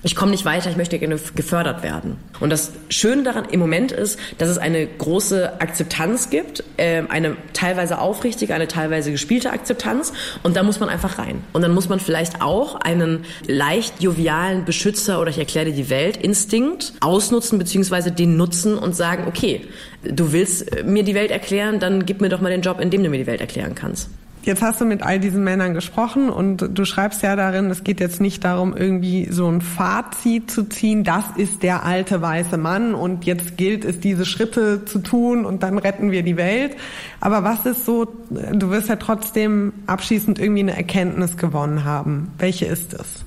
ich 0.06 0.14
komme 0.14 0.30
nicht 0.30 0.44
weiter, 0.44 0.70
ich 0.70 0.76
möchte 0.76 1.00
gerne 1.00 1.18
gefördert 1.34 1.82
werden. 1.82 2.16
Und 2.38 2.50
das 2.50 2.70
Schöne 2.90 3.24
daran 3.24 3.46
im 3.46 3.58
Moment 3.58 3.90
ist, 3.90 4.20
dass 4.38 4.48
es 4.48 4.56
eine 4.56 4.86
große 4.86 5.60
Akzeptanz 5.60 6.30
gibt, 6.30 6.62
äh, 6.76 7.02
eine 7.08 7.36
teilweise 7.54 7.98
aufrichtige, 7.98 8.54
eine 8.54 8.68
teilweise 8.68 9.10
gespielte 9.10 9.50
Akzeptanz. 9.50 10.12
Und 10.44 10.56
da 10.56 10.62
muss 10.62 10.78
man 10.78 10.90
einfach 10.90 11.18
rein. 11.18 11.42
Und 11.52 11.62
dann 11.62 11.74
muss 11.74 11.88
man 11.88 11.98
vielleicht 11.98 12.40
auch 12.40 12.76
einen 12.76 13.24
leicht 13.48 14.00
jovialen 14.00 14.64
Beschützer 14.64 15.20
oder 15.20 15.30
ich 15.30 15.38
erkläre 15.38 15.66
dir 15.66 15.74
die 15.74 15.90
Welt 15.90 16.16
Instinkt 16.18 16.92
ausnutzen 17.00 17.58
beziehungsweise 17.58 18.12
den 18.12 18.36
nutzen 18.36 18.78
und 18.78 18.94
sagen, 18.94 19.24
okay, 19.26 19.62
du 20.04 20.30
willst 20.30 20.84
mir 20.84 21.02
die 21.02 21.16
Welt 21.16 21.32
erklären, 21.32 21.80
dann 21.80 22.06
gib 22.06 22.20
mir 22.20 22.28
doch 22.28 22.40
mal 22.40 22.50
den 22.50 22.62
Job, 22.62 22.78
in 22.80 22.90
dem 22.90 23.02
du 23.02 23.08
mir 23.08 23.18
die 23.18 23.26
Welt 23.26 23.40
erklären 23.40 23.74
kannst. 23.74 24.08
Jetzt 24.46 24.62
hast 24.62 24.80
du 24.80 24.84
mit 24.84 25.02
all 25.02 25.18
diesen 25.18 25.42
Männern 25.42 25.74
gesprochen 25.74 26.30
und 26.30 26.68
du 26.72 26.84
schreibst 26.84 27.20
ja 27.22 27.34
darin, 27.34 27.68
es 27.68 27.82
geht 27.82 27.98
jetzt 27.98 28.20
nicht 28.20 28.44
darum, 28.44 28.76
irgendwie 28.76 29.26
so 29.28 29.48
ein 29.48 29.60
Fazit 29.60 30.52
zu 30.52 30.68
ziehen, 30.68 31.02
das 31.02 31.24
ist 31.36 31.64
der 31.64 31.84
alte 31.84 32.22
weiße 32.22 32.56
Mann 32.56 32.94
und 32.94 33.24
jetzt 33.24 33.56
gilt 33.56 33.84
es, 33.84 33.98
diese 33.98 34.24
Schritte 34.24 34.84
zu 34.84 35.00
tun 35.00 35.44
und 35.44 35.64
dann 35.64 35.78
retten 35.78 36.12
wir 36.12 36.22
die 36.22 36.36
Welt. 36.36 36.76
Aber 37.18 37.42
was 37.42 37.66
ist 37.66 37.84
so, 37.84 38.06
du 38.30 38.70
wirst 38.70 38.88
ja 38.88 38.94
trotzdem 38.94 39.72
abschließend 39.88 40.38
irgendwie 40.38 40.60
eine 40.60 40.76
Erkenntnis 40.76 41.36
gewonnen 41.36 41.84
haben. 41.84 42.30
Welche 42.38 42.66
ist 42.66 42.94
es? 42.94 43.24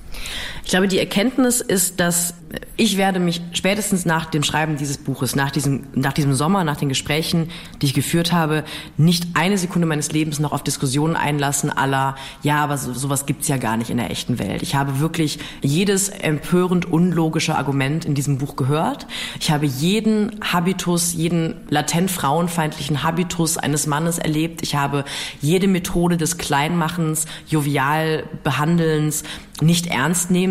Ich 0.70 0.72
glaube, 0.72 0.86
die 0.86 1.00
Erkenntnis 1.00 1.60
ist, 1.60 1.98
dass 1.98 2.32
ich 2.76 2.96
werde 2.96 3.20
mich 3.20 3.42
spätestens 3.52 4.06
nach 4.06 4.26
dem 4.26 4.42
Schreiben 4.42 4.76
dieses 4.76 4.98
Buches, 4.98 5.36
nach 5.36 5.50
diesem, 5.50 5.84
nach 5.94 6.12
diesem 6.12 6.32
Sommer, 6.32 6.64
nach 6.64 6.76
den 6.76 6.88
Gesprächen, 6.88 7.50
die 7.80 7.86
ich 7.86 7.94
geführt 7.94 8.32
habe, 8.32 8.64
nicht 8.96 9.26
eine 9.34 9.58
Sekunde 9.58 9.86
meines 9.86 10.10
Lebens 10.12 10.38
noch 10.38 10.52
auf 10.52 10.64
Diskussionen 10.64 11.16
einlassen 11.16 11.70
aller, 11.70 12.16
ja, 12.42 12.62
aber 12.62 12.78
so, 12.78 12.92
sowas 12.92 13.26
gibt's 13.26 13.48
ja 13.48 13.56
gar 13.56 13.76
nicht 13.76 13.90
in 13.90 13.98
der 13.98 14.10
echten 14.10 14.38
Welt. 14.38 14.62
Ich 14.62 14.74
habe 14.74 15.00
wirklich 15.00 15.38
jedes 15.60 16.08
empörend 16.08 16.86
unlogische 16.86 17.56
Argument 17.56 18.04
in 18.04 18.14
diesem 18.14 18.38
Buch 18.38 18.56
gehört. 18.56 19.06
Ich 19.40 19.50
habe 19.50 19.66
jeden 19.66 20.40
Habitus, 20.40 21.12
jeden 21.12 21.56
latent 21.68 22.10
frauenfeindlichen 22.10 23.02
Habitus 23.02 23.58
eines 23.58 23.86
Mannes 23.86 24.18
erlebt. 24.18 24.62
Ich 24.62 24.74
habe 24.74 25.04
jede 25.40 25.68
Methode 25.68 26.16
des 26.16 26.38
Kleinmachens, 26.38 27.26
jovial 27.48 28.24
Behandelns, 28.42 29.22
nicht 29.62 29.88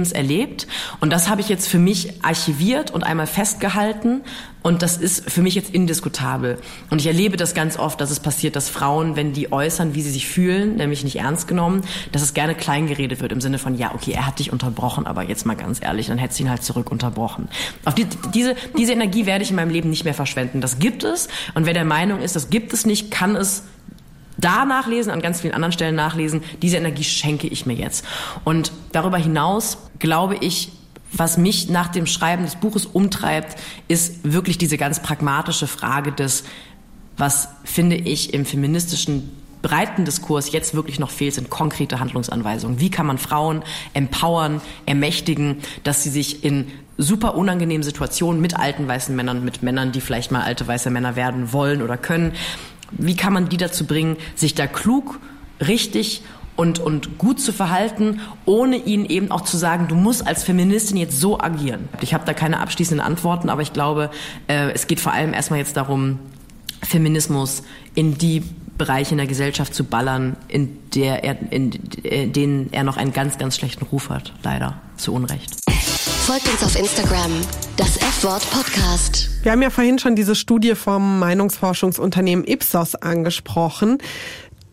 Ernstnehmens 0.09 0.11
erlebt. 0.11 0.67
Und 0.99 1.11
das 1.11 1.29
habe 1.29 1.41
ich 1.41 1.49
jetzt 1.49 1.67
für 1.67 1.79
mich 1.79 2.23
archiviert 2.23 2.91
und 2.91 3.03
einmal 3.03 3.27
festgehalten. 3.27 4.21
Und 4.61 4.81
das 4.81 4.97
ist 4.97 5.29
für 5.31 5.41
mich 5.41 5.55
jetzt 5.55 5.73
indiskutabel. 5.73 6.57
Und 6.89 6.99
ich 6.99 7.07
erlebe 7.07 7.37
das 7.37 7.53
ganz 7.53 7.79
oft, 7.79 8.01
dass 8.01 8.11
es 8.11 8.19
passiert, 8.19 8.57
dass 8.57 8.67
Frauen, 8.67 9.15
wenn 9.15 9.31
die 9.31 9.53
äußern, 9.53 9.95
wie 9.95 10.01
sie 10.01 10.11
sich 10.11 10.27
fühlen, 10.27 10.75
nämlich 10.75 11.05
nicht 11.05 11.15
ernst 11.15 11.47
genommen, 11.47 11.81
dass 12.11 12.21
es 12.21 12.33
gerne 12.33 12.55
kleingeredet 12.55 13.21
wird 13.21 13.31
im 13.31 13.39
Sinne 13.39 13.57
von, 13.57 13.77
ja, 13.77 13.93
okay, 13.95 14.11
er 14.11 14.27
hat 14.27 14.39
dich 14.39 14.51
unterbrochen, 14.51 15.07
aber 15.07 15.23
jetzt 15.23 15.45
mal 15.45 15.55
ganz 15.55 15.81
ehrlich, 15.81 16.07
dann 16.07 16.17
hättest 16.17 16.39
du 16.39 16.43
ihn 16.43 16.49
halt 16.49 16.63
zurück 16.63 16.91
unterbrochen. 16.91 17.47
Auf 17.85 17.95
die, 17.95 18.05
diese, 18.33 18.55
diese 18.77 18.91
Energie 18.91 19.25
werde 19.25 19.45
ich 19.45 19.49
in 19.49 19.55
meinem 19.55 19.71
Leben 19.71 19.89
nicht 19.89 20.03
mehr 20.03 20.13
verschwenden. 20.13 20.59
Das 20.59 20.79
gibt 20.79 21.05
es. 21.05 21.29
Und 21.53 21.65
wer 21.65 21.73
der 21.73 21.85
Meinung 21.85 22.19
ist, 22.19 22.35
das 22.35 22.49
gibt 22.49 22.73
es 22.73 22.85
nicht, 22.85 23.11
kann 23.11 23.37
es 23.37 23.63
da 24.39 24.65
nachlesen, 24.65 25.11
an 25.11 25.21
ganz 25.21 25.41
vielen 25.41 25.53
anderen 25.53 25.71
Stellen 25.71 25.95
nachlesen. 25.95 26.43
Diese 26.61 26.77
Energie 26.77 27.03
schenke 27.03 27.47
ich 27.47 27.65
mir 27.65 27.73
jetzt. 27.73 28.05
Und 28.43 28.71
darüber 28.91 29.17
hinaus 29.17 29.77
glaube 29.99 30.37
ich, 30.39 30.71
was 31.11 31.37
mich 31.37 31.69
nach 31.69 31.87
dem 31.87 32.05
Schreiben 32.05 32.43
des 32.43 32.55
Buches 32.55 32.85
umtreibt, 32.85 33.59
ist 33.87 34.19
wirklich 34.23 34.57
diese 34.57 34.77
ganz 34.77 35.01
pragmatische 35.01 35.67
Frage 35.67 36.11
des, 36.11 36.43
was 37.17 37.49
finde 37.63 37.95
ich 37.95 38.33
im 38.33 38.45
feministischen 38.45 39.31
breiten 39.61 40.05
Diskurs 40.05 40.51
jetzt 40.51 40.73
wirklich 40.73 40.99
noch 40.99 41.11
fehlt, 41.11 41.33
sind 41.33 41.49
konkrete 41.49 41.99
Handlungsanweisungen. 41.99 42.79
Wie 42.79 42.89
kann 42.89 43.05
man 43.05 43.17
Frauen 43.17 43.63
empowern, 43.93 44.61
ermächtigen, 44.85 45.57
dass 45.83 46.03
sie 46.03 46.09
sich 46.09 46.43
in 46.43 46.67
super 46.97 47.35
unangenehmen 47.35 47.83
Situationen 47.83 48.41
mit 48.41 48.57
alten 48.57 48.87
weißen 48.87 49.15
Männern, 49.15 49.43
mit 49.43 49.63
Männern, 49.63 49.91
die 49.91 50.01
vielleicht 50.01 50.31
mal 50.31 50.43
alte 50.43 50.67
weiße 50.67 50.89
Männer 50.89 51.15
werden 51.15 51.51
wollen 51.51 51.81
oder 51.81 51.97
können, 51.97 52.33
wie 52.91 53.15
kann 53.15 53.33
man 53.33 53.49
die 53.49 53.57
dazu 53.57 53.85
bringen, 53.85 54.17
sich 54.35 54.55
da 54.55 54.67
klug, 54.67 55.19
richtig 55.65 56.23
und, 56.55 56.79
und 56.79 57.17
gut 57.17 57.39
zu 57.39 57.53
verhalten, 57.53 58.19
ohne 58.45 58.75
ihnen 58.75 59.05
eben 59.05 59.31
auch 59.31 59.41
zu 59.41 59.55
sagen, 59.55 59.87
du 59.87 59.95
musst 59.95 60.27
als 60.27 60.43
Feministin 60.43 60.97
jetzt 60.97 61.19
so 61.19 61.39
agieren. 61.39 61.87
Ich 62.01 62.13
habe 62.13 62.25
da 62.25 62.33
keine 62.33 62.59
abschließenden 62.59 63.05
Antworten, 63.05 63.49
aber 63.49 63.61
ich 63.61 63.71
glaube, 63.71 64.09
äh, 64.47 64.71
es 64.71 64.87
geht 64.87 64.99
vor 64.99 65.13
allem 65.13 65.33
erstmal 65.33 65.59
jetzt 65.59 65.77
darum, 65.77 66.19
Feminismus 66.81 67.63
in 67.95 68.17
die 68.17 68.43
Bereiche 68.77 69.11
in 69.11 69.17
der 69.17 69.27
Gesellschaft 69.27 69.73
zu 69.73 69.83
ballern, 69.83 70.35
in, 70.47 70.77
der 70.95 71.23
er, 71.23 71.37
in, 71.51 71.71
in 72.03 72.33
denen 72.33 72.73
er 72.73 72.83
noch 72.83 72.97
einen 72.97 73.13
ganz, 73.13 73.37
ganz 73.37 73.55
schlechten 73.55 73.85
Ruf 73.85 74.09
hat, 74.09 74.33
leider, 74.43 74.81
zu 74.97 75.13
Unrecht. 75.13 75.68
Folgt 76.29 76.47
uns 76.47 76.63
auf 76.63 76.75
Instagram, 76.79 77.31
das 77.75 77.97
F-Wort 77.97 78.47
Podcast. 78.51 79.31
Wir 79.41 79.51
haben 79.51 79.63
ja 79.63 79.71
vorhin 79.71 79.97
schon 79.97 80.15
diese 80.15 80.35
Studie 80.35 80.75
vom 80.75 81.17
Meinungsforschungsunternehmen 81.17 82.45
Ipsos 82.45 82.93
angesprochen. 82.93 83.97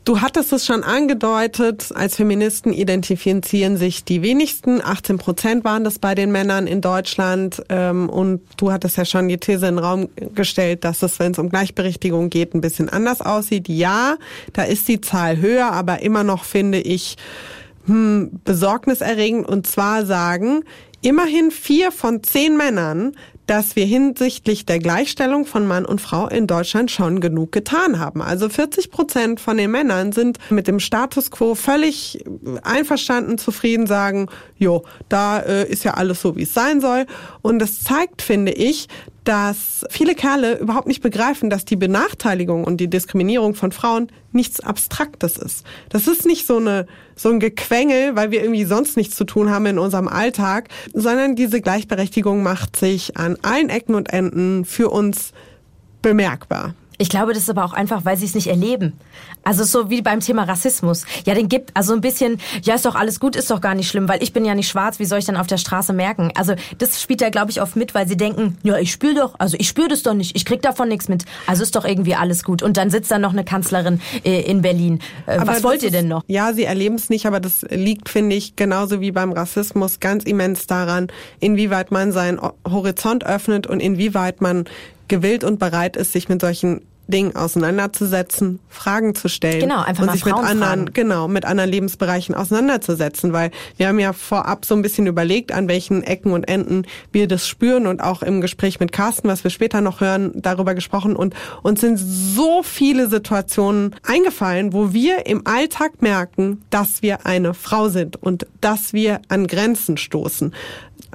Du 0.04 0.20
hattest 0.20 0.52
es 0.52 0.66
schon 0.66 0.84
angedeutet, 0.84 1.92
als 1.94 2.16
Feministen 2.16 2.74
identifizieren 2.74 3.78
sich 3.78 4.04
die 4.04 4.20
wenigsten. 4.20 4.82
18 4.82 5.16
Prozent 5.16 5.64
waren 5.64 5.82
das 5.82 5.98
bei 5.98 6.14
den 6.14 6.30
Männern 6.30 6.66
in 6.66 6.82
Deutschland. 6.82 7.62
Ähm, 7.70 8.10
und 8.10 8.42
du 8.58 8.70
hattest 8.70 8.98
ja 8.98 9.06
schon 9.06 9.26
die 9.26 9.38
These 9.38 9.66
in 9.66 9.76
den 9.76 9.78
Raum 9.82 10.10
gestellt, 10.34 10.84
dass 10.84 11.02
es, 11.02 11.18
wenn 11.20 11.32
es 11.32 11.38
um 11.38 11.48
Gleichberechtigung 11.48 12.28
geht, 12.28 12.54
ein 12.54 12.60
bisschen 12.60 12.90
anders 12.90 13.22
aussieht. 13.22 13.66
Ja, 13.70 14.18
da 14.52 14.64
ist 14.64 14.88
die 14.88 15.00
Zahl 15.00 15.38
höher, 15.38 15.72
aber 15.72 16.02
immer 16.02 16.22
noch 16.22 16.44
finde 16.44 16.80
ich 16.80 17.16
hm, 17.86 18.40
besorgniserregend. 18.44 19.48
Und 19.48 19.66
zwar 19.66 20.04
sagen 20.04 20.64
immerhin 21.02 21.50
vier 21.50 21.92
von 21.92 22.22
zehn 22.22 22.56
Männern, 22.56 23.12
dass 23.46 23.76
wir 23.76 23.84
hinsichtlich 23.86 24.66
der 24.66 24.80
Gleichstellung 24.80 25.46
von 25.46 25.66
Mann 25.66 25.84
und 25.84 26.00
Frau 26.00 26.26
in 26.26 26.46
Deutschland 26.46 26.90
schon 26.90 27.20
genug 27.20 27.52
getan 27.52 27.98
haben. 27.98 28.20
Also 28.20 28.48
40 28.48 28.90
Prozent 28.90 29.40
von 29.40 29.56
den 29.56 29.70
Männern 29.70 30.12
sind 30.12 30.38
mit 30.50 30.66
dem 30.66 30.80
Status 30.80 31.30
quo 31.30 31.54
völlig 31.54 32.24
einverstanden, 32.62 33.38
zufrieden, 33.38 33.86
sagen, 33.86 34.28
jo, 34.56 34.84
da 35.08 35.38
äh, 35.38 35.68
ist 35.68 35.84
ja 35.84 35.94
alles 35.94 36.20
so, 36.20 36.36
wie 36.36 36.42
es 36.42 36.54
sein 36.54 36.80
soll. 36.80 37.06
Und 37.40 37.60
das 37.60 37.84
zeigt, 37.84 38.20
finde 38.20 38.52
ich, 38.52 38.88
dass 39.26 39.84
viele 39.90 40.14
Kerle 40.14 40.56
überhaupt 40.58 40.86
nicht 40.86 41.02
begreifen, 41.02 41.50
dass 41.50 41.64
die 41.64 41.74
Benachteiligung 41.74 42.62
und 42.62 42.78
die 42.78 42.88
Diskriminierung 42.88 43.54
von 43.54 43.72
Frauen 43.72 44.08
nichts 44.30 44.60
Abstraktes 44.60 45.36
ist. 45.36 45.66
Das 45.88 46.06
ist 46.06 46.26
nicht 46.26 46.46
so 46.46 46.58
eine 46.58 46.86
so 47.16 47.30
ein 47.30 47.40
Gequengel, 47.40 48.14
weil 48.14 48.30
wir 48.30 48.42
irgendwie 48.42 48.64
sonst 48.64 48.96
nichts 48.96 49.16
zu 49.16 49.24
tun 49.24 49.50
haben 49.50 49.66
in 49.66 49.78
unserem 49.78 50.06
Alltag, 50.06 50.68
sondern 50.92 51.34
diese 51.34 51.60
Gleichberechtigung 51.60 52.42
macht 52.42 52.76
sich 52.76 53.16
an 53.16 53.36
allen 53.42 53.68
Ecken 53.68 53.94
und 53.94 54.12
Enden 54.12 54.64
für 54.64 54.90
uns 54.90 55.32
bemerkbar. 56.02 56.74
Ich 56.98 57.08
glaube, 57.08 57.32
das 57.32 57.44
ist 57.44 57.50
aber 57.50 57.64
auch 57.64 57.72
einfach, 57.72 58.04
weil 58.04 58.16
sie 58.16 58.26
es 58.26 58.34
nicht 58.34 58.46
erleben. 58.46 58.94
Also 59.44 59.64
so 59.64 59.90
wie 59.90 60.02
beim 60.02 60.20
Thema 60.20 60.44
Rassismus. 60.44 61.04
Ja, 61.24 61.34
den 61.34 61.48
gibt 61.48 61.70
also 61.74 61.92
ein 61.92 62.00
bisschen, 62.00 62.38
ja, 62.62 62.74
ist 62.74 62.84
doch 62.84 62.94
alles 62.94 63.20
gut, 63.20 63.36
ist 63.36 63.50
doch 63.50 63.60
gar 63.60 63.74
nicht 63.74 63.88
schlimm, 63.88 64.08
weil 64.08 64.22
ich 64.22 64.32
bin 64.32 64.44
ja 64.44 64.54
nicht 64.54 64.68
schwarz, 64.68 64.98
wie 64.98 65.04
soll 65.04 65.18
ich 65.18 65.24
dann 65.24 65.36
auf 65.36 65.46
der 65.46 65.58
Straße 65.58 65.92
merken? 65.92 66.32
Also 66.34 66.54
das 66.78 67.00
spielt 67.00 67.20
ja, 67.20 67.30
glaube 67.30 67.50
ich, 67.50 67.62
oft 67.62 67.76
mit, 67.76 67.94
weil 67.94 68.08
sie 68.08 68.16
denken, 68.16 68.58
ja, 68.62 68.78
ich 68.78 68.90
spüre 68.90 69.14
doch, 69.14 69.34
also 69.38 69.56
ich 69.58 69.68
spüre 69.68 69.88
das 69.88 70.02
doch 70.02 70.14
nicht, 70.14 70.34
ich 70.34 70.44
krieg 70.44 70.62
davon 70.62 70.88
nichts 70.88 71.08
mit. 71.08 71.24
Also 71.46 71.62
ist 71.62 71.76
doch 71.76 71.84
irgendwie 71.84 72.14
alles 72.14 72.42
gut. 72.42 72.62
Und 72.62 72.76
dann 72.76 72.90
sitzt 72.90 73.10
da 73.10 73.18
noch 73.18 73.32
eine 73.32 73.44
Kanzlerin 73.44 74.00
äh, 74.24 74.40
in 74.42 74.62
Berlin. 74.62 75.00
Äh, 75.26 75.38
was 75.44 75.62
wollt 75.62 75.82
ihr 75.82 75.90
denn 75.90 76.08
noch? 76.08 76.22
Ja, 76.26 76.52
sie 76.52 76.64
erleben 76.64 76.96
es 76.96 77.08
nicht, 77.08 77.26
aber 77.26 77.40
das 77.40 77.62
liegt, 77.70 78.08
finde 78.08 78.36
ich, 78.36 78.56
genauso 78.56 79.00
wie 79.00 79.12
beim 79.12 79.32
Rassismus 79.32 80.00
ganz 80.00 80.24
immens 80.24 80.66
daran, 80.66 81.08
inwieweit 81.40 81.90
man 81.90 82.12
seinen 82.12 82.40
Horizont 82.68 83.24
öffnet 83.24 83.66
und 83.66 83.80
inwieweit 83.80 84.40
man 84.40 84.64
gewillt 85.08 85.44
und 85.44 85.58
bereit 85.58 85.96
ist, 85.96 86.12
sich 86.12 86.28
mit 86.28 86.40
solchen 86.40 86.82
Dingen 87.08 87.36
auseinanderzusetzen, 87.36 88.58
Fragen 88.68 89.14
zu 89.14 89.28
stellen 89.28 89.60
genau, 89.60 89.82
einfach 89.82 90.02
und 90.02 90.06
mal 90.06 90.12
sich 90.14 90.24
mit 90.24 90.34
anderen, 90.34 90.58
fragen. 90.58 90.92
genau, 90.92 91.28
mit 91.28 91.44
anderen 91.44 91.70
Lebensbereichen 91.70 92.34
auseinanderzusetzen, 92.34 93.32
weil 93.32 93.52
wir 93.76 93.88
haben 93.88 93.98
ja 94.00 94.12
vorab 94.12 94.64
so 94.64 94.74
ein 94.74 94.82
bisschen 94.82 95.06
überlegt, 95.06 95.52
an 95.52 95.68
welchen 95.68 96.02
Ecken 96.02 96.32
und 96.32 96.44
Enden 96.44 96.82
wir 97.12 97.28
das 97.28 97.46
spüren 97.46 97.86
und 97.86 98.02
auch 98.02 98.22
im 98.22 98.40
Gespräch 98.40 98.80
mit 98.80 98.90
Carsten, 98.90 99.28
was 99.28 99.44
wir 99.44 99.50
später 99.50 99.80
noch 99.80 100.00
hören, 100.00 100.32
darüber 100.34 100.74
gesprochen 100.74 101.14
und 101.14 101.34
uns 101.62 101.80
sind 101.80 101.96
so 101.96 102.62
viele 102.64 103.08
Situationen 103.08 103.94
eingefallen, 104.04 104.72
wo 104.72 104.92
wir 104.92 105.26
im 105.26 105.46
Alltag 105.46 106.02
merken, 106.02 106.62
dass 106.70 107.02
wir 107.02 107.24
eine 107.24 107.54
Frau 107.54 107.88
sind 107.88 108.20
und 108.20 108.46
dass 108.60 108.92
wir 108.92 109.20
an 109.28 109.46
Grenzen 109.46 109.96
stoßen. 109.96 110.52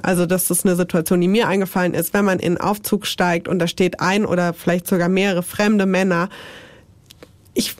Also 0.00 0.26
das 0.26 0.50
ist 0.50 0.64
eine 0.64 0.76
Situation, 0.76 1.20
die 1.20 1.28
mir 1.28 1.48
eingefallen 1.48 1.94
ist, 1.94 2.14
wenn 2.14 2.24
man 2.24 2.38
in 2.38 2.58
Aufzug 2.58 3.06
steigt 3.06 3.48
und 3.48 3.58
da 3.58 3.66
steht 3.66 4.00
ein 4.00 4.24
oder 4.24 4.52
vielleicht 4.52 4.86
sogar 4.86 5.08
mehrere 5.08 5.42
fremde 5.42 5.86
Männer. 5.86 6.28
Ich 7.54 7.76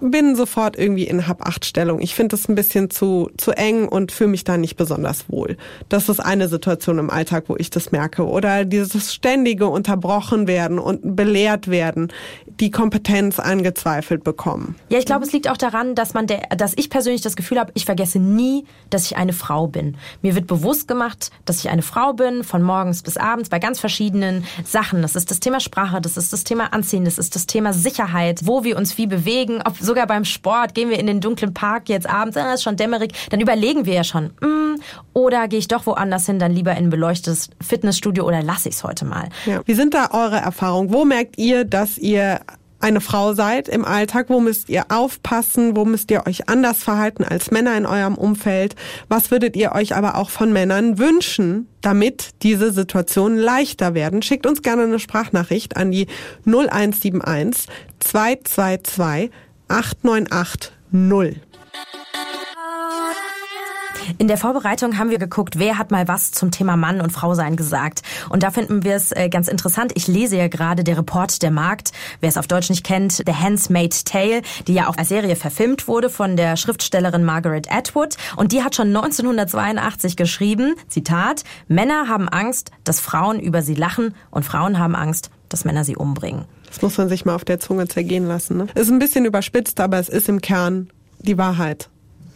bin 0.00 0.34
sofort 0.36 0.78
irgendwie 0.78 1.04
in 1.04 1.26
Hab-Acht-Stellung. 1.26 2.00
Ich 2.00 2.14
finde 2.14 2.36
das 2.36 2.48
ein 2.48 2.54
bisschen 2.54 2.90
zu, 2.90 3.30
zu 3.36 3.52
eng 3.52 3.86
und 3.88 4.12
fühle 4.12 4.30
mich 4.30 4.44
da 4.44 4.56
nicht 4.56 4.76
besonders 4.76 5.28
wohl. 5.28 5.56
Das 5.88 6.08
ist 6.08 6.20
eine 6.20 6.48
Situation 6.48 6.98
im 6.98 7.10
Alltag, 7.10 7.44
wo 7.48 7.56
ich 7.56 7.70
das 7.70 7.92
merke. 7.92 8.26
Oder 8.26 8.64
dieses 8.64 9.14
ständige 9.14 9.66
unterbrochen 9.66 10.46
werden 10.46 10.78
und 10.78 11.16
belehrt 11.16 11.68
werden, 11.68 12.12
die 12.60 12.70
Kompetenz 12.70 13.38
angezweifelt 13.38 14.24
bekommen. 14.24 14.74
Ja, 14.88 14.98
ich 14.98 15.06
glaube, 15.06 15.24
es 15.24 15.32
liegt 15.32 15.48
auch 15.48 15.56
daran, 15.56 15.94
dass 15.94 16.14
man 16.14 16.26
der, 16.26 16.48
dass 16.56 16.72
ich 16.76 16.90
persönlich 16.90 17.20
das 17.20 17.36
Gefühl 17.36 17.58
habe, 17.58 17.72
ich 17.74 17.84
vergesse 17.84 18.18
nie, 18.18 18.64
dass 18.90 19.04
ich 19.04 19.16
eine 19.16 19.32
Frau 19.32 19.66
bin. 19.66 19.96
Mir 20.22 20.34
wird 20.34 20.46
bewusst 20.46 20.88
gemacht, 20.88 21.30
dass 21.44 21.58
ich 21.58 21.70
eine 21.70 21.82
Frau 21.82 22.14
bin, 22.14 22.42
von 22.42 22.62
morgens 22.62 23.02
bis 23.02 23.16
abends, 23.16 23.48
bei 23.48 23.58
ganz 23.58 23.78
verschiedenen 23.78 24.44
Sachen. 24.64 25.02
Das 25.02 25.14
ist 25.14 25.30
das 25.30 25.40
Thema 25.40 25.60
Sprache, 25.60 26.00
das 26.00 26.16
ist 26.16 26.32
das 26.32 26.44
Thema 26.44 26.72
Anziehen, 26.72 27.04
das 27.04 27.18
ist 27.18 27.34
das 27.34 27.46
Thema 27.46 27.72
Sicherheit, 27.72 28.40
wo 28.44 28.64
wir 28.64 28.76
uns 28.76 28.98
wie 28.98 29.06
bewegen, 29.06 29.57
ob 29.62 29.76
sogar 29.78 30.06
beim 30.06 30.24
Sport, 30.24 30.74
gehen 30.74 30.90
wir 30.90 30.98
in 30.98 31.06
den 31.06 31.20
dunklen 31.20 31.54
Park 31.54 31.88
jetzt 31.88 32.08
abends, 32.08 32.36
ah, 32.36 32.54
ist 32.54 32.62
schon 32.62 32.76
dämmerig, 32.76 33.12
dann 33.30 33.40
überlegen 33.40 33.86
wir 33.86 33.94
ja 33.94 34.04
schon, 34.04 34.26
mm, 34.40 34.80
oder 35.12 35.48
gehe 35.48 35.58
ich 35.58 35.68
doch 35.68 35.86
woanders 35.86 36.26
hin, 36.26 36.38
dann 36.38 36.52
lieber 36.52 36.72
in 36.72 36.84
ein 36.84 36.90
beleuchtetes 36.90 37.50
Fitnessstudio 37.60 38.26
oder 38.26 38.42
lasse 38.42 38.68
ich 38.68 38.76
es 38.76 38.84
heute 38.84 39.04
mal. 39.04 39.28
Ja. 39.46 39.60
Wie 39.64 39.74
sind 39.74 39.94
da 39.94 40.10
eure 40.12 40.36
Erfahrungen? 40.36 40.92
Wo 40.92 41.04
merkt 41.04 41.38
ihr, 41.38 41.64
dass 41.64 41.98
ihr 41.98 42.40
eine 42.80 43.00
Frau 43.00 43.34
seid 43.34 43.68
im 43.68 43.84
Alltag, 43.84 44.26
wo 44.28 44.40
müsst 44.40 44.68
ihr 44.68 44.86
aufpassen, 44.88 45.76
wo 45.76 45.84
müsst 45.84 46.10
ihr 46.10 46.26
euch 46.26 46.48
anders 46.48 46.82
verhalten 46.82 47.24
als 47.24 47.50
Männer 47.50 47.76
in 47.76 47.86
eurem 47.86 48.14
Umfeld, 48.14 48.76
was 49.08 49.30
würdet 49.30 49.56
ihr 49.56 49.72
euch 49.72 49.96
aber 49.96 50.16
auch 50.16 50.30
von 50.30 50.52
Männern 50.52 50.98
wünschen, 50.98 51.68
damit 51.80 52.30
diese 52.42 52.72
Situationen 52.72 53.38
leichter 53.38 53.94
werden. 53.94 54.22
Schickt 54.22 54.46
uns 54.46 54.62
gerne 54.62 54.84
eine 54.84 54.98
Sprachnachricht 54.98 55.76
an 55.76 55.90
die 55.90 56.06
0171 56.46 57.66
222 57.98 59.30
898 59.68 60.72
0. 60.92 61.36
In 64.16 64.26
der 64.26 64.38
Vorbereitung 64.38 64.96
haben 64.96 65.10
wir 65.10 65.18
geguckt, 65.18 65.58
wer 65.58 65.76
hat 65.76 65.90
mal 65.90 66.08
was 66.08 66.32
zum 66.32 66.50
Thema 66.50 66.78
Mann 66.78 67.02
und 67.02 67.10
Frau 67.10 67.34
sein 67.34 67.56
gesagt. 67.56 68.00
Und 68.30 68.42
da 68.42 68.50
finden 68.50 68.82
wir 68.82 68.96
es 68.96 69.12
äh, 69.12 69.28
ganz 69.28 69.46
interessant. 69.48 69.92
Ich 69.94 70.06
lese 70.08 70.38
ja 70.38 70.48
gerade 70.48 70.84
der 70.84 70.96
Report 70.96 71.42
der 71.42 71.50
Markt, 71.50 71.92
wer 72.20 72.30
es 72.30 72.38
auf 72.38 72.46
Deutsch 72.46 72.70
nicht 72.70 72.82
kennt, 72.82 73.22
The 73.26 73.34
Handsmaid 73.34 74.06
Tale, 74.06 74.40
die 74.66 74.72
ja 74.72 74.88
auch 74.88 74.96
als 74.96 75.10
Serie 75.10 75.36
verfilmt 75.36 75.86
wurde 75.86 76.08
von 76.08 76.36
der 76.36 76.56
Schriftstellerin 76.56 77.24
Margaret 77.24 77.70
Atwood. 77.70 78.16
Und 78.36 78.52
die 78.52 78.64
hat 78.64 78.74
schon 78.74 78.88
1982 78.88 80.16
geschrieben, 80.16 80.76
Zitat, 80.88 81.44
Männer 81.68 82.08
haben 82.08 82.30
Angst, 82.30 82.70
dass 82.84 83.00
Frauen 83.00 83.38
über 83.38 83.60
sie 83.60 83.74
lachen 83.74 84.14
und 84.30 84.44
Frauen 84.44 84.78
haben 84.78 84.96
Angst, 84.96 85.30
dass 85.50 85.66
Männer 85.66 85.84
sie 85.84 85.96
umbringen. 85.96 86.46
Das 86.68 86.82
muss 86.82 86.98
man 86.98 87.08
sich 87.08 87.24
mal 87.24 87.34
auf 87.34 87.44
der 87.44 87.60
Zunge 87.60 87.88
zergehen 87.88 88.26
lassen. 88.26 88.58
Ne? 88.58 88.66
Ist 88.74 88.90
ein 88.90 88.98
bisschen 88.98 89.24
überspitzt, 89.24 89.80
aber 89.80 89.98
es 89.98 90.08
ist 90.08 90.28
im 90.28 90.40
Kern 90.40 90.90
die 91.20 91.38
Wahrheit. 91.38 91.88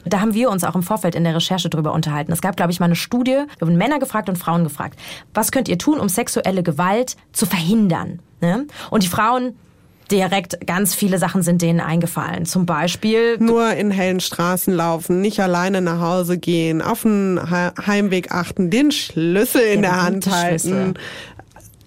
Da 0.05 0.21
haben 0.21 0.35
wir 0.35 0.51
uns 0.51 0.65
auch 0.65 0.75
im 0.75 0.83
Vorfeld 0.83 1.15
in 1.15 1.25
der 1.25 1.35
Recherche 1.35 1.69
drüber 1.69 1.93
unterhalten. 1.93 2.33
Es 2.33 2.41
gab, 2.41 2.57
glaube 2.57 2.73
ich, 2.73 2.81
mal 2.81 2.87
eine 2.87 2.97
Studie, 2.97 3.45
wir 3.59 3.67
haben 3.67 3.77
Männer 3.77 3.99
gefragt 3.99 4.29
und 4.29 4.37
Frauen 4.37 4.65
gefragt. 4.65 4.99
Was 5.33 5.53
könnt 5.53 5.69
ihr 5.69 5.79
tun, 5.79 6.01
um 6.01 6.09
sexuelle 6.09 6.63
Gewalt 6.63 7.17
zu 7.33 7.47
verhindern? 7.47 8.21
Ne? 8.41 8.67
Und 8.91 9.05
die 9.05 9.09
Frauen 9.09 9.55
direkt 10.11 10.67
ganz 10.67 10.95
viele 10.95 11.19
Sachen 11.19 11.43
sind 11.43 11.63
denen 11.63 11.81
eingefallen. 11.81 12.45
Zum 12.45 12.67
Beispiel 12.67 13.39
nur 13.39 13.73
in 13.73 13.91
hellen 13.91 14.21
Straßen 14.21 14.75
laufen, 14.75 15.21
nicht 15.21 15.41
alleine 15.41 15.81
nach 15.81 16.01
Hause 16.01 16.39
gehen, 16.39 16.83
auf 16.83 17.03
den 17.03 17.41
Heimweg 17.51 18.31
achten, 18.31 18.69
den 18.69 18.91
Schlüssel 18.93 19.63
in 19.63 19.83
der 19.83 20.03
Hand 20.03 20.31
halten, 20.31 20.95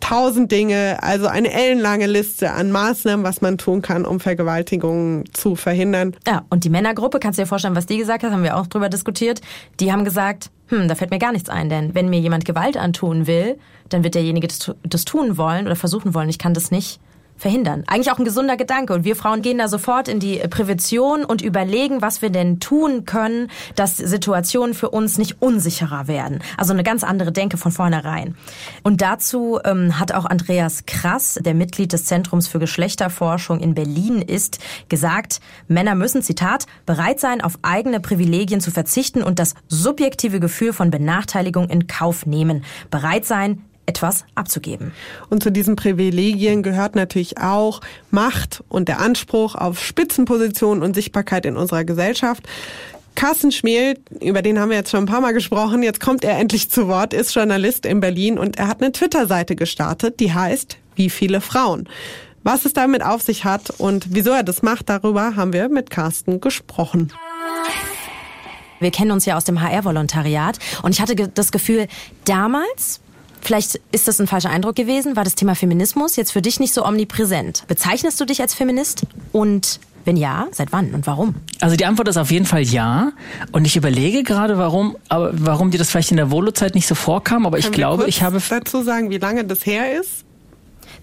tausend 0.07 0.51
Dinge, 0.51 1.01
also 1.01 1.25
eine 1.25 1.51
ellenlange 1.51 2.05
Liste 2.05 2.51
an 2.51 2.71
Maßnahmen, 2.71 3.25
was 3.25 3.41
man 3.41 3.57
tun 3.57 3.81
kann, 3.81 4.05
um 4.05 4.19
Vergewaltigungen 4.19 5.23
zu 5.33 5.55
verhindern. 5.55 6.15
Ja, 6.27 6.45
und 6.49 6.63
die 6.63 6.69
Männergruppe, 6.69 7.19
kannst 7.19 7.39
du 7.39 7.43
dir 7.43 7.47
vorstellen, 7.47 7.75
was 7.75 7.87
die 7.87 7.97
gesagt 7.97 8.23
hat, 8.23 8.31
haben 8.31 8.43
wir 8.43 8.57
auch 8.57 8.67
drüber 8.67 8.89
diskutiert. 8.89 9.41
Die 9.79 9.91
haben 9.91 10.05
gesagt, 10.05 10.51
hm, 10.67 10.87
da 10.87 10.95
fällt 10.95 11.09
mir 11.09 11.17
gar 11.17 11.31
nichts 11.31 11.49
ein, 11.49 11.69
denn 11.69 11.95
wenn 11.95 12.09
mir 12.09 12.19
jemand 12.19 12.45
Gewalt 12.45 12.77
antun 12.77 13.25
will, 13.25 13.57
dann 13.89 14.03
wird 14.03 14.13
derjenige 14.13 14.47
das, 14.47 14.71
das 14.83 15.05
tun 15.05 15.37
wollen 15.37 15.65
oder 15.65 15.75
versuchen 15.75 16.13
wollen. 16.13 16.29
Ich 16.29 16.37
kann 16.37 16.53
das 16.53 16.69
nicht 16.69 16.99
verhindern. 17.37 17.83
Eigentlich 17.87 18.11
auch 18.11 18.19
ein 18.19 18.25
gesunder 18.25 18.57
Gedanke. 18.57 18.93
Und 18.93 19.03
wir 19.03 19.15
Frauen 19.15 19.41
gehen 19.41 19.57
da 19.57 19.67
sofort 19.67 20.07
in 20.07 20.19
die 20.19 20.37
Prävention 20.49 21.25
und 21.25 21.41
überlegen, 21.41 22.01
was 22.01 22.21
wir 22.21 22.29
denn 22.29 22.59
tun 22.59 23.05
können, 23.05 23.49
dass 23.75 23.97
Situationen 23.97 24.73
für 24.73 24.89
uns 24.89 25.17
nicht 25.17 25.41
unsicherer 25.41 26.07
werden. 26.07 26.39
Also 26.57 26.73
eine 26.73 26.83
ganz 26.83 27.03
andere 27.03 27.31
Denke 27.31 27.57
von 27.57 27.71
vornherein. 27.71 28.35
Und 28.83 29.01
dazu 29.01 29.59
ähm, 29.65 29.99
hat 29.99 30.13
auch 30.13 30.25
Andreas 30.25 30.85
Krass, 30.85 31.39
der 31.41 31.53
Mitglied 31.53 31.93
des 31.93 32.05
Zentrums 32.05 32.47
für 32.47 32.59
Geschlechterforschung 32.59 33.59
in 33.59 33.75
Berlin 33.75 34.21
ist, 34.21 34.59
gesagt, 34.89 35.41
Männer 35.67 35.95
müssen, 35.95 36.21
Zitat, 36.21 36.65
bereit 36.85 37.19
sein, 37.19 37.41
auf 37.41 37.59
eigene 37.61 37.99
Privilegien 37.99 38.61
zu 38.61 38.71
verzichten 38.71 39.21
und 39.21 39.39
das 39.39 39.55
subjektive 39.67 40.39
Gefühl 40.39 40.73
von 40.73 40.89
Benachteiligung 40.89 41.69
in 41.69 41.87
Kauf 41.87 42.25
nehmen. 42.25 42.63
Bereit 42.89 43.25
sein, 43.25 43.61
etwas 43.85 44.25
abzugeben. 44.35 44.91
Und 45.29 45.43
zu 45.43 45.51
diesen 45.51 45.75
Privilegien 45.75 46.63
gehört 46.63 46.95
natürlich 46.95 47.37
auch 47.37 47.81
Macht 48.11 48.63
und 48.69 48.87
der 48.87 48.99
Anspruch 48.99 49.55
auf 49.55 49.83
Spitzenposition 49.83 50.81
und 50.81 50.95
Sichtbarkeit 50.95 51.45
in 51.45 51.55
unserer 51.57 51.83
Gesellschaft. 51.83 52.43
Carsten 53.15 53.51
Schmiel, 53.51 53.97
über 54.19 54.41
den 54.41 54.59
haben 54.59 54.69
wir 54.69 54.77
jetzt 54.77 54.91
schon 54.91 55.03
ein 55.03 55.05
paar 55.05 55.21
Mal 55.21 55.33
gesprochen, 55.33 55.83
jetzt 55.83 56.01
kommt 56.01 56.25
er 56.25 56.37
endlich 56.37 56.69
zu 56.69 56.87
Wort, 56.89 57.13
ist 57.13 57.33
Journalist 57.33 57.85
in 57.85 58.01
Berlin 58.01 58.37
und 58.37 58.57
er 58.57 58.67
hat 58.67 58.81
eine 58.81 58.91
Twitter-Seite 58.91 59.55
gestartet, 59.55 60.19
die 60.19 60.33
heißt 60.33 60.77
Wie 60.95 61.09
viele 61.09 61.39
Frauen? 61.39 61.87
Was 62.43 62.65
es 62.65 62.73
damit 62.73 63.03
auf 63.03 63.21
sich 63.21 63.45
hat 63.45 63.71
und 63.77 64.07
wieso 64.09 64.31
er 64.31 64.43
das 64.43 64.61
macht, 64.61 64.89
darüber 64.89 65.35
haben 65.35 65.53
wir 65.53 65.69
mit 65.69 65.89
Carsten 65.89 66.41
gesprochen. 66.41 67.11
Wir 68.79 68.91
kennen 68.91 69.11
uns 69.11 69.25
ja 69.25 69.37
aus 69.37 69.45
dem 69.45 69.61
HR-Volontariat 69.61 70.59
und 70.83 70.91
ich 70.93 71.01
hatte 71.01 71.15
das 71.15 71.51
Gefühl, 71.51 71.87
damals 72.25 72.99
Vielleicht 73.45 73.79
ist 73.91 74.07
das 74.07 74.19
ein 74.19 74.25
falscher 74.25 74.49
Eindruck 74.49 74.75
gewesen. 74.75 75.15
War 75.15 75.23
das 75.23 75.35
Thema 75.35 75.53
Feminismus 75.53 76.15
jetzt 76.15 76.31
für 76.31 76.41
dich 76.41 76.59
nicht 76.59 76.73
so 76.73 76.83
omnipräsent? 76.83 77.63
Bezeichnest 77.67 78.19
du 78.19 78.25
dich 78.25 78.41
als 78.41 78.55
Feminist? 78.55 79.05
Und 79.33 79.79
wenn 80.03 80.17
ja, 80.17 80.47
seit 80.51 80.71
wann 80.71 80.95
und 80.95 81.05
warum? 81.05 81.35
Also 81.61 81.75
die 81.75 81.85
Antwort 81.85 82.07
ist 82.07 82.17
auf 82.17 82.31
jeden 82.31 82.47
Fall 82.47 82.63
ja. 82.63 83.11
Und 83.51 83.65
ich 83.65 83.75
überlege 83.75 84.23
gerade, 84.23 84.57
warum, 84.57 84.97
aber 85.09 85.29
warum 85.33 85.69
dir 85.69 85.77
das 85.77 85.91
vielleicht 85.91 86.09
in 86.09 86.17
der 86.17 86.31
Volo-Zeit 86.31 86.73
nicht 86.73 86.87
so 86.87 86.95
vorkam. 86.95 87.45
Aber 87.45 87.57
Können 87.59 87.71
ich 87.71 87.75
glaube, 87.75 88.07
ich 88.07 88.23
habe 88.23 88.41
dazu 88.49 88.81
sagen, 88.81 89.11
wie 89.11 89.19
lange 89.19 89.45
das 89.45 89.63
her 89.67 89.99
ist. 89.99 90.24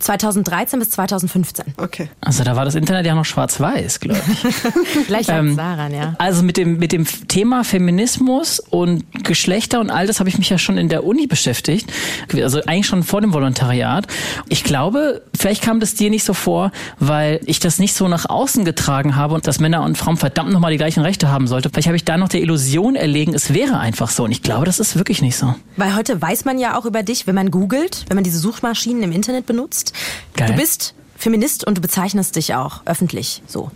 2013 0.03 0.78
bis 0.78 0.90
2015. 0.90 1.74
Okay. 1.76 2.09
Also 2.20 2.44
da 2.44 2.57
war 2.57 2.64
das 2.64 2.74
Internet 2.74 3.07
ja 3.07 3.14
noch 3.14 3.24
schwarz-weiß, 3.24 4.00
glaube 4.00 4.20
ich. 4.32 4.55
Vielleicht 5.07 5.28
ähm, 5.28 5.57
daran, 5.57 5.94
ja. 5.94 6.14
Also 6.18 6.42
mit 6.42 6.57
dem, 6.57 6.78
mit 6.78 6.92
dem 6.92 7.07
Thema 7.28 7.64
Feminismus 7.64 8.61
und 8.61 9.05
Geschlechter 9.24 9.80
und 9.80 9.90
all 9.90 10.07
das 10.07 10.20
habe 10.20 10.28
ich 10.28 10.38
mich 10.38 10.50
ja 10.50 10.59
schon 10.59 10.76
in 10.76 10.88
der 10.88 11.05
Uni 11.05 11.26
beschäftigt. 11.26 11.92
Also 12.34 12.62
eigentlich 12.64 12.86
schon 12.86 13.03
vor 13.03 13.20
dem 13.20 13.32
Volontariat. 13.32 14.07
Ich 14.48 14.64
glaube, 14.64 15.22
vielleicht 15.38 15.62
kam 15.62 15.80
das 15.80 15.94
dir 15.94 16.11
nicht 16.11 16.24
so 16.24 16.34
vor, 16.34 16.72
weil 16.98 17.40
ich 17.44 17.61
das 17.61 17.78
nicht 17.78 17.94
so 17.94 18.09
nach 18.09 18.28
außen 18.28 18.64
getragen 18.64 19.16
habe 19.16 19.34
und 19.34 19.46
dass 19.46 19.61
Männer 19.61 19.82
und 19.82 19.96
Frauen 19.96 20.16
verdammt 20.16 20.53
nochmal 20.53 20.72
die 20.72 20.78
gleichen 20.78 21.00
Rechte 21.00 21.28
haben 21.28 21.46
sollte. 21.46 21.70
Vielleicht 21.70 21.88
habe 21.88 21.96
ich 21.96 22.05
da 22.05 22.16
noch 22.16 22.28
der 22.28 22.40
Illusion 22.40 22.96
erlegen, 22.96 23.34
es 23.34 23.55
wäre 23.55 23.78
einfach 23.78 24.11
so. 24.11 24.24
Und 24.24 24.32
ich 24.32 24.42
glaube, 24.42 24.66
das 24.66 24.80
ist 24.80 24.96
wirklich 24.96 25.22
nicht 25.22 25.36
so. 25.36 25.55
Weil 25.76 25.94
heute 25.94 26.20
weiß 26.20 26.44
man 26.44 26.59
ja 26.59 26.76
auch 26.78 26.84
über 26.84 27.03
dich, 27.03 27.26
wenn 27.26 27.34
man 27.34 27.50
googelt, 27.50 28.05
wenn 28.09 28.16
man 28.16 28.24
diese 28.24 28.38
Suchmaschinen 28.38 29.03
im 29.03 29.12
Internet 29.12 29.46
benutzt, 29.46 29.91
Geil. 30.34 30.49
Du 30.49 30.57
bist 30.57 30.95
Feminist 31.22 31.66
und 31.66 31.78
du 31.78 31.80
bezeichnest 31.80 32.36
dich 32.36 32.54
auch 32.54 32.82
öffentlich 32.84 33.42
so. 33.46 33.70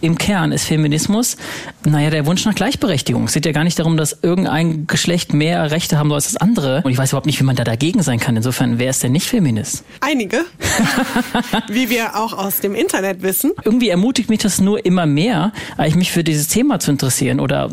Im 0.00 0.16
Kern 0.16 0.52
ist 0.52 0.64
Feminismus, 0.64 1.36
naja, 1.84 2.10
der 2.10 2.26
Wunsch 2.26 2.44
nach 2.46 2.54
Gleichberechtigung. 2.54 3.24
Es 3.24 3.34
geht 3.34 3.46
ja 3.46 3.52
gar 3.52 3.64
nicht 3.64 3.78
darum, 3.78 3.96
dass 3.96 4.18
irgendein 4.22 4.86
Geschlecht 4.86 5.34
mehr 5.34 5.70
Rechte 5.70 5.98
haben 5.98 6.08
soll 6.08 6.16
als 6.16 6.32
das 6.32 6.36
andere. 6.36 6.82
Und 6.84 6.90
ich 6.90 6.98
weiß 6.98 7.10
überhaupt 7.10 7.26
nicht, 7.26 7.38
wie 7.38 7.44
man 7.44 7.56
da 7.56 7.64
dagegen 7.64 8.02
sein 8.02 8.18
kann. 8.18 8.36
Insofern, 8.36 8.78
wer 8.78 8.90
ist 8.90 9.02
denn 9.02 9.12
nicht 9.12 9.26
Feminist? 9.26 9.84
Einige. 10.00 10.44
wie 11.68 11.90
wir 11.90 12.16
auch 12.16 12.32
aus 12.32 12.60
dem 12.60 12.74
Internet 12.74 13.22
wissen. 13.22 13.52
Irgendwie 13.64 13.88
ermutigt 13.88 14.30
mich 14.30 14.40
das 14.40 14.60
nur 14.60 14.84
immer 14.84 15.06
mehr, 15.06 15.52
eigentlich 15.76 15.96
mich 15.96 16.12
für 16.12 16.24
dieses 16.24 16.48
Thema 16.48 16.78
zu 16.78 16.90
interessieren. 16.90 17.40
Oder 17.40 17.70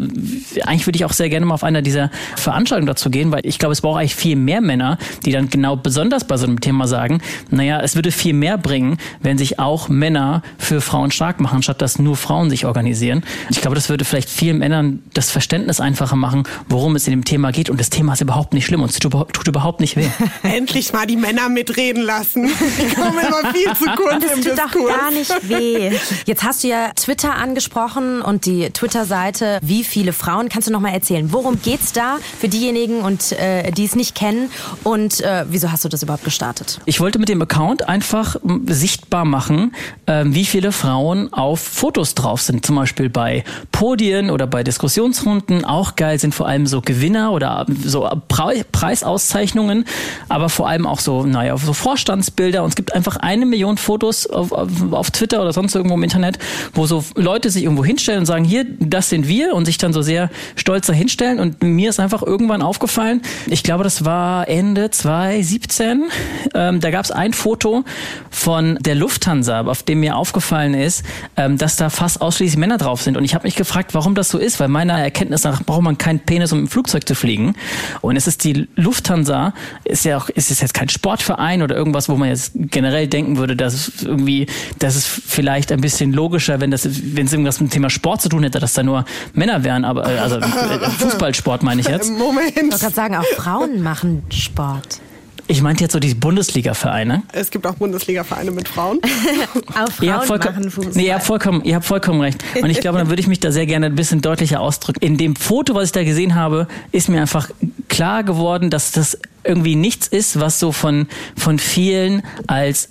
eigentlich 0.66 0.86
würde 0.86 0.98
ich 0.98 1.06
auch 1.06 1.14
sehr 1.14 1.30
gerne 1.30 1.46
mal 1.46 1.56
auf 1.56 1.64
einer 1.64 1.82
dieser 1.82 2.12
Veranstaltungen 2.36 2.88
dazu 2.88 3.10
gehen, 3.10 3.32
weil 3.32 3.42
ich 3.46 3.60
glaube, 3.60 3.74
es 3.74 3.82
braucht 3.82 4.00
eigentlich 4.00 4.16
viel 4.16 4.36
mehr 4.36 4.62
Männer, 4.62 4.98
die 5.26 5.32
dann 5.32 5.50
genau 5.50 5.76
besonders 5.76 6.26
bei 6.26 6.38
so 6.38 6.46
einem 6.46 6.60
Thema 6.60 6.88
sagen, 6.88 7.22
naja, 7.50 7.80
es 7.82 7.96
würde 7.96 8.12
viel 8.12 8.34
mehr 8.34 8.58
bringen, 8.58 8.98
wenn 9.22 9.38
sich 9.38 9.60
auch 9.60 9.90
Männer 9.90 10.42
für 10.58 10.82
Frauen 10.82 11.12
stark 11.12 11.40
machen, 11.40 11.62
statt 11.64 11.82
dass 11.82 12.00
nur 12.00 12.16
Frauen 12.16 12.50
sich 12.50 12.66
organisieren. 12.66 13.24
Ich 13.50 13.62
glaube, 13.62 13.76
das 13.76 13.90
würde 13.90 14.06
vielleicht 14.06 14.30
vielen 14.30 14.60
Männern 14.60 15.02
das 15.14 15.32
Verständnis 15.32 15.80
einfacher 15.80 16.16
machen, 16.16 16.44
worum 16.70 16.96
es 16.96 17.08
in 17.08 17.12
dem 17.12 17.26
Thema 17.26 17.52
geht. 17.52 17.70
Und 17.70 17.80
das 17.80 17.90
Thema 17.90 18.14
ist 18.14 18.22
überhaupt 18.22 18.54
nicht 18.54 18.66
schlimm 18.66 18.82
und 18.82 18.90
es 18.90 19.00
tut, 19.00 19.14
überhaupt 19.48 19.80
nicht 19.80 19.96
weh. 19.96 20.08
Endlich 20.44 20.94
mal 20.94 21.06
die 21.06 21.18
Männer 21.18 21.50
mitreden 21.50 22.04
lassen. 22.04 22.48
Die 22.48 22.96
kommen 22.96 23.20
immer 23.20 23.54
viel 23.54 23.74
zu 23.76 23.86
kurz 23.96 24.24
das 24.24 24.32
im 24.34 24.44
tut 24.44 24.52
Diskurs. 24.54 24.74
doch 24.74 24.88
gar 24.88 25.12
nicht 25.12 25.50
weh. 25.50 25.92
Jetzt 26.26 26.44
hast 26.44 26.64
du 26.64 26.68
ja 26.68 26.92
Twitter 26.96 27.36
angesprochen 27.36 28.22
und 28.22 28.46
die 28.46 28.70
Twitter-Seite 28.70 29.60
Wie 29.62 29.84
viele 29.84 30.14
Frauen. 30.14 30.50
Kannst 30.50 30.68
du 30.68 30.72
noch 30.72 30.80
mal 30.80 30.94
erzählen, 30.94 31.32
worum 31.32 31.62
geht's 31.62 31.92
da 31.94 32.18
für 32.40 32.48
diejenigen 32.48 33.02
und 33.02 33.32
äh, 33.34 33.72
die 33.72 33.86
es 33.86 33.96
nicht 33.96 34.16
kennen 34.16 34.50
und 34.84 35.22
äh, 35.22 35.46
wieso 35.50 35.72
hast 35.72 35.86
du 35.86 35.90
das 35.90 36.04
überhaupt 36.04 36.24
gestartet? 36.24 36.80
Ich 36.86 37.00
wollte 37.00 37.20
mit 37.20 37.30
dem 37.30 37.42
Account 37.42 37.88
einfach 37.88 38.36
sichtbar 38.68 39.03
sichtbar 39.04 39.26
machen, 39.26 39.74
äh, 40.06 40.24
wie 40.26 40.46
viele 40.46 40.72
Frauen 40.72 41.32
auf 41.34 41.60
Fotos 41.60 42.16
drauf 42.16 42.42
sind. 42.42 42.66
Zum 42.66 42.78
Beispiel 42.78 43.10
bei 43.10 43.44
Podien 43.72 44.30
oder 44.30 44.48
bei 44.48 44.64
Diskussionsrunden. 44.64 45.66
Auch 45.66 45.96
geil 45.98 46.20
sind 46.20 46.34
vor 46.34 46.48
allem 46.48 46.68
so 46.68 46.80
Gewinner 46.80 47.34
oder 47.34 47.66
so 47.84 48.10
Pre 48.30 48.64
Preisauszeichnungen, 48.72 49.86
aber 50.30 50.48
vor 50.48 50.70
allem 50.70 50.88
auch 50.88 51.00
so, 51.00 51.26
naja, 51.26 51.58
so 51.58 51.74
Vorstandsbilder. 51.74 52.64
Und 52.64 52.70
es 52.70 52.76
gibt 52.76 52.94
einfach 52.96 53.18
eine 53.18 53.46
Million 53.46 53.78
Fotos 53.78 54.26
auf, 54.26 54.52
auf, 54.54 54.70
auf 54.92 55.12
Twitter 55.12 55.42
oder 55.42 55.52
sonst 55.52 55.76
irgendwo 55.76 55.96
im 55.96 56.04
Internet, 56.04 56.40
wo 56.74 56.86
so 56.86 57.04
Leute 57.16 57.50
sich 57.50 57.64
irgendwo 57.64 57.84
hinstellen 57.84 58.22
und 58.22 58.26
sagen, 58.26 58.46
hier, 58.46 58.66
das 58.80 59.10
sind 59.10 59.28
wir 59.28 59.54
und 59.54 59.66
sich 59.66 59.78
dann 59.78 59.92
so 59.92 60.02
sehr 60.02 60.30
stolz 60.56 60.88
dahinstellen. 60.88 61.40
Und 61.40 61.62
mir 61.62 61.90
ist 61.90 62.00
einfach 62.00 62.22
irgendwann 62.22 62.62
aufgefallen, 62.62 63.22
ich 63.48 63.64
glaube, 63.64 63.84
das 63.84 64.06
war 64.06 64.48
Ende 64.48 64.92
2017, 64.92 66.06
ähm, 66.54 66.80
da 66.80 66.92
gab 66.92 67.04
es 67.04 67.12
ein 67.12 67.34
Foto 67.34 67.84
von 68.30 68.78
der 68.82 68.93
Lufthansa, 68.96 69.62
auf 69.62 69.84
dem 69.84 70.00
mir 70.00 70.16
aufgefallen 70.16 70.74
ist, 70.74 71.04
ähm, 71.38 71.58
dass 71.58 71.76
da 71.76 71.90
fast 71.90 72.22
ausschließlich 72.22 72.58
Männer 72.58 72.78
drauf 72.78 73.02
sind. 73.02 73.18
Und 73.18 73.24
ich 73.24 73.34
habe 73.36 73.46
mich 73.46 73.56
gefragt, 73.56 73.94
warum 73.94 74.16
das 74.16 74.30
so 74.30 74.38
ist, 74.38 74.60
weil 74.60 74.68
meiner 74.68 75.00
Erkenntnis 75.00 75.44
nach 75.44 75.64
braucht 75.64 75.82
man 75.82 75.98
keinen 75.98 76.20
Penis, 76.20 76.52
um 76.52 76.60
im 76.60 76.68
Flugzeug 76.68 77.08
zu 77.08 77.16
fliegen. 77.16 77.56
Und 78.02 78.16
es 78.16 78.28
ist 78.28 78.44
die 78.44 78.68
Lufthansa, 78.76 79.54
ist 79.84 80.06
ja 80.06 80.18
auch, 80.18 80.30
ist 80.30 80.52
es 80.52 80.62
jetzt 80.62 80.74
kein 80.74 80.90
Sportverein 80.90 81.62
oder 81.62 81.76
irgendwas, 81.76 82.10
wo 82.10 82.16
man 82.16 82.30
jetzt 82.30 82.52
generell 82.56 83.08
denken 83.08 83.38
würde, 83.38 83.56
dass 83.56 83.74
es 83.74 84.04
irgendwie, 84.04 84.48
dass 84.80 84.96
es 84.96 85.06
vielleicht 85.06 85.72
ein 85.72 85.82
bisschen 85.82 86.14
logischer, 86.14 86.60
wenn 86.62 86.72
das, 86.72 86.88
wenn 87.16 87.26
es 87.26 87.34
irgendwas 87.34 87.60
mit 87.60 87.72
dem 87.72 87.74
Thema 87.74 87.90
Sport 87.90 88.22
zu 88.22 88.30
tun 88.30 88.44
hätte, 88.44 88.60
dass 88.60 88.74
da 88.74 88.84
nur 88.84 89.06
Männer 89.34 89.64
wären, 89.64 89.86
aber 89.86 90.10
äh, 90.10 90.18
also 90.18 90.38
äh, 90.38 90.42
Fußballsport 91.00 91.64
meine 91.64 91.82
ich 91.82 91.88
jetzt. 91.88 92.12
Moment. 92.12 92.52
Ich 92.56 92.62
wollte 92.62 92.80
gerade 92.80 92.96
sagen, 92.96 93.16
auch 93.16 93.26
Frauen 93.36 93.82
machen 93.82 94.24
Sport. 94.30 95.00
Ich 95.48 95.62
meinte 95.62 95.84
jetzt 95.84 95.94
so 95.94 96.00
die 96.00 96.14
Bundesliga-Vereine. 96.14 97.24
Es 97.34 97.52
gibt 97.52 97.68
auch 97.68 97.76
Bundesliga-Vereine 97.76 98.52
mit 98.52 98.68
Frauen. 98.68 99.00
auch 99.68 99.92
Frauen 99.92 100.08
Ihr 100.08 100.14
habt, 100.14 100.26
vollkommen, 100.26 100.56
machen 100.56 100.72
Fußball. 100.72 100.94
nee, 100.96 101.08
ihr, 101.08 101.16
habt 101.16 101.26
vollkommen, 101.26 101.64
ihr 101.64 101.76
habt 101.76 101.86
vollkommen 101.86 102.22
recht. 102.22 102.44
Und 102.62 102.70
ich 102.70 102.80
glaube, 102.80 102.98
dann 102.98 103.10
würde 103.10 103.22
ich 103.22 103.28
mich 103.28 103.40
da 103.40 103.52
sehr 103.52 103.66
gerne 103.66 103.88
ein 103.88 103.96
bisschen 103.96 104.22
deutlicher 104.22 104.62
ausdrücken. 104.62 105.00
In 105.04 105.18
dem 105.18 105.36
Foto, 105.36 105.76
was 105.76 105.86
ich 105.86 105.92
da 105.92 106.04
gesehen 106.04 106.36
habe, 106.36 106.68
ist 106.92 107.10
mir 107.10 107.20
einfach 107.22 107.50
klar 107.90 108.24
geworden, 108.24 108.70
dass 108.70 108.92
das 108.92 109.18
irgendwie 109.44 109.76
nichts 109.76 110.08
ist, 110.08 110.40
was 110.40 110.60
so 110.60 110.72
von, 110.72 111.08
von 111.36 111.60
vielen 111.60 112.24
als 112.48 112.90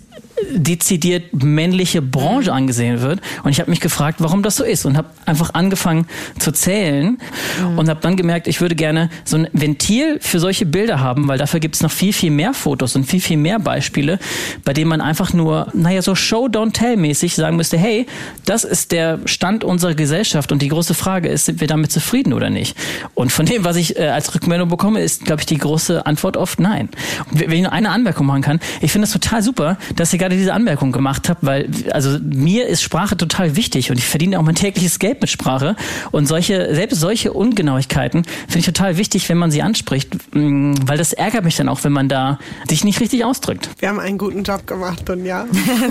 dezidiert 0.50 1.42
männliche 1.42 2.02
Branche 2.02 2.52
angesehen 2.52 3.00
wird. 3.00 3.20
Und 3.42 3.50
ich 3.50 3.60
habe 3.60 3.70
mich 3.70 3.80
gefragt, 3.80 4.18
warum 4.20 4.42
das 4.42 4.56
so 4.56 4.64
ist 4.64 4.84
und 4.84 4.96
habe 4.96 5.08
einfach 5.26 5.54
angefangen 5.54 6.06
zu 6.38 6.52
zählen 6.52 7.18
mhm. 7.60 7.78
und 7.78 7.88
habe 7.88 8.00
dann 8.00 8.16
gemerkt, 8.16 8.46
ich 8.48 8.60
würde 8.60 8.74
gerne 8.74 9.10
so 9.24 9.36
ein 9.36 9.48
Ventil 9.52 10.18
für 10.20 10.40
solche 10.40 10.66
Bilder 10.66 11.00
haben, 11.00 11.28
weil 11.28 11.38
dafür 11.38 11.60
gibt 11.60 11.76
es 11.76 11.82
noch 11.82 11.90
viel, 11.90 12.12
viel 12.12 12.30
mehr 12.30 12.54
Fotos 12.54 12.96
und 12.96 13.04
viel, 13.04 13.20
viel 13.20 13.36
mehr 13.36 13.58
Beispiele, 13.58 14.18
bei 14.64 14.72
denen 14.72 14.88
man 14.88 15.00
einfach 15.00 15.32
nur, 15.32 15.68
naja, 15.72 16.02
so 16.02 16.14
Show-Don't-Tell-mäßig 16.14 17.34
sagen 17.34 17.56
müsste, 17.56 17.78
hey, 17.78 18.06
das 18.44 18.64
ist 18.64 18.92
der 18.92 19.20
Stand 19.26 19.64
unserer 19.64 19.94
Gesellschaft 19.94 20.52
und 20.52 20.62
die 20.62 20.68
große 20.68 20.94
Frage 20.94 21.28
ist, 21.28 21.46
sind 21.46 21.60
wir 21.60 21.68
damit 21.68 21.92
zufrieden 21.92 22.32
oder 22.32 22.50
nicht? 22.50 22.76
Und 23.14 23.32
von 23.32 23.46
dem, 23.46 23.64
was 23.64 23.76
ich 23.76 23.98
äh, 23.98 24.08
als 24.08 24.34
Rückmeldung 24.34 24.68
bekomme, 24.68 25.00
ist, 25.00 25.24
glaube 25.24 25.42
ich, 25.42 25.46
die 25.46 25.58
große 25.58 26.06
Antwort 26.06 26.36
oft 26.36 26.60
nein. 26.60 26.88
Und 27.30 27.40
wenn 27.40 27.52
ich 27.52 27.62
nur 27.62 27.72
eine 27.72 27.90
Anmerkung 27.90 28.26
machen 28.26 28.42
kann, 28.42 28.60
ich 28.80 28.92
finde 28.92 29.06
es 29.06 29.12
total 29.12 29.42
super, 29.42 29.78
dass 29.96 30.12
ihr 30.12 30.18
gerade 30.18 30.31
diese 30.36 30.52
Anmerkung 30.52 30.92
gemacht 30.92 31.28
habt, 31.28 31.44
weil 31.44 31.68
also 31.90 32.18
mir 32.22 32.66
ist 32.66 32.82
Sprache 32.82 33.16
total 33.16 33.56
wichtig 33.56 33.90
und 33.90 33.98
ich 33.98 34.06
verdiene 34.06 34.38
auch 34.38 34.42
mein 34.42 34.54
tägliches 34.54 34.98
Geld 34.98 35.20
mit 35.20 35.30
Sprache 35.30 35.76
und 36.10 36.26
solche 36.26 36.74
selbst 36.74 37.00
solche 37.00 37.32
Ungenauigkeiten 37.32 38.24
finde 38.24 38.58
ich 38.58 38.66
total 38.66 38.96
wichtig, 38.96 39.28
wenn 39.28 39.38
man 39.38 39.50
sie 39.50 39.62
anspricht, 39.62 40.14
mm, 40.34 40.74
weil 40.86 40.98
das 40.98 41.12
ärgert 41.12 41.44
mich 41.44 41.56
dann 41.56 41.68
auch, 41.68 41.84
wenn 41.84 41.92
man 41.92 42.08
da 42.08 42.38
sich 42.68 42.84
nicht 42.84 43.00
richtig 43.00 43.24
ausdrückt. 43.24 43.70
Wir 43.78 43.88
haben 43.88 44.00
einen 44.00 44.18
guten 44.18 44.42
Job 44.42 44.66
gemacht, 44.66 45.08
Dunja. 45.08 45.46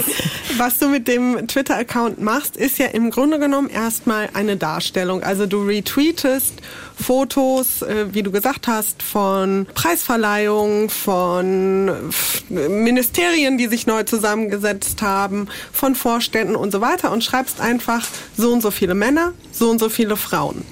Was 0.57 0.79
du 0.79 0.87
mit 0.87 1.07
dem 1.07 1.47
Twitter-Account 1.47 2.21
machst, 2.21 2.57
ist 2.57 2.77
ja 2.77 2.87
im 2.87 3.11
Grunde 3.11 3.39
genommen 3.39 3.69
erstmal 3.69 4.29
eine 4.33 4.57
Darstellung. 4.57 5.23
Also 5.23 5.45
du 5.45 5.63
retweetest 5.63 6.61
Fotos, 7.01 7.81
äh, 7.81 8.13
wie 8.13 8.23
du 8.23 8.31
gesagt 8.31 8.67
hast, 8.67 9.03
von 9.03 9.67
Preisverleihungen, 9.73 10.89
von 10.89 11.91
Ministerien, 12.49 13.57
die 13.57 13.67
sich 13.67 13.87
neu 13.87 14.03
zusammengesetzt 14.03 15.01
haben, 15.01 15.47
von 15.71 15.95
Vorständen 15.95 16.55
und 16.55 16.71
so 16.71 16.81
weiter 16.81 17.11
und 17.11 17.23
schreibst 17.23 17.59
einfach 17.59 18.07
so 18.37 18.51
und 18.51 18.61
so 18.61 18.71
viele 18.71 18.95
Männer, 18.95 19.33
so 19.51 19.69
und 19.69 19.79
so 19.79 19.89
viele 19.89 20.17
Frauen. 20.17 20.63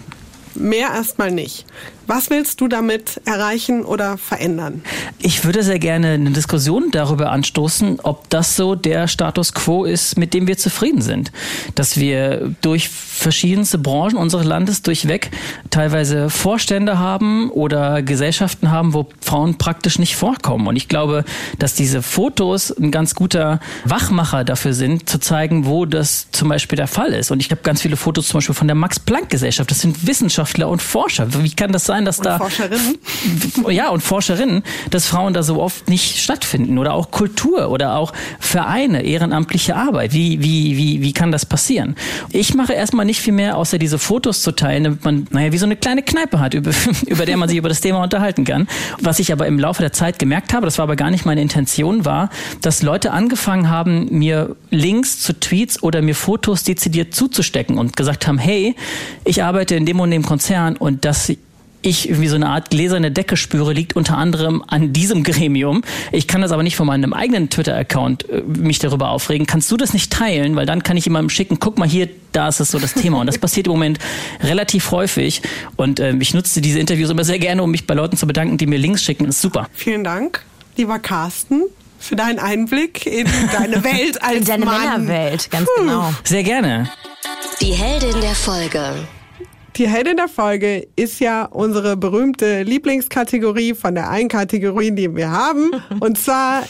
Mehr 0.56 0.90
erstmal 0.90 1.32
nicht. 1.32 1.66
Was 2.10 2.32
willst 2.32 2.60
du 2.60 2.68
damit 2.68 3.22
erreichen 3.26 3.86
oder 3.86 4.18
verändern? 4.18 4.82
Ich 5.20 5.46
würde 5.46 5.62
sehr 5.62 5.78
gerne 5.78 6.08
eine 6.08 6.32
Diskussion 6.32 6.90
darüber 6.92 7.32
anstoßen, 7.32 8.00
ob 8.02 8.28
das 8.32 8.56
so 8.56 8.74
der 8.74 9.08
Status 9.08 9.54
quo 9.54 9.86
ist, 9.86 10.18
mit 10.18 10.34
dem 10.34 10.48
wir 10.48 10.58
zufrieden 10.58 11.02
sind. 11.02 11.32
Dass 11.76 11.98
wir 11.98 12.56
durch 12.62 12.90
verschiedenste 12.90 13.78
Branchen 13.78 14.18
unseres 14.18 14.44
Landes 14.44 14.82
durchweg 14.82 15.30
teilweise 15.70 16.32
Vorstände 16.32 16.98
haben 16.98 17.52
oder 17.52 18.02
Gesellschaften 18.02 18.72
haben, 18.72 18.96
wo 18.96 19.08
Frauen 19.22 19.60
praktisch 19.60 20.00
nicht 20.00 20.16
vorkommen. 20.16 20.66
Und 20.66 20.78
ich 20.78 20.88
glaube, 20.88 21.26
dass 21.60 21.76
diese 21.76 22.02
Fotos 22.02 22.72
ein 22.72 22.90
ganz 22.90 23.14
guter 23.14 23.60
Wachmacher 23.86 24.44
dafür 24.44 24.74
sind, 24.74 25.08
zu 25.08 25.20
zeigen, 25.20 25.68
wo 25.68 25.86
das 25.86 26.32
zum 26.32 26.50
Beispiel 26.50 26.78
der 26.78 26.88
Fall 26.88 27.14
ist. 27.14 27.30
Und 27.30 27.40
ich 27.40 27.52
habe 27.52 27.62
ganz 27.62 27.84
viele 27.84 27.98
Fotos 27.98 28.30
zum 28.30 28.40
Beispiel 28.40 28.56
von 28.56 28.68
der 28.68 28.76
Max-Planck-Gesellschaft. 28.76 29.70
Das 29.70 29.82
sind 29.82 30.08
Wissenschaftler 30.08 30.70
und 30.70 30.82
Forscher. 30.82 31.28
Wie 31.44 31.52
kann 31.52 31.72
das 31.72 31.86
sein? 31.86 31.99
Sein, 32.00 32.06
dass 32.06 32.18
und 32.20 32.26
da 32.26 32.38
Forscherinnen. 32.38 32.98
ja 33.70 33.90
und 33.90 34.02
Forscherinnen, 34.02 34.64
dass 34.90 35.06
Frauen 35.06 35.34
da 35.34 35.44
so 35.44 35.62
oft 35.62 35.90
nicht 35.90 36.20
stattfinden 36.20 36.78
oder 36.78 36.94
auch 36.94 37.12
Kultur 37.12 37.70
oder 37.70 37.96
auch 37.96 38.14
Vereine, 38.40 39.04
ehrenamtliche 39.04 39.76
Arbeit. 39.76 40.14
Wie 40.14 40.42
wie 40.42 40.78
wie 40.78 41.02
wie 41.02 41.14
kann 41.14 41.32
das 41.32 41.46
passieren? 41.46 41.96
Ich 42.32 42.54
mache 42.54 42.74
erstmal 42.74 43.06
nicht 43.06 43.22
viel 43.22 43.34
mehr, 43.34 43.58
außer 43.58 43.78
diese 43.78 44.00
Fotos 44.00 44.42
zu 44.42 44.52
teilen, 44.52 44.84
damit 44.84 45.04
man 45.04 45.28
naja 45.32 45.52
wie 45.52 45.58
so 45.58 45.66
eine 45.66 45.76
kleine 45.76 46.02
Kneipe 46.02 46.40
hat, 46.40 46.54
über, 46.54 46.72
über 47.08 47.26
der 47.26 47.38
man 47.38 47.50
sich 47.50 47.58
über 47.58 47.70
das 47.70 47.82
Thema 47.82 48.04
unterhalten 48.04 48.46
kann. 48.46 48.68
Was 49.02 49.20
ich 49.20 49.32
aber 49.32 49.48
im 49.48 49.60
Laufe 49.60 49.82
der 49.82 49.94
Zeit 49.94 50.20
gemerkt 50.20 50.54
habe, 50.54 50.66
das 50.66 50.78
war 50.78 50.84
aber 50.84 50.96
gar 50.96 51.12
nicht 51.12 51.26
meine 51.26 51.42
Intention, 51.42 52.06
war, 52.06 52.30
dass 52.62 52.82
Leute 52.82 53.12
angefangen 53.12 53.70
haben, 53.70 54.08
mir 54.12 54.56
Links 54.70 55.20
zu 55.20 55.40
Tweets 55.40 55.82
oder 55.84 56.02
mir 56.02 56.16
Fotos 56.16 56.64
dezidiert 56.64 57.14
zuzustecken 57.14 57.78
und 57.78 57.96
gesagt 57.96 58.28
haben, 58.28 58.38
hey, 58.38 58.76
ich 59.24 59.44
arbeite 59.44 59.76
in 59.76 59.86
dem 59.86 60.00
und 60.00 60.12
dem 60.12 60.24
Konzern 60.24 60.76
und 60.78 61.06
das 61.06 61.32
ich 61.82 62.10
irgendwie 62.10 62.28
so 62.28 62.36
eine 62.36 62.48
Art 62.48 62.70
gläserne 62.70 63.12
Decke 63.12 63.38
spüre, 63.38 63.74
liegt 63.74 63.96
unter 63.96 64.18
anderem 64.18 64.64
an 64.68 64.92
diesem 64.94 65.24
Gremium. 65.24 65.82
Ich 66.12 66.28
kann 66.28 66.42
das 66.42 66.52
aber 66.52 66.64
nicht 66.64 66.76
von 66.76 66.88
meinem 66.88 67.14
eigenen 67.14 67.50
Twitter-Account 67.50 68.30
äh, 68.30 68.42
mich 68.42 68.80
darüber 68.80 69.10
aufregen. 69.10 69.48
Kannst 69.48 69.72
du 69.72 69.78
das 69.78 69.94
nicht 69.94 70.12
teilen? 70.12 70.56
Weil 70.56 70.66
dann 70.66 70.84
kann 70.84 70.98
ich 70.98 71.06
jemandem 71.06 71.30
schicken, 71.30 71.60
guck 71.60 71.78
mal 71.78 71.88
hier, 71.88 72.10
da 72.32 72.50
ist 72.50 72.60
es 72.60 72.72
so 72.72 72.80
das 72.80 72.94
Thema. 72.94 73.22
Und 73.22 73.28
das 73.28 73.38
passiert 73.40 73.68
im 73.68 73.74
Moment 73.74 74.00
relativ 74.42 74.92
häufig. 74.92 75.42
Und 75.76 76.00
äh, 76.00 76.14
ich 76.20 76.34
nutze 76.34 76.62
diese 76.62 76.80
Interviews 76.80 77.10
immer 77.10 77.24
sehr 77.24 77.40
gerne, 77.40 77.64
um 77.64 77.72
mich 77.72 77.88
bei 77.88 77.94
Leuten 77.94 78.18
zu 78.18 78.28
bedanken, 78.28 78.58
die 78.58 78.68
mir 78.68 78.78
Links 78.78 79.04
schicken. 79.04 79.26
Das 79.26 79.36
ist 79.36 79.42
super. 79.42 79.68
Vielen 79.74 80.04
Dank, 80.04 80.44
lieber 80.76 81.00
Carsten 81.00 81.64
für 82.00 82.16
deinen 82.16 82.40
Einblick 82.40 83.06
in 83.06 83.28
deine 83.52 83.84
Welt 83.84 84.22
als 84.24 84.38
In 84.38 84.46
deine 84.46 84.66
Mann. 84.66 85.06
Männerwelt, 85.06 85.52
ganz 85.52 85.68
genau. 85.78 86.14
Sehr 86.24 86.44
gerne. 86.44 86.90
Die 87.62 87.74
Heldin 87.74 88.22
der 88.22 88.36
Folge. 88.36 88.94
Die 89.80 89.88
Heldin 89.88 90.18
der 90.18 90.28
Folge 90.28 90.90
ist 90.98 91.22
ja 91.22 91.46
unsere 91.46 91.96
berühmte 91.96 92.64
Lieblingskategorie 92.64 93.74
von 93.74 93.96
der 93.96 94.10
einen 94.10 94.28
Kategorie, 94.28 94.92
die 94.92 95.16
wir 95.16 95.32
haben. 95.32 95.72
Und 96.02 96.18
zwar 96.18 96.64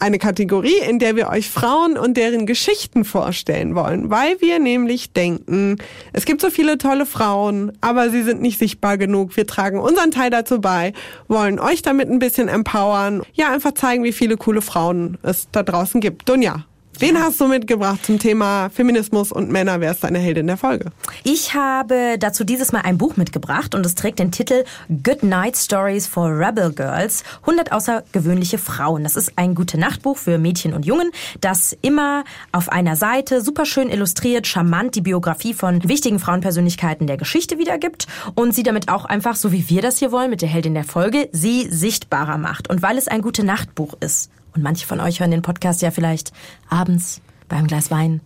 eine 0.00 0.18
Kategorie, 0.18 0.76
in 0.86 0.98
der 0.98 1.16
wir 1.16 1.30
euch 1.30 1.48
Frauen 1.48 1.96
und 1.96 2.18
deren 2.18 2.44
Geschichten 2.44 3.06
vorstellen 3.06 3.74
wollen, 3.74 4.10
weil 4.10 4.38
wir 4.42 4.58
nämlich 4.58 5.14
denken, 5.14 5.78
es 6.12 6.26
gibt 6.26 6.42
so 6.42 6.50
viele 6.50 6.76
tolle 6.76 7.06
Frauen, 7.06 7.72
aber 7.80 8.10
sie 8.10 8.22
sind 8.22 8.42
nicht 8.42 8.58
sichtbar 8.58 8.98
genug. 8.98 9.34
Wir 9.34 9.46
tragen 9.46 9.80
unseren 9.80 10.10
Teil 10.10 10.28
dazu 10.28 10.60
bei, 10.60 10.92
wollen 11.28 11.58
euch 11.58 11.80
damit 11.80 12.10
ein 12.10 12.18
bisschen 12.18 12.48
empowern, 12.48 13.22
ja, 13.32 13.50
einfach 13.50 13.72
zeigen, 13.72 14.04
wie 14.04 14.12
viele 14.12 14.36
coole 14.36 14.60
Frauen 14.60 15.16
es 15.22 15.48
da 15.52 15.62
draußen 15.62 16.02
gibt. 16.02 16.28
Dunja, 16.28 16.66
Wen 16.98 17.18
hast 17.18 17.40
du 17.40 17.48
mitgebracht 17.48 18.04
zum 18.06 18.18
Thema 18.18 18.68
Feminismus 18.68 19.32
und 19.32 19.50
Männer? 19.50 19.80
Wer 19.80 19.90
ist 19.90 20.04
deine 20.04 20.18
Heldin 20.18 20.46
der 20.46 20.56
Folge? 20.56 20.92
Ich 21.24 21.54
habe 21.54 22.16
dazu 22.18 22.44
dieses 22.44 22.70
Mal 22.70 22.82
ein 22.82 22.96
Buch 22.96 23.16
mitgebracht 23.16 23.74
und 23.74 23.84
es 23.84 23.94
trägt 23.94 24.20
den 24.20 24.30
Titel 24.30 24.64
Good 24.88 25.24
Night 25.24 25.56
Stories 25.56 26.06
for 26.06 26.28
Rebel 26.28 26.72
Girls. 26.72 27.24
100 27.40 27.72
außergewöhnliche 27.72 28.58
Frauen. 28.58 29.02
Das 29.02 29.16
ist 29.16 29.32
ein 29.36 29.54
gute 29.54 29.78
Nachtbuch 29.78 30.16
für 30.16 30.38
Mädchen 30.38 30.74
und 30.74 30.86
Jungen, 30.86 31.10
das 31.40 31.76
immer 31.82 32.24
auf 32.52 32.68
einer 32.68 32.94
Seite 32.94 33.40
super 33.40 33.64
schön 33.64 33.90
illustriert, 33.90 34.46
charmant 34.46 34.94
die 34.94 35.00
Biografie 35.00 35.54
von 35.54 35.82
wichtigen 35.88 36.20
Frauenpersönlichkeiten 36.20 37.06
der 37.06 37.16
Geschichte 37.16 37.58
wiedergibt 37.58 38.06
und 38.34 38.54
sie 38.54 38.62
damit 38.62 38.88
auch 38.88 39.06
einfach, 39.06 39.34
so 39.34 39.50
wie 39.50 39.68
wir 39.68 39.82
das 39.82 39.98
hier 39.98 40.12
wollen, 40.12 40.30
mit 40.30 40.42
der 40.42 40.48
Heldin 40.48 40.74
der 40.74 40.84
Folge, 40.84 41.28
sie 41.32 41.66
sichtbarer 41.68 42.38
macht. 42.38 42.70
Und 42.70 42.82
weil 42.82 42.96
es 42.96 43.08
ein 43.08 43.22
gute 43.22 43.44
Nachtbuch 43.44 43.94
ist 44.00 44.30
und 44.54 44.62
manche 44.62 44.86
von 44.86 45.00
euch 45.00 45.20
hören 45.20 45.30
den 45.30 45.42
Podcast 45.42 45.82
ja 45.82 45.90
vielleicht 45.90 46.32
abends 46.68 47.20
beim 47.48 47.66
Glas 47.66 47.90
Wein 47.90 48.20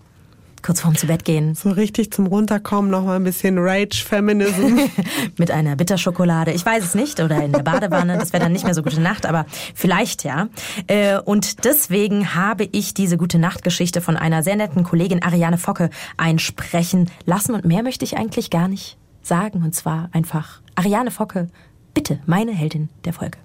kurz 0.67 0.81
vorm 0.81 0.97
zu 0.97 1.07
Bett 1.07 1.25
gehen. 1.25 1.55
So 1.55 1.71
richtig 1.71 2.13
zum 2.13 2.27
Runterkommen 2.27 2.91
noch 2.91 3.05
mal 3.05 3.15
ein 3.15 3.23
bisschen 3.23 3.57
Rage 3.59 4.03
Feminism. 4.05 4.79
Mit 5.37 5.53
einer 5.53 5.77
Bitterschokolade. 5.77 6.51
Ich 6.51 6.67
weiß 6.67 6.83
es 6.83 6.95
nicht. 6.97 7.21
Oder 7.21 7.45
in 7.45 7.53
der 7.53 7.63
Badewanne. 7.63 8.19
Das 8.19 8.33
wäre 8.33 8.43
dann 8.43 8.53
nicht 8.53 8.65
mehr 8.65 8.75
so 8.75 8.83
gute 8.83 9.01
Nacht, 9.01 9.27
aber 9.27 9.47
vielleicht 9.75 10.25
ja. 10.25 10.49
Äh, 10.89 11.19
und 11.19 11.65
deswegen 11.65 12.35
habe 12.35 12.69
ich 12.73 12.95
diese 12.95 13.17
gute 13.17 13.39
Nachtgeschichte 13.39 14.01
von 14.01 14.17
einer 14.17 14.43
sehr 14.43 14.57
netten 14.57 14.83
Kollegin 14.83 15.23
Ariane 15.23 15.57
Focke 15.57 15.91
einsprechen 16.17 17.11
lassen. 17.27 17.55
Und 17.55 17.65
mehr 17.65 17.85
möchte 17.85 18.05
ich 18.05 18.17
eigentlich 18.17 18.51
gar 18.51 18.67
nicht 18.67 18.99
sagen. 19.23 19.63
Und 19.63 19.75
zwar 19.75 20.09
einfach 20.13 20.61
Ariane 20.75 21.13
Focke, 21.13 21.49
bitte, 21.95 22.19
meine 22.27 22.53
Heldin 22.53 22.89
der 23.05 23.13
Folge. 23.13 23.39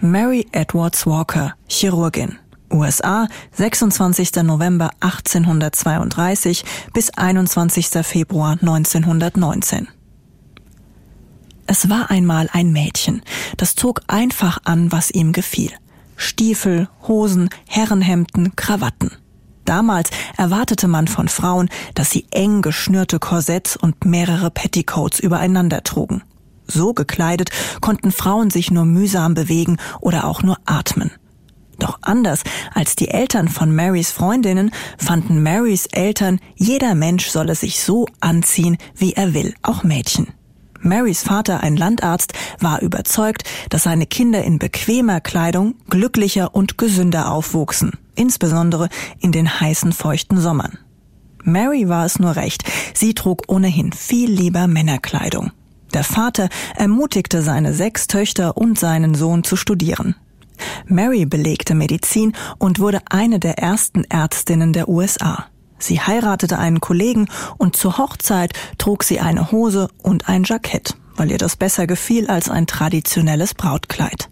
Mary 0.00 0.46
Edwards 0.52 1.06
Walker, 1.06 1.54
Chirurgin. 1.68 2.38
USA, 2.70 3.26
26. 3.52 4.44
November 4.44 4.90
1832 5.00 6.64
bis 6.92 7.10
21. 7.10 8.06
Februar 8.06 8.52
1919. 8.52 9.88
Es 11.66 11.90
war 11.90 12.10
einmal 12.10 12.48
ein 12.52 12.70
Mädchen, 12.70 13.22
das 13.56 13.74
zog 13.74 14.02
einfach 14.06 14.58
an, 14.64 14.92
was 14.92 15.10
ihm 15.10 15.32
gefiel. 15.32 15.72
Stiefel, 16.16 16.88
Hosen, 17.08 17.50
Herrenhemden, 17.66 18.54
Krawatten. 18.54 19.10
Damals 19.64 20.10
erwartete 20.36 20.86
man 20.86 21.08
von 21.08 21.26
Frauen, 21.26 21.68
dass 21.94 22.10
sie 22.10 22.26
eng 22.30 22.62
geschnürte 22.62 23.18
Korsetts 23.18 23.76
und 23.76 24.04
mehrere 24.04 24.50
Petticoats 24.50 25.18
übereinander 25.18 25.82
trugen. 25.82 26.22
So 26.68 26.92
gekleidet 26.92 27.50
konnten 27.80 28.12
Frauen 28.12 28.50
sich 28.50 28.70
nur 28.70 28.84
mühsam 28.84 29.34
bewegen 29.34 29.78
oder 30.00 30.26
auch 30.26 30.42
nur 30.42 30.58
atmen. 30.66 31.10
Doch 31.78 31.98
anders 32.02 32.42
als 32.74 32.96
die 32.96 33.08
Eltern 33.08 33.48
von 33.48 33.74
Marys 33.74 34.10
Freundinnen 34.10 34.70
fanden 34.98 35.42
Marys 35.42 35.86
Eltern, 35.86 36.40
jeder 36.56 36.94
Mensch 36.94 37.28
solle 37.28 37.54
sich 37.54 37.80
so 37.80 38.06
anziehen, 38.20 38.78
wie 38.96 39.12
er 39.12 39.32
will, 39.32 39.54
auch 39.62 39.84
Mädchen. 39.84 40.28
Marys 40.80 41.22
Vater, 41.22 41.62
ein 41.62 41.76
Landarzt, 41.76 42.32
war 42.60 42.82
überzeugt, 42.82 43.44
dass 43.68 43.84
seine 43.84 44.06
Kinder 44.06 44.44
in 44.44 44.58
bequemer 44.58 45.20
Kleidung 45.20 45.74
glücklicher 45.88 46.54
und 46.54 46.78
gesünder 46.78 47.32
aufwuchsen, 47.32 47.92
insbesondere 48.14 48.88
in 49.20 49.32
den 49.32 49.60
heißen, 49.60 49.92
feuchten 49.92 50.40
Sommern. 50.40 50.78
Mary 51.42 51.88
war 51.88 52.04
es 52.04 52.18
nur 52.18 52.36
recht, 52.36 52.64
sie 52.94 53.14
trug 53.14 53.42
ohnehin 53.48 53.92
viel 53.92 54.30
lieber 54.30 54.66
Männerkleidung. 54.66 55.52
Der 55.94 56.04
Vater 56.04 56.48
ermutigte 56.76 57.42
seine 57.42 57.72
sechs 57.74 58.06
Töchter 58.06 58.56
und 58.56 58.78
seinen 58.78 59.14
Sohn 59.14 59.44
zu 59.44 59.56
studieren. 59.56 60.14
Mary 60.86 61.24
belegte 61.24 61.74
Medizin 61.74 62.32
und 62.58 62.78
wurde 62.80 63.00
eine 63.10 63.38
der 63.38 63.58
ersten 63.58 64.04
Ärztinnen 64.04 64.72
der 64.72 64.88
USA. 64.88 65.46
Sie 65.78 66.00
heiratete 66.00 66.58
einen 66.58 66.80
Kollegen 66.80 67.28
und 67.56 67.76
zur 67.76 67.98
Hochzeit 67.98 68.52
trug 68.78 69.04
sie 69.04 69.20
eine 69.20 69.52
Hose 69.52 69.88
und 70.02 70.28
ein 70.28 70.44
Jackett, 70.44 70.96
weil 71.16 71.30
ihr 71.30 71.38
das 71.38 71.56
besser 71.56 71.86
gefiel 71.86 72.28
als 72.28 72.50
ein 72.50 72.66
traditionelles 72.66 73.54
Brautkleid. 73.54 74.28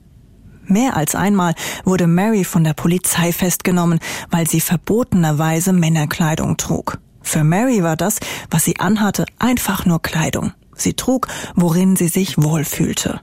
Mehr 0.64 0.96
als 0.96 1.14
einmal 1.14 1.54
wurde 1.84 2.08
Mary 2.08 2.42
von 2.42 2.64
der 2.64 2.74
Polizei 2.74 3.32
festgenommen, 3.32 4.00
weil 4.30 4.48
sie 4.48 4.60
verbotenerweise 4.60 5.72
Männerkleidung 5.72 6.56
trug. 6.56 6.98
Für 7.22 7.44
Mary 7.44 7.84
war 7.84 7.96
das, 7.96 8.18
was 8.50 8.64
sie 8.64 8.80
anhatte, 8.80 9.26
einfach 9.38 9.86
nur 9.86 10.02
Kleidung. 10.02 10.52
Sie 10.76 10.94
trug, 10.94 11.28
worin 11.54 11.96
sie 11.96 12.08
sich 12.08 12.36
wohlfühlte. 12.38 13.20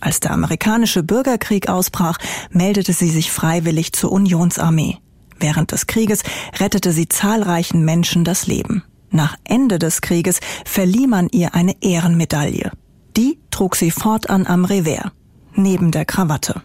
Als 0.00 0.20
der 0.20 0.32
amerikanische 0.32 1.02
Bürgerkrieg 1.02 1.68
ausbrach, 1.68 2.18
meldete 2.50 2.92
sie 2.92 3.08
sich 3.08 3.30
freiwillig 3.30 3.92
zur 3.92 4.10
Unionsarmee. 4.10 4.98
Während 5.38 5.72
des 5.72 5.86
Krieges 5.86 6.22
rettete 6.58 6.92
sie 6.92 7.08
zahlreichen 7.08 7.84
Menschen 7.84 8.24
das 8.24 8.46
Leben. 8.46 8.82
Nach 9.10 9.36
Ende 9.44 9.78
des 9.78 10.00
Krieges 10.00 10.40
verlieh 10.64 11.06
man 11.06 11.28
ihr 11.30 11.54
eine 11.54 11.74
Ehrenmedaille. 11.82 12.72
Die 13.16 13.38
trug 13.50 13.76
sie 13.76 13.90
fortan 13.90 14.46
am 14.46 14.64
Revers, 14.64 15.10
neben 15.54 15.90
der 15.90 16.04
Krawatte. 16.04 16.62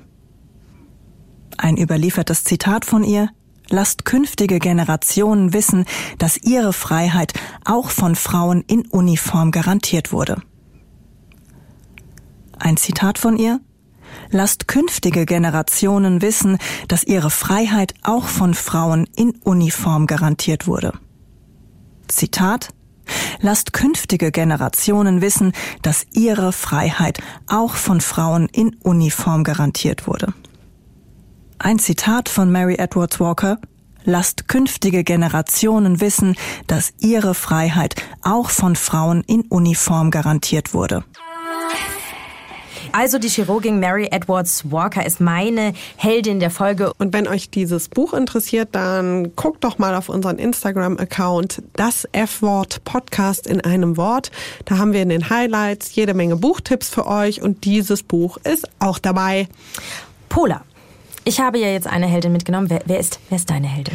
Ein 1.58 1.78
überliefertes 1.78 2.44
Zitat 2.44 2.86
von 2.86 3.04
ihr 3.04 3.30
Lasst 3.70 4.06
künftige 4.06 4.60
Generationen 4.60 5.54
wissen, 5.54 5.86
dass 6.18 6.38
ihre 6.38 6.74
Freiheit 6.74 7.34
auch 7.66 7.90
von 7.90 8.16
Frauen 8.16 8.64
in 8.68 8.86
Uniform 8.88 9.52
garantiert 9.52 10.12
wurde. 10.12 10.42
Ein 12.58 12.78
Zitat 12.78 13.18
von 13.18 13.38
ihr? 13.38 13.60
Lasst 14.32 14.68
künftige 14.68 15.26
Generationen 15.26 16.22
wissen, 16.22 16.58
dass 16.88 17.04
ihre 17.04 17.30
Freiheit 17.30 17.94
auch 18.04 18.26
von 18.26 18.54
Frauen 18.54 19.08
in 19.16 19.32
Uniform 19.44 20.08
garantiert 20.08 20.68
wurde. 20.68 20.94
Zitat 22.08 22.70
Lasst 23.40 23.72
künftige 23.72 24.32
Generationen 24.32 25.22
wissen, 25.22 25.54
dass 25.82 26.06
ihre 26.14 26.52
Freiheit 26.52 27.20
auch 27.48 27.76
von 27.76 28.02
Frauen 28.02 28.50
in 28.52 28.76
Uniform 28.84 29.44
garantiert 29.44 30.08
wurde. 30.08 30.34
Ein 31.60 31.80
Zitat 31.80 32.30
von 32.30 32.52
Mary 32.52 32.76
Edwards 32.76 33.20
Walker 33.20 33.60
Lasst 34.10 34.48
künftige 34.48 35.04
Generationen 35.04 36.00
wissen, 36.00 36.38
dass 36.66 36.94
ihre 37.02 37.34
Freiheit 37.34 37.96
auch 38.22 38.52
von 38.52 38.78
Frauen 38.78 39.22
in 39.28 39.42
Uniform 39.50 40.12
garantiert 40.12 40.74
wurde. 40.74 41.04
Also 42.94 43.20
die 43.20 43.28
Chirurgin 43.28 43.82
Mary 43.82 44.08
Edwards 44.10 44.72
Walker 44.72 45.06
ist 45.06 45.20
meine 45.20 45.74
Heldin 45.98 46.40
der 46.40 46.52
Folge. 46.52 46.94
Und 46.98 47.12
wenn 47.12 47.28
euch 47.28 47.50
dieses 47.50 47.90
Buch 47.90 48.14
interessiert, 48.14 48.70
dann 48.72 49.36
guckt 49.36 49.66
doch 49.66 49.78
mal 49.78 49.94
auf 49.94 50.08
unseren 50.08 50.40
Instagram-Account 50.40 51.64
das 51.74 52.08
F-Wort 52.14 52.86
Podcast 52.86 53.46
in 53.46 53.60
einem 53.60 53.98
Wort. 53.98 54.32
Da 54.64 54.78
haben 54.78 54.94
wir 54.94 55.02
in 55.02 55.10
den 55.10 55.30
Highlights 55.30 55.94
jede 55.96 56.14
Menge 56.14 56.38
Buchtipps 56.38 56.90
für 56.90 57.06
euch 57.06 57.42
und 57.42 57.66
dieses 57.66 58.04
Buch 58.04 58.38
ist 58.46 58.70
auch 58.80 59.00
dabei. 59.00 59.50
Pola. 60.30 60.64
Ich 61.28 61.42
habe 61.42 61.60
ja 61.60 61.68
jetzt 61.68 61.88
eine 61.88 62.06
Heldin 62.08 62.32
mitgenommen. 62.32 62.70
Wer, 62.70 62.84
wer, 62.86 63.02
ist, 63.02 63.20
wer 63.28 63.36
ist 63.36 63.50
deine 63.50 63.68
Heldin? 63.68 63.94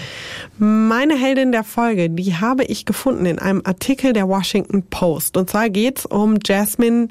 Meine 0.59 1.16
Heldin 1.16 1.51
der 1.51 1.64
Folge, 1.64 2.11
die 2.11 2.37
habe 2.37 2.62
ich 2.64 2.85
gefunden 2.85 3.24
in 3.24 3.39
einem 3.39 3.62
Artikel 3.64 4.12
der 4.12 4.28
Washington 4.28 4.83
Post. 4.83 5.39
Und 5.39 5.49
zwar 5.49 5.70
geht's 5.70 6.05
um 6.05 6.37
Jasmine 6.45 7.09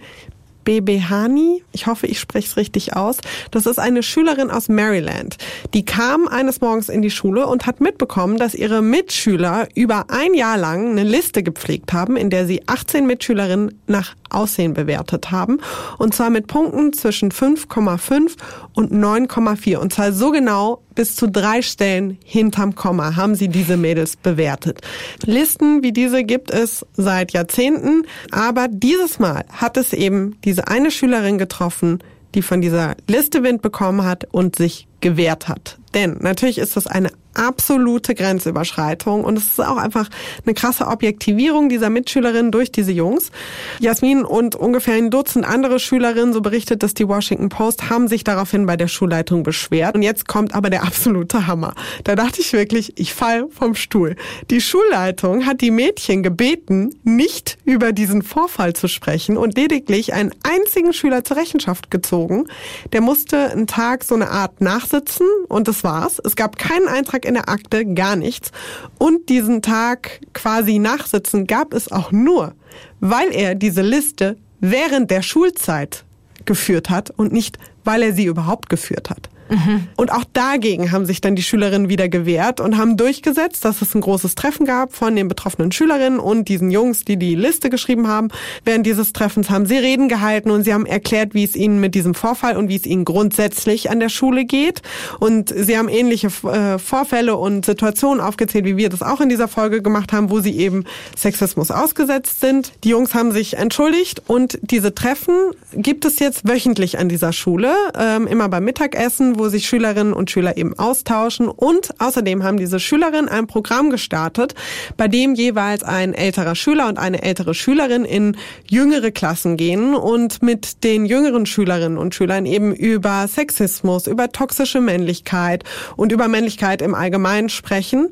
Bebehani, 0.64 1.64
ich 1.72 1.88
hoffe, 1.88 2.06
ich 2.06 2.20
spreche 2.20 2.48
es 2.48 2.56
richtig 2.56 2.96
aus. 2.96 3.18
Das 3.50 3.66
ist 3.66 3.80
eine 3.80 4.04
Schülerin 4.04 4.52
aus 4.52 4.70
Maryland. 4.70 5.38
Die 5.74 5.86
kam 5.86 6.28
eines 6.28 6.62
Morgens 6.62 6.90
in 6.90 7.02
die 7.02 7.10
Schule 7.10 7.48
und 7.48 7.66
hat 7.66 7.82
mitbekommen, 7.82 8.38
dass 8.38 8.54
ihre 8.54 8.84
Mitschüler 8.84 9.70
über 9.74 10.06
ein 10.10 10.36
Jahr 10.36 10.60
lang 10.60 10.92
eine 10.92 11.04
Liste 11.04 11.42
gepflegt 11.42 11.94
haben, 11.94 12.16
in 12.16 12.30
der 12.30 12.46
sie 12.46 12.62
18 12.68 13.08
Mitschülerinnen 13.08 13.82
nach 13.88 14.14
Aussehen 14.32 14.74
bewertet 14.74 15.32
haben. 15.32 15.60
Und 15.98 16.14
zwar 16.14 16.30
mit 16.30 16.48
Punkten 16.48 16.94
zwischen 16.94 17.32
5,5 17.32 18.38
und 18.74 18.92
9,4. 18.92 19.78
Und 19.78 19.94
zwar 19.94 20.12
so 20.12 20.32
genau 20.32 20.82
bis 20.96 21.16
zu 21.16 21.30
drei 21.30 21.62
Stellen 21.62 22.18
hinterm 22.24 22.76
Komma 22.76 23.16
haben 23.16 23.36
sie 23.36 23.48
diese 23.48 23.78
Mädels 23.78 24.16
bewertet. 24.16 24.82
Listen 25.26 25.84
wie 25.84 25.92
diese 25.92 26.24
gibt 26.24 26.52
es 26.52 26.86
seit 26.94 27.32
Jahrzehnten, 27.34 28.04
aber 28.32 28.68
dieses 28.68 29.20
Mal 29.20 29.46
hat 29.52 29.78
es 29.78 29.94
eben 29.94 30.38
diese 30.44 30.68
eine 30.68 30.92
Schülerin 30.92 31.38
getroffen, 31.38 32.00
die 32.36 32.42
von 32.42 32.62
dieser 32.62 32.96
Liste 33.08 33.44
Wind 33.44 33.62
bekommen 33.62 34.04
hat 34.04 34.28
und 34.32 34.56
sich 34.56 34.88
gewehrt 35.02 35.48
hat. 35.48 35.78
Denn 35.94 36.18
natürlich 36.22 36.58
ist 36.58 36.78
das 36.78 36.88
eine 36.88 37.12
absolute 37.34 38.16
Grenzüberschreitung 38.16 39.24
und 39.24 39.38
es 39.38 39.46
ist 39.46 39.60
auch 39.60 39.78
einfach 39.78 40.10
eine 40.46 40.54
krasse 40.54 40.88
Objektivierung 40.88 41.70
dieser 41.70 41.90
Mitschülerinnen 41.90 42.52
durch 42.52 42.72
diese 42.72 42.92
Jungs. 42.92 43.32
Jasmin 43.80 44.24
und 44.24 44.56
ungefähr 44.56 44.96
ein 44.96 45.10
Dutzend 45.10 45.46
andere 45.46 45.80
Schülerinnen, 45.80 46.34
so 46.34 46.42
berichtet 46.42 46.84
das 46.84 46.94
die 46.94 47.08
Washington 47.08 47.50
Post, 47.50 47.90
haben 47.90 48.08
sich 48.08 48.24
daraufhin 48.24 48.66
bei 48.66 48.78
der 48.78 48.88
Schulleitung 48.88 49.44
beschwert. 49.44 49.96
Und 49.96 50.02
jetzt 50.02 50.28
kommt 50.28 50.56
aber 50.56 50.70
der 50.70 50.84
absolute 50.84 51.48
Hammer. 51.48 51.74
Da 52.04 52.16
dachte 52.16 52.42
ich 52.42 52.54
wirklich, 52.54 52.98
ich 53.00 53.14
fall 53.14 53.48
vom 53.50 53.76
Stuhl. 53.76 54.16
Die 54.50 54.62
Schulleitung 54.62 55.46
hat 55.46 55.62
die 55.62 55.72
Mädchen 55.72 56.24
gebeten, 56.24 56.96
nicht 57.04 57.58
über 57.66 57.92
diesen 57.92 58.22
Vorfall 58.22 58.74
zu 58.74 58.88
sprechen 58.88 59.38
und 59.38 59.58
lediglich 59.58 60.14
einen 60.14 60.32
einzigen 60.44 60.94
Schüler 60.94 61.24
zur 61.24 61.38
Rechenschaft 61.38 61.92
gezogen. 61.92 62.46
Der 62.94 63.02
musste 63.02 63.52
einen 63.52 63.68
Tag 63.68 64.04
so 64.04 64.16
eine 64.16 64.30
Art 64.30 64.62
nachsitzen 64.62 65.28
und 65.48 65.68
das 65.68 65.84
war's. 65.84 66.22
Es 66.24 66.36
gab 66.36 66.58
keinen 66.58 66.88
Eintrag 66.88 67.21
in 67.26 67.34
der 67.36 67.50
Akte, 67.50 67.86
gar 67.86 68.16
nichts. 68.16 68.52
Und 68.98 69.30
diesen 69.30 69.62
Tag 69.62 70.22
quasi 70.34 70.80
nachsitzen 70.80 71.48
gab 71.48 71.74
es 71.74 71.92
auch 71.92 72.12
nur, 72.12 72.54
weil 73.00 73.34
er 73.34 73.56
diese 73.56 73.82
Liste 73.82 74.38
während 74.60 75.12
der 75.12 75.22
Schulzeit 75.22 76.04
geführt 76.46 76.90
hat 76.90 77.10
und 77.12 77.34
nicht, 77.34 77.58
weil 77.84 78.04
er 78.04 78.14
sie 78.14 78.26
überhaupt 78.26 78.70
geführt 78.70 79.10
hat. 79.10 79.30
Mhm. 79.52 79.88
Und 79.98 80.12
auch 80.14 80.24
dagegen 80.32 80.92
haben 80.92 81.06
sich 81.06 81.20
dann 81.20 81.36
die 81.36 81.44
Schülerinnen 81.44 81.90
wieder 81.90 82.08
gewehrt 82.08 82.62
und 82.62 82.78
haben 82.78 82.96
durchgesetzt, 82.96 83.66
dass 83.66 83.82
es 83.82 83.94
ein 83.94 84.02
großes 84.02 84.36
Treffen 84.36 84.66
gab 84.66 84.94
von 84.96 85.16
den 85.16 85.28
betroffenen 85.28 85.74
Schülerinnen 85.74 86.20
und 86.20 86.48
diesen 86.48 86.72
Jungs, 86.72 87.04
die 87.04 87.18
die 87.18 87.36
Liste 87.36 87.70
geschrieben 87.70 88.08
haben. 88.08 88.30
Während 88.64 88.86
dieses 88.86 89.12
Treffens 89.12 89.50
haben 89.50 89.66
sie 89.66 89.78
Reden 89.78 90.08
gehalten 90.08 90.52
und 90.52 90.64
sie 90.64 90.74
haben 90.74 90.86
erklärt, 90.86 91.34
wie 91.34 91.44
es 91.44 91.56
ihnen 91.56 91.82
mit 91.82 91.96
diesem 91.96 92.14
Vorfall 92.14 92.56
und 92.56 92.70
wie 92.70 92.78
es 92.78 92.86
ihnen 92.86 93.04
grundsätzlich 93.04 93.90
an 93.90 94.00
der 94.00 94.08
Schule 94.08 94.46
geht. 94.46 94.82
Und 95.20 95.54
sie 95.56 95.78
haben 95.78 95.90
ähnliche 95.90 96.28
äh, 96.28 96.80
Vorfälle 96.80 97.36
und 97.36 97.66
Situationen 97.66 98.22
aufgezählt, 98.22 98.64
wie 98.64 98.78
wir 98.78 98.88
das 98.88 99.02
auch 99.02 99.20
in 99.20 99.28
dieser 99.28 99.50
Folge 99.50 99.82
gemacht 99.82 100.14
haben, 100.14 100.30
wo 100.30 100.40
sie 100.40 100.58
eben 100.58 100.86
Sexismus 101.18 101.72
ausgesetzt 101.72 102.40
sind. 102.40 102.72
Die 102.86 102.90
Jungs 102.90 103.14
haben 103.14 103.34
sich 103.34 103.58
entschuldigt 103.58 104.22
und 104.28 104.60
diese 104.62 104.96
Treffen 104.96 105.36
gibt 105.74 106.06
es 106.06 106.20
jetzt 106.20 106.48
wöchentlich 106.48 107.00
an 107.00 107.10
dieser 107.10 107.34
Schule, 107.34 107.74
ähm, 107.98 108.28
immer 108.28 108.48
beim 108.48 108.64
Mittagessen, 108.64 109.41
wo 109.42 109.50
sich 109.50 109.68
Schülerinnen 109.68 110.14
und 110.14 110.30
Schüler 110.30 110.56
eben 110.56 110.78
austauschen. 110.78 111.48
Und 111.48 112.00
außerdem 112.00 112.44
haben 112.44 112.58
diese 112.58 112.80
Schülerinnen 112.80 113.28
ein 113.28 113.48
Programm 113.48 113.90
gestartet, 113.90 114.54
bei 114.98 115.08
dem 115.08 115.34
jeweils 115.34 115.84
ein 115.84 116.14
älterer 116.14 116.54
Schüler 116.54 116.88
und 116.88 117.00
eine 117.00 117.24
ältere 117.24 117.56
Schülerin 117.56 118.06
in 118.06 118.38
jüngere 118.70 119.10
Klassen 119.10 119.58
gehen 119.58 119.96
und 119.96 120.44
mit 120.44 120.84
den 120.84 121.06
jüngeren 121.06 121.48
Schülerinnen 121.48 121.98
und 121.98 122.14
Schülern 122.14 122.46
eben 122.46 122.76
über 122.76 123.28
Sexismus, 123.28 124.06
über 124.06 124.32
toxische 124.32 124.80
Männlichkeit 124.80 125.64
und 125.96 126.12
über 126.12 126.28
Männlichkeit 126.28 126.84
im 126.84 126.94
Allgemeinen 126.94 127.50
sprechen. 127.50 128.10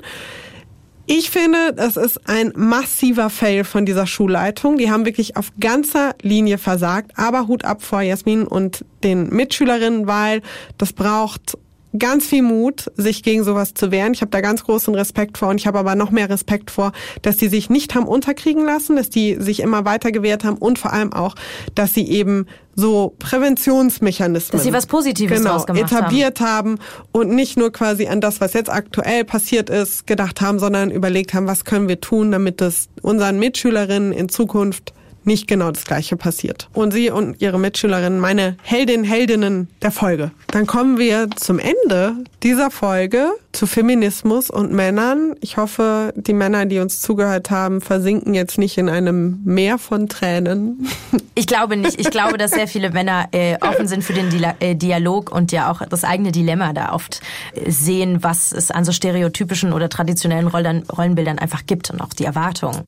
Ich 1.12 1.28
finde, 1.28 1.72
das 1.74 1.96
ist 1.96 2.28
ein 2.28 2.52
massiver 2.54 3.30
Fail 3.30 3.64
von 3.64 3.84
dieser 3.84 4.06
Schulleitung. 4.06 4.76
Die 4.76 4.92
haben 4.92 5.04
wirklich 5.04 5.36
auf 5.36 5.50
ganzer 5.58 6.14
Linie 6.22 6.56
versagt. 6.56 7.10
Aber 7.16 7.48
Hut 7.48 7.64
ab 7.64 7.82
vor 7.82 8.00
Jasmin 8.00 8.44
und 8.44 8.84
den 9.02 9.28
Mitschülerinnen, 9.28 10.06
weil 10.06 10.40
das 10.78 10.92
braucht 10.92 11.58
ganz 11.98 12.26
viel 12.26 12.42
Mut, 12.42 12.90
sich 12.96 13.22
gegen 13.22 13.42
sowas 13.44 13.74
zu 13.74 13.90
wehren. 13.90 14.12
Ich 14.14 14.20
habe 14.20 14.30
da 14.30 14.40
ganz 14.40 14.64
großen 14.64 14.94
Respekt 14.94 15.38
vor 15.38 15.48
und 15.48 15.58
ich 15.58 15.66
habe 15.66 15.78
aber 15.78 15.94
noch 15.94 16.10
mehr 16.10 16.30
Respekt 16.30 16.70
vor, 16.70 16.92
dass 17.22 17.36
die 17.36 17.48
sich 17.48 17.70
nicht 17.70 17.94
haben 17.94 18.06
unterkriegen 18.06 18.64
lassen, 18.64 18.96
dass 18.96 19.10
die 19.10 19.36
sich 19.40 19.60
immer 19.60 19.84
weiter 19.84 20.12
gewehrt 20.12 20.44
haben 20.44 20.56
und 20.56 20.78
vor 20.78 20.92
allem 20.92 21.12
auch, 21.12 21.34
dass 21.74 21.94
sie 21.94 22.08
eben 22.08 22.46
so 22.76 23.14
Präventionsmechanismen 23.18 24.52
dass 24.52 24.62
sie 24.62 24.72
was 24.72 24.86
Positives 24.86 25.38
genau, 25.38 25.64
etabliert 25.64 26.40
haben. 26.40 26.50
haben 26.50 26.78
und 27.12 27.30
nicht 27.30 27.58
nur 27.58 27.72
quasi 27.72 28.06
an 28.06 28.20
das, 28.20 28.40
was 28.40 28.52
jetzt 28.52 28.70
aktuell 28.70 29.24
passiert 29.24 29.68
ist, 29.68 30.06
gedacht 30.06 30.40
haben, 30.40 30.58
sondern 30.58 30.90
überlegt 30.90 31.34
haben, 31.34 31.46
was 31.46 31.64
können 31.64 31.88
wir 31.88 32.00
tun, 32.00 32.30
damit 32.30 32.60
es 32.60 32.88
unseren 33.02 33.38
Mitschülerinnen 33.38 34.12
in 34.12 34.28
Zukunft 34.28 34.94
nicht 35.24 35.46
genau 35.46 35.70
das 35.70 35.84
Gleiche 35.84 36.16
passiert. 36.16 36.68
Und 36.72 36.92
Sie 36.92 37.10
und 37.10 37.40
Ihre 37.40 37.58
Mitschülerinnen, 37.58 38.20
meine 38.20 38.56
Heldin, 38.62 39.04
Heldinnen 39.04 39.68
der 39.82 39.90
Folge. 39.90 40.30
Dann 40.48 40.66
kommen 40.66 40.98
wir 40.98 41.28
zum 41.36 41.58
Ende 41.58 42.16
dieser 42.42 42.70
Folge 42.70 43.30
zu 43.52 43.66
Feminismus 43.66 44.50
und 44.50 44.72
Männern. 44.72 45.34
Ich 45.40 45.56
hoffe, 45.56 46.12
die 46.16 46.32
Männer, 46.32 46.66
die 46.66 46.78
uns 46.78 47.00
zugehört 47.00 47.50
haben, 47.50 47.80
versinken 47.80 48.34
jetzt 48.34 48.58
nicht 48.58 48.78
in 48.78 48.88
einem 48.88 49.40
Meer 49.44 49.78
von 49.78 50.08
Tränen. 50.08 50.88
Ich 51.36 51.46
glaube 51.46 51.76
nicht. 51.76 51.98
Ich 51.98 52.10
glaube, 52.10 52.36
dass 52.36 52.50
sehr 52.50 52.68
viele 52.68 52.90
Männer 52.90 53.28
äh, 53.32 53.56
offen 53.62 53.88
sind 53.88 54.04
für 54.04 54.12
den 54.12 54.30
äh, 54.60 54.74
Dialog 54.74 55.32
und 55.32 55.52
ja 55.52 55.70
auch 55.70 55.80
das 55.88 56.04
eigene 56.04 56.32
Dilemma 56.32 56.74
da 56.74 56.92
oft 56.92 57.22
äh, 57.54 57.70
sehen, 57.70 58.22
was 58.22 58.52
es 58.52 58.70
an 58.70 58.84
so 58.84 58.92
stereotypischen 58.92 59.72
oder 59.72 59.88
traditionellen 59.88 60.48
Rollenbildern 60.48 61.38
einfach 61.38 61.64
gibt 61.64 61.90
und 61.90 62.02
auch 62.02 62.12
die 62.12 62.24
Erwartungen. 62.24 62.82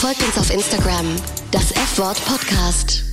Folgt 0.00 0.22
uns 0.22 0.38
auf 0.38 0.50
Instagram, 0.50 1.04
das 1.50 1.72
F-Wort 1.72 2.24
Podcast. 2.24 3.04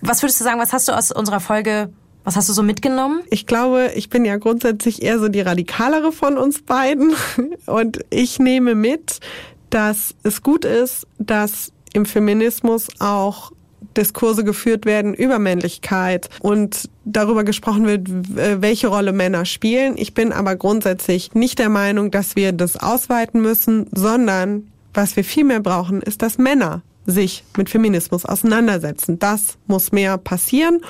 Was 0.00 0.22
würdest 0.22 0.40
du 0.40 0.44
sagen, 0.44 0.58
was 0.58 0.72
hast 0.72 0.88
du 0.88 0.96
aus 0.96 1.12
unserer 1.12 1.38
Folge 1.38 1.92
was 2.24 2.34
hast 2.34 2.48
du 2.48 2.54
so 2.54 2.62
mitgenommen? 2.62 3.20
Ich 3.28 3.46
glaube, 3.46 3.90
ich 3.94 4.08
bin 4.08 4.24
ja 4.24 4.38
grundsätzlich 4.38 5.02
eher 5.02 5.18
so 5.18 5.28
die 5.28 5.42
radikalere 5.42 6.12
von 6.12 6.38
uns 6.38 6.62
beiden. 6.62 7.12
Und 7.66 8.06
ich 8.08 8.38
nehme 8.38 8.74
mit, 8.74 9.20
dass 9.68 10.14
es 10.22 10.42
gut 10.42 10.64
ist, 10.64 11.06
dass 11.18 11.72
im 11.92 12.06
Feminismus 12.06 12.88
auch 13.00 13.52
Diskurse 13.94 14.44
geführt 14.44 14.86
werden 14.86 15.12
über 15.12 15.38
Männlichkeit 15.38 16.30
und 16.40 16.88
darüber 17.04 17.44
gesprochen 17.44 17.86
wird, 17.86 18.08
welche 18.62 18.88
Rolle 18.88 19.12
Männer 19.12 19.44
spielen. 19.44 19.98
Ich 19.98 20.14
bin 20.14 20.32
aber 20.32 20.56
grundsätzlich 20.56 21.34
nicht 21.34 21.58
der 21.58 21.68
Meinung, 21.68 22.10
dass 22.10 22.34
wir 22.34 22.52
das 22.52 22.78
ausweiten 22.78 23.42
müssen, 23.42 23.86
sondern 23.92 24.72
was 24.94 25.16
wir 25.16 25.24
viel 25.24 25.44
mehr 25.44 25.60
brauchen, 25.60 26.00
ist, 26.00 26.22
dass 26.22 26.38
Männer 26.38 26.82
sich 27.06 27.44
mit 27.56 27.68
Feminismus 27.68 28.24
auseinandersetzen. 28.24 29.18
Das 29.18 29.58
muss 29.66 29.92
mehr 29.92 30.16
passieren. 30.18 30.80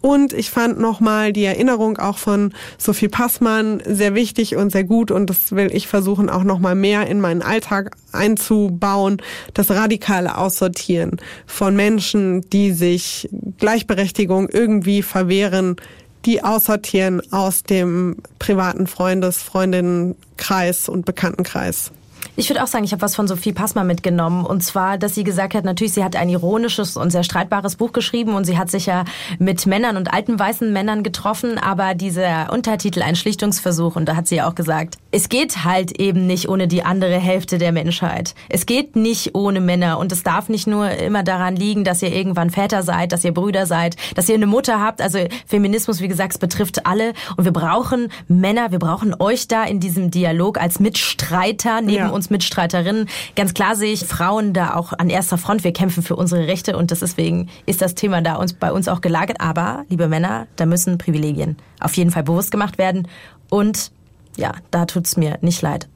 Und 0.00 0.32
ich 0.32 0.50
fand 0.50 0.80
nochmal 0.80 1.32
die 1.32 1.44
Erinnerung 1.44 1.98
auch 1.98 2.16
von 2.16 2.54
Sophie 2.78 3.08
Passmann 3.08 3.82
sehr 3.84 4.14
wichtig 4.14 4.56
und 4.56 4.72
sehr 4.72 4.84
gut. 4.84 5.10
Und 5.10 5.28
das 5.28 5.52
will 5.52 5.74
ich 5.74 5.88
versuchen 5.88 6.30
auch 6.30 6.42
nochmal 6.42 6.74
mehr 6.74 7.06
in 7.06 7.20
meinen 7.20 7.42
Alltag 7.42 7.94
einzubauen. 8.12 9.20
Das 9.52 9.70
radikale 9.70 10.38
Aussortieren 10.38 11.20
von 11.46 11.76
Menschen, 11.76 12.40
die 12.50 12.72
sich 12.72 13.28
Gleichberechtigung 13.58 14.48
irgendwie 14.48 15.02
verwehren, 15.02 15.76
die 16.24 16.42
aussortieren 16.42 17.22
aus 17.30 17.62
dem 17.62 18.16
privaten 18.38 18.86
Freundes, 18.86 19.42
Freundinnenkreis 19.42 20.88
und 20.88 21.04
Bekanntenkreis. 21.04 21.92
Ich 22.40 22.48
würde 22.48 22.62
auch 22.62 22.68
sagen, 22.68 22.84
ich 22.84 22.92
habe 22.92 23.02
was 23.02 23.14
von 23.14 23.28
Sophie 23.28 23.52
Passmann 23.52 23.86
mitgenommen. 23.86 24.46
Und 24.46 24.62
zwar, 24.62 24.96
dass 24.96 25.14
sie 25.14 25.24
gesagt 25.24 25.52
hat, 25.52 25.66
natürlich, 25.66 25.92
sie 25.92 26.02
hat 26.02 26.16
ein 26.16 26.30
ironisches 26.30 26.96
und 26.96 27.10
sehr 27.10 27.22
streitbares 27.22 27.76
Buch 27.76 27.92
geschrieben 27.92 28.32
und 28.32 28.46
sie 28.46 28.56
hat 28.56 28.70
sich 28.70 28.86
ja 28.86 29.04
mit 29.38 29.66
Männern 29.66 29.98
und 29.98 30.10
alten 30.14 30.38
weißen 30.38 30.72
Männern 30.72 31.02
getroffen, 31.02 31.58
aber 31.58 31.92
dieser 31.92 32.50
Untertitel, 32.50 33.02
ein 33.02 33.14
Schlichtungsversuch, 33.14 33.94
und 33.94 34.06
da 34.06 34.16
hat 34.16 34.26
sie 34.26 34.36
ja 34.36 34.48
auch 34.48 34.54
gesagt, 34.54 34.96
es 35.10 35.28
geht 35.28 35.66
halt 35.66 36.00
eben 36.00 36.26
nicht 36.26 36.48
ohne 36.48 36.66
die 36.66 36.82
andere 36.82 37.18
Hälfte 37.18 37.58
der 37.58 37.72
Menschheit. 37.72 38.34
Es 38.48 38.64
geht 38.64 38.96
nicht 38.96 39.34
ohne 39.34 39.60
Männer 39.60 39.98
und 39.98 40.10
es 40.10 40.22
darf 40.22 40.48
nicht 40.48 40.66
nur 40.66 40.90
immer 40.92 41.22
daran 41.22 41.56
liegen, 41.56 41.84
dass 41.84 42.00
ihr 42.00 42.10
irgendwann 42.10 42.48
Väter 42.48 42.82
seid, 42.82 43.12
dass 43.12 43.22
ihr 43.22 43.34
Brüder 43.34 43.66
seid, 43.66 43.96
dass 44.14 44.30
ihr 44.30 44.36
eine 44.36 44.46
Mutter 44.46 44.80
habt. 44.80 45.02
Also 45.02 45.18
Feminismus, 45.46 46.00
wie 46.00 46.08
gesagt, 46.08 46.32
es 46.32 46.38
betrifft 46.38 46.86
alle 46.86 47.12
und 47.36 47.44
wir 47.44 47.52
brauchen 47.52 48.08
Männer, 48.28 48.70
wir 48.70 48.78
brauchen 48.78 49.14
euch 49.18 49.46
da 49.46 49.64
in 49.64 49.78
diesem 49.78 50.10
Dialog 50.10 50.58
als 50.58 50.80
Mitstreiter 50.80 51.82
neben 51.82 51.96
ja. 51.96 52.08
uns 52.08 52.29
Mitstreiterinnen. 52.30 53.08
Ganz 53.36 53.54
klar 53.54 53.76
sehe 53.76 53.92
ich 53.92 54.06
Frauen 54.06 54.52
da 54.52 54.74
auch 54.74 54.92
an 54.92 55.10
erster 55.10 55.38
Front. 55.38 55.64
Wir 55.64 55.72
kämpfen 55.72 56.02
für 56.02 56.16
unsere 56.16 56.46
Rechte 56.46 56.76
und 56.76 56.90
deswegen 56.90 57.48
ist 57.66 57.82
das 57.82 57.94
Thema 57.94 58.22
da 58.22 58.36
uns 58.36 58.52
bei 58.52 58.72
uns 58.72 58.88
auch 58.88 59.00
gelagert. 59.00 59.40
Aber, 59.40 59.84
liebe 59.88 60.08
Männer, 60.08 60.46
da 60.56 60.66
müssen 60.66 60.98
Privilegien 60.98 61.56
auf 61.80 61.94
jeden 61.94 62.10
Fall 62.10 62.22
bewusst 62.22 62.50
gemacht 62.50 62.78
werden 62.78 63.08
und 63.48 63.92
ja, 64.36 64.52
da 64.70 64.86
tut's 64.86 65.16
mir 65.16 65.38
nicht 65.40 65.62
leid 65.62 65.88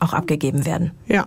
auch 0.00 0.12
abgegeben 0.12 0.66
werden. 0.66 0.92
Ja. 1.06 1.26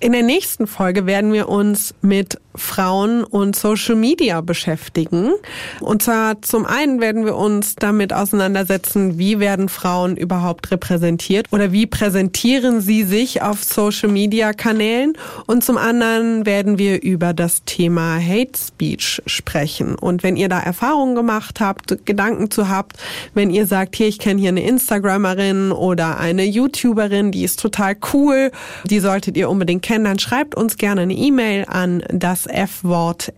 In 0.00 0.12
der 0.12 0.22
nächsten 0.22 0.66
Folge 0.66 1.06
werden 1.06 1.32
wir 1.32 1.48
uns 1.48 1.94
mit 2.00 2.40
Frauen 2.56 3.24
und 3.24 3.56
Social 3.56 3.94
Media 3.96 4.40
beschäftigen. 4.40 5.32
Und 5.80 6.02
zwar 6.02 6.42
zum 6.42 6.66
einen 6.66 7.00
werden 7.00 7.24
wir 7.24 7.36
uns 7.36 7.76
damit 7.76 8.12
auseinandersetzen, 8.12 9.18
wie 9.18 9.38
werden 9.40 9.68
Frauen 9.68 10.16
überhaupt 10.16 10.70
repräsentiert 10.70 11.46
oder 11.52 11.72
wie 11.72 11.86
präsentieren 11.86 12.80
sie 12.80 13.04
sich 13.04 13.42
auf 13.42 13.64
Social 13.64 14.08
Media 14.08 14.52
Kanälen. 14.52 15.14
Und 15.46 15.64
zum 15.64 15.78
anderen 15.78 16.46
werden 16.46 16.78
wir 16.78 17.02
über 17.02 17.32
das 17.32 17.64
Thema 17.64 18.18
Hate 18.18 18.58
Speech 18.58 19.22
sprechen. 19.26 19.94
Und 19.96 20.22
wenn 20.22 20.36
ihr 20.36 20.48
da 20.48 20.60
Erfahrungen 20.60 21.14
gemacht 21.14 21.60
habt, 21.60 22.04
Gedanken 22.06 22.50
zu 22.50 22.68
habt, 22.68 22.96
wenn 23.34 23.50
ihr 23.50 23.66
sagt, 23.66 23.96
hier, 23.96 24.08
ich 24.08 24.18
kenne 24.18 24.40
hier 24.40 24.50
eine 24.50 24.62
Instagramerin 24.62 25.72
oder 25.72 26.18
eine 26.18 26.44
YouTuberin, 26.44 27.32
die 27.32 27.44
ist 27.44 27.60
total 27.60 27.96
cool, 28.12 28.50
die 28.84 29.00
solltet 29.00 29.36
ihr 29.36 29.50
unbedingt 29.50 29.82
kennen, 29.82 30.04
dann 30.04 30.18
schreibt 30.18 30.54
uns 30.54 30.76
gerne 30.76 31.02
eine 31.02 31.14
E-Mail 31.14 31.64
an 31.68 32.02
das 32.08 32.45
fwort.hr.de. 32.48 33.34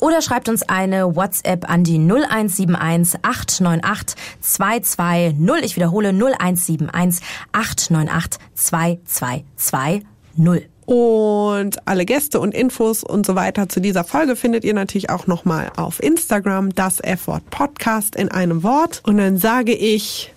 Oder 0.00 0.22
schreibt 0.22 0.48
uns 0.48 0.62
eine 0.68 1.16
WhatsApp 1.16 1.68
an 1.68 1.84
die 1.84 1.98
0171 1.98 3.20
898 3.22 4.16
220. 4.40 5.64
Ich 5.64 5.76
wiederhole 5.76 6.08
0171 6.10 7.24
898 7.52 8.40
220. 8.54 10.06
Und 10.88 11.86
alle 11.86 12.06
Gäste 12.06 12.40
und 12.40 12.54
Infos 12.54 13.04
und 13.04 13.26
so 13.26 13.34
weiter 13.34 13.68
zu 13.68 13.78
dieser 13.78 14.04
Folge 14.04 14.36
findet 14.36 14.64
ihr 14.64 14.72
natürlich 14.72 15.10
auch 15.10 15.26
nochmal 15.26 15.70
auf 15.76 16.02
Instagram, 16.02 16.74
das 16.74 17.00
F-Wort 17.00 17.50
Podcast 17.50 18.16
in 18.16 18.30
einem 18.30 18.62
Wort. 18.62 19.02
Und 19.04 19.18
dann 19.18 19.36
sage 19.36 19.74
ich 19.74 20.32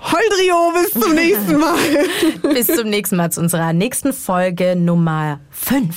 Holdrio, 0.00 0.72
bis 0.74 0.92
zum 1.02 1.14
nächsten 1.14 1.56
Mal. 1.58 1.78
bis 2.54 2.66
zum 2.68 2.88
nächsten 2.88 3.16
Mal 3.16 3.30
zu 3.30 3.40
unserer 3.40 3.72
nächsten 3.72 4.12
Folge 4.12 4.76
Nummer 4.76 5.40
5. 5.50 5.96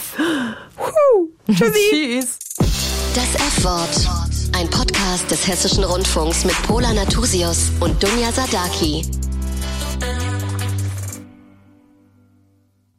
Tschüssi. 1.48 1.74
Tschüss. 1.92 2.40
Das 3.14 3.36
F-Wort. 3.36 4.10
Ein 4.58 4.70
Podcast 4.70 5.30
des 5.30 5.48
Hessischen 5.48 5.84
Rundfunks 5.84 6.46
mit 6.46 6.56
Pola 6.64 6.94
Natusius 6.94 7.72
und 7.80 8.02
Dunja 8.02 8.32
Sadaki. 8.32 9.06